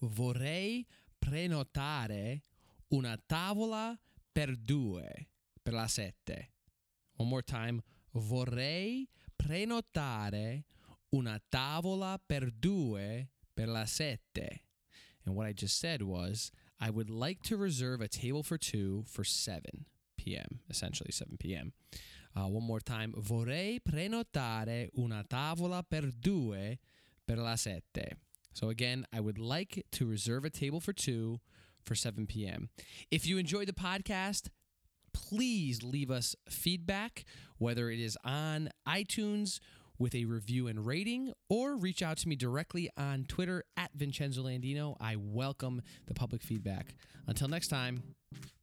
vorrei 0.03 0.85
prenotare 1.18 2.43
una 2.93 3.18
tavola 3.26 3.99
per 4.33 4.55
due 4.55 5.29
per 5.62 5.72
la 5.72 5.87
sette. 5.87 6.51
One 7.16 7.31
more 7.31 7.43
time. 7.43 7.83
Vorrei 8.12 9.09
prenotare 9.35 10.64
una 11.14 11.41
tavola 11.51 12.18
per 12.18 12.51
due 12.51 13.31
per 13.55 13.68
la 13.68 13.87
sette. 13.87 14.64
And 15.24 15.35
what 15.35 15.47
I 15.47 15.53
just 15.53 15.79
said 15.79 16.03
was, 16.03 16.51
I 16.81 16.91
would 16.91 17.11
like 17.11 17.43
to 17.45 17.57
reserve 17.57 18.01
a 18.01 18.09
table 18.09 18.43
for 18.43 18.57
two 18.59 19.05
for 19.07 19.24
7 19.24 19.87
p.m., 20.16 20.61
essentially 20.70 21.11
7 21.12 21.37
p.m. 21.39 21.72
Uh, 22.37 22.47
one 22.47 22.64
more 22.64 22.81
time. 22.81 23.14
Vorrei 23.16 23.81
prenotare 23.83 24.89
una 24.99 25.24
tavola 25.29 25.83
per 25.89 26.11
due 26.11 26.79
per 27.26 27.37
la 27.37 27.57
sette. 27.57 28.16
So 28.53 28.68
again, 28.68 29.07
I 29.12 29.20
would 29.20 29.39
like 29.39 29.85
to 29.93 30.07
reserve 30.07 30.45
a 30.45 30.51
table 30.51 30.81
for 30.81 30.93
two 30.93 31.41
for 31.85 31.95
7 31.95 32.26
p.m. 32.26 32.68
If 33.11 33.26
you 33.26 33.39
enjoyed 33.39 33.68
the 33.68 33.72
podcast, 33.72 34.49
please 35.12 35.83
leave 35.83 36.11
us 36.11 36.37
feedback, 36.49 37.24
whether 37.59 37.91
it 37.91 37.99
is 37.99 38.16
on 38.24 38.70
iTunes 38.87 39.59
with 39.99 40.14
a 40.14 40.24
review 40.24 40.68
and 40.68 40.86
rating, 40.86 41.32
or 41.49 41.76
reach 41.76 42.03
out 42.03 42.18
to 42.18 42.28
me 42.28 42.36
directly 42.36 42.90
on 42.96 43.24
Twitter 43.24 43.64
at 43.76 43.90
Vincenzo 43.94 44.42
Landino. 44.42 44.96
I 45.01 45.16
welcome 45.16 45.82
the 46.07 46.14
public 46.14 46.42
feedback. 46.42 46.94
Until 47.26 47.49
next 47.49 47.68
time, 47.68 48.03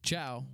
ciao. 0.04 0.46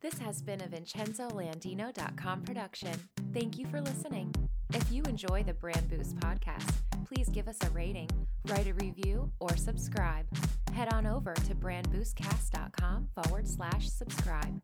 This 0.00 0.18
has 0.18 0.42
been 0.42 0.60
a 0.60 0.68
VincenzoLandino.com 0.68 2.42
production. 2.42 2.94
Thank 3.32 3.58
you 3.58 3.66
for 3.66 3.80
listening. 3.80 4.32
If 4.74 4.90
you 4.92 5.02
enjoy 5.04 5.42
the 5.42 5.54
Brand 5.54 5.88
Boost 5.88 6.16
podcast, 6.16 6.70
please 7.06 7.28
give 7.28 7.48
us 7.48 7.56
a 7.64 7.70
rating, 7.70 8.08
write 8.48 8.66
a 8.66 8.74
review, 8.74 9.32
or 9.40 9.56
subscribe. 9.56 10.26
Head 10.72 10.92
on 10.92 11.06
over 11.06 11.34
to 11.34 11.54
brandboostcast.com 11.54 13.08
forward 13.14 13.48
slash 13.48 13.88
subscribe. 13.88 14.60